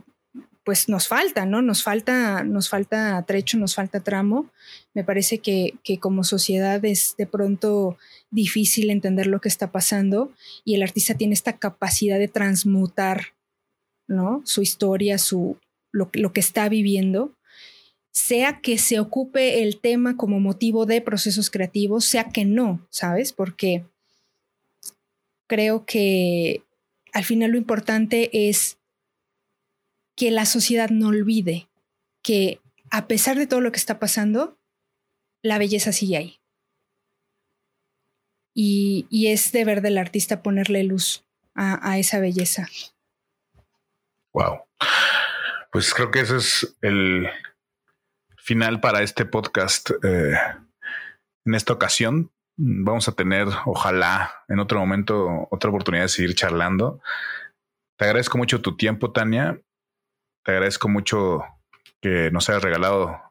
pues 0.66 0.90
nos 0.90 1.08
falta, 1.08 1.46
¿no? 1.46 1.62
Nos 1.62 1.84
falta, 1.84 2.44
nos 2.44 2.70
falta 2.70 3.24
trecho, 3.26 3.58
nos 3.58 3.76
falta 3.76 4.02
tramo. 4.02 4.52
Me 4.96 5.04
parece 5.04 5.38
que, 5.38 5.78
como 6.02 6.24
sociedad 6.24 6.84
es 6.84 7.16
de 7.18 7.28
pronto 7.28 7.98
difícil 8.30 8.90
entender 8.90 9.28
lo 9.28 9.42
que 9.42 9.50
está 9.50 9.72
pasando 9.72 10.34
y 10.64 10.76
el 10.76 10.84
artista 10.84 11.16
tiene 11.16 11.34
esta 11.34 11.58
capacidad 11.58 12.20
de 12.20 12.28
transmutar, 12.28 13.34
¿no? 14.08 14.42
Su 14.46 14.62
historia, 14.62 15.18
su, 15.18 15.58
lo, 15.92 16.10
lo 16.14 16.34
que 16.34 16.40
está 16.40 16.70
viviendo, 16.70 17.34
sea 18.12 18.62
que 18.62 18.78
se 18.78 19.00
ocupe 19.00 19.62
el 19.62 19.80
tema 19.80 20.18
como 20.18 20.40
motivo 20.40 20.86
de 20.86 21.02
procesos 21.02 21.50
creativos, 21.50 22.06
sea 22.06 22.30
que 22.30 22.46
no, 22.46 22.86
¿sabes? 22.90 23.32
Porque 23.32 23.86
creo 25.48 25.86
que 25.86 26.64
al 27.14 27.24
final 27.24 27.52
lo 27.52 27.58
importante 27.58 28.50
es 28.50 28.78
que 30.16 30.32
la 30.32 30.46
sociedad 30.46 30.90
no 30.90 31.10
olvide 31.10 31.68
que 32.24 32.60
a 32.90 33.08
pesar 33.08 33.38
de 33.38 33.48
todo 33.48 33.62
lo 33.62 33.72
que 33.72 33.80
está 33.80 34.00
pasando, 34.00 34.58
la 35.44 35.58
belleza 35.58 35.92
sigue 35.92 36.18
ahí. 36.18 36.40
Y, 38.60 39.28
es 39.28 39.52
deber 39.52 39.82
del 39.82 40.00
artista 40.00 40.42
ponerle 40.42 40.84
luz 40.84 41.24
a, 41.54 42.00
esa 42.00 42.20
belleza. 42.20 42.68
Wow. 44.34 44.62
Pues 45.72 45.94
creo 45.94 46.10
que 46.10 46.22
ese 46.22 46.38
es 46.38 46.76
el 46.82 47.30
final 48.38 48.80
para 48.80 49.04
este 49.04 49.26
podcast. 49.26 49.92
Eh, 50.04 50.36
en 51.46 51.54
esta 51.54 51.74
ocasión 51.74 52.32
vamos 52.56 53.08
a 53.08 53.12
tener, 53.12 53.48
ojalá, 53.68 54.34
en 54.48 54.60
otro 54.60 54.80
momento, 54.80 55.48
otra 55.52 55.70
oportunidad 55.70 56.06
de 56.06 56.10
seguir 56.10 56.34
charlando. 56.34 57.00
Te 57.96 58.06
agradezco 58.06 58.40
mucho 58.40 58.62
tu 58.62 58.76
tiempo, 58.76 59.12
Tania. 59.12 59.62
Te 60.44 60.54
agradezco 60.54 60.90
mucho 60.90 61.44
que 62.02 62.32
nos 62.32 62.50
hayas 62.50 62.64
regalado 62.64 63.22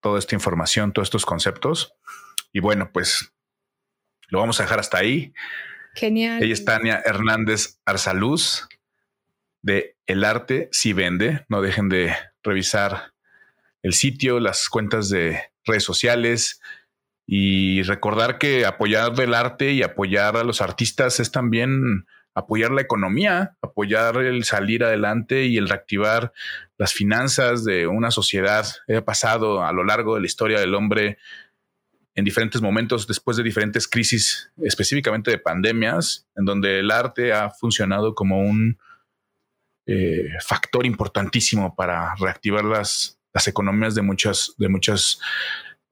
toda 0.00 0.18
esta 0.18 0.34
información, 0.34 0.92
todos 0.92 1.06
estos 1.06 1.24
conceptos. 1.24 1.94
Y 2.52 2.60
bueno, 2.60 2.90
pues 2.92 3.32
lo 4.28 4.40
vamos 4.40 4.60
a 4.60 4.64
dejar 4.64 4.80
hasta 4.80 4.98
ahí. 4.98 5.32
Genial. 5.94 6.42
Ella 6.42 6.52
es 6.52 6.64
Tania 6.64 7.02
Hernández 7.04 7.78
Arzaluz 7.84 8.68
de 9.62 9.96
El 10.06 10.24
Arte 10.24 10.68
Si 10.72 10.92
Vende. 10.92 11.44
No 11.48 11.62
dejen 11.62 11.88
de 11.88 12.14
revisar 12.42 13.12
el 13.82 13.92
sitio, 13.92 14.40
las 14.40 14.68
cuentas 14.68 15.08
de 15.08 15.40
redes 15.64 15.84
sociales 15.84 16.60
y 17.26 17.82
recordar 17.82 18.38
que 18.38 18.66
apoyar 18.66 19.18
el 19.20 19.34
arte 19.34 19.72
y 19.72 19.82
apoyar 19.82 20.36
a 20.36 20.44
los 20.44 20.60
artistas 20.60 21.18
es 21.18 21.32
también 21.32 22.06
apoyar 22.34 22.70
la 22.70 22.82
economía, 22.82 23.56
apoyar 23.62 24.18
el 24.18 24.44
salir 24.44 24.84
adelante 24.84 25.46
y 25.46 25.56
el 25.56 25.68
reactivar 25.68 26.32
las 26.78 26.92
finanzas 26.92 27.64
de 27.64 27.86
una 27.86 28.10
sociedad. 28.10 28.66
He 28.86 29.00
pasado 29.00 29.64
a 29.64 29.72
lo 29.72 29.84
largo 29.84 30.14
de 30.14 30.20
la 30.20 30.26
historia 30.26 30.60
del 30.60 30.74
hombre 30.74 31.18
en 32.16 32.24
diferentes 32.24 32.60
momentos, 32.60 33.06
después 33.06 33.36
de 33.36 33.42
diferentes 33.42 33.86
crisis, 33.86 34.50
específicamente 34.62 35.30
de 35.30 35.38
pandemias, 35.38 36.26
en 36.34 36.44
donde 36.46 36.80
el 36.80 36.90
arte 36.90 37.32
ha 37.32 37.50
funcionado 37.50 38.14
como 38.14 38.40
un 38.40 38.78
eh, 39.86 40.30
factor 40.44 40.84
importantísimo 40.86 41.76
para 41.76 42.14
reactivar 42.16 42.64
las, 42.64 43.20
las 43.32 43.46
economías 43.46 43.94
de 43.94 44.02
muchas, 44.02 44.54
de 44.56 44.68
muchas 44.68 45.20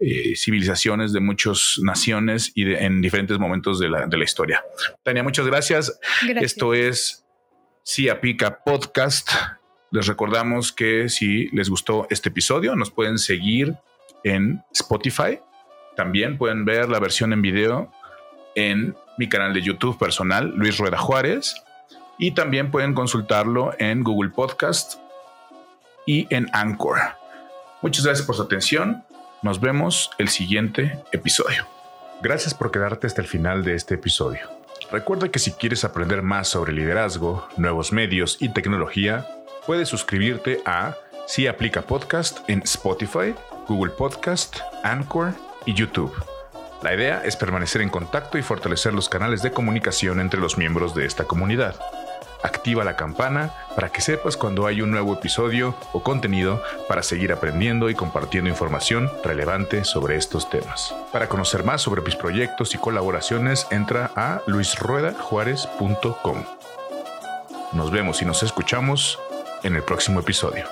eh, 0.00 0.34
civilizaciones 0.34 1.12
de 1.12 1.20
muchas 1.20 1.78
naciones 1.80 2.50
y 2.56 2.74
en 2.74 3.00
diferentes 3.00 3.38
momentos 3.38 3.78
de 3.78 3.88
la, 3.88 4.24
historia. 4.24 4.64
Tania, 5.04 5.22
muchas 5.22 5.46
gracias. 5.46 5.98
Esto 6.40 6.74
es 6.74 7.24
Cia 7.84 8.20
Pica 8.20 8.64
Podcast. 8.64 9.30
Les 9.92 10.06
recordamos 10.08 10.72
que 10.72 11.08
si 11.08 11.48
les 11.52 11.70
gustó 11.70 12.08
este 12.10 12.30
episodio, 12.30 12.74
nos 12.74 12.90
pueden 12.90 13.18
seguir 13.18 13.76
en 14.24 14.64
Spotify. 14.72 15.38
También 15.96 16.38
pueden 16.38 16.64
ver 16.64 16.88
la 16.88 16.98
versión 16.98 17.32
en 17.32 17.42
video 17.42 17.92
en 18.54 18.96
mi 19.18 19.28
canal 19.28 19.52
de 19.52 19.62
YouTube 19.62 19.98
personal, 19.98 20.52
Luis 20.56 20.78
Rueda 20.78 20.98
Juárez. 20.98 21.54
Y 22.18 22.32
también 22.32 22.70
pueden 22.70 22.94
consultarlo 22.94 23.72
en 23.78 24.04
Google 24.04 24.30
Podcast 24.30 25.00
y 26.06 26.26
en 26.34 26.48
Anchor. 26.52 26.98
Muchas 27.82 28.04
gracias 28.04 28.26
por 28.26 28.36
su 28.36 28.42
atención. 28.42 29.04
Nos 29.42 29.60
vemos 29.60 30.10
el 30.18 30.28
siguiente 30.28 30.98
episodio. 31.12 31.66
Gracias 32.22 32.54
por 32.54 32.70
quedarte 32.70 33.06
hasta 33.06 33.20
el 33.20 33.28
final 33.28 33.64
de 33.64 33.74
este 33.74 33.94
episodio. 33.96 34.48
Recuerda 34.90 35.28
que 35.28 35.38
si 35.38 35.52
quieres 35.52 35.84
aprender 35.84 36.22
más 36.22 36.48
sobre 36.48 36.72
liderazgo, 36.72 37.48
nuevos 37.56 37.92
medios 37.92 38.36
y 38.40 38.48
tecnología, 38.50 39.26
puedes 39.66 39.88
suscribirte 39.88 40.62
a 40.64 40.96
Si 41.26 41.46
Aplica 41.46 41.82
Podcast 41.82 42.48
en 42.48 42.62
Spotify, 42.62 43.34
Google 43.66 43.92
Podcast, 43.92 44.56
Anchor 44.82 45.34
y 45.66 45.74
YouTube. 45.74 46.12
La 46.82 46.94
idea 46.94 47.22
es 47.24 47.36
permanecer 47.36 47.80
en 47.80 47.88
contacto 47.88 48.38
y 48.38 48.42
fortalecer 48.42 48.92
los 48.92 49.08
canales 49.08 49.42
de 49.42 49.52
comunicación 49.52 50.20
entre 50.20 50.40
los 50.40 50.58
miembros 50.58 50.94
de 50.94 51.06
esta 51.06 51.24
comunidad 51.24 51.76
activa 52.44 52.84
la 52.84 52.94
campana 52.94 53.52
para 53.74 53.88
que 53.90 54.00
sepas 54.02 54.36
cuando 54.36 54.66
hay 54.66 54.82
un 54.82 54.90
nuevo 54.92 55.14
episodio 55.14 55.74
o 55.92 56.02
contenido 56.02 56.62
para 56.86 57.02
seguir 57.02 57.32
aprendiendo 57.32 57.90
y 57.90 57.94
compartiendo 57.94 58.50
información 58.50 59.10
relevante 59.24 59.84
sobre 59.84 60.16
estos 60.16 60.48
temas. 60.50 60.94
Para 61.10 61.28
conocer 61.28 61.64
más 61.64 61.80
sobre 61.82 62.02
mis 62.02 62.14
proyectos 62.14 62.74
y 62.74 62.78
colaboraciones, 62.78 63.66
entra 63.70 64.12
a 64.14 64.42
luisruedajuárez.com. 64.46 66.44
Nos 67.72 67.90
vemos 67.90 68.20
y 68.22 68.26
nos 68.26 68.42
escuchamos 68.42 69.18
en 69.62 69.74
el 69.74 69.82
próximo 69.82 70.20
episodio. 70.20 70.66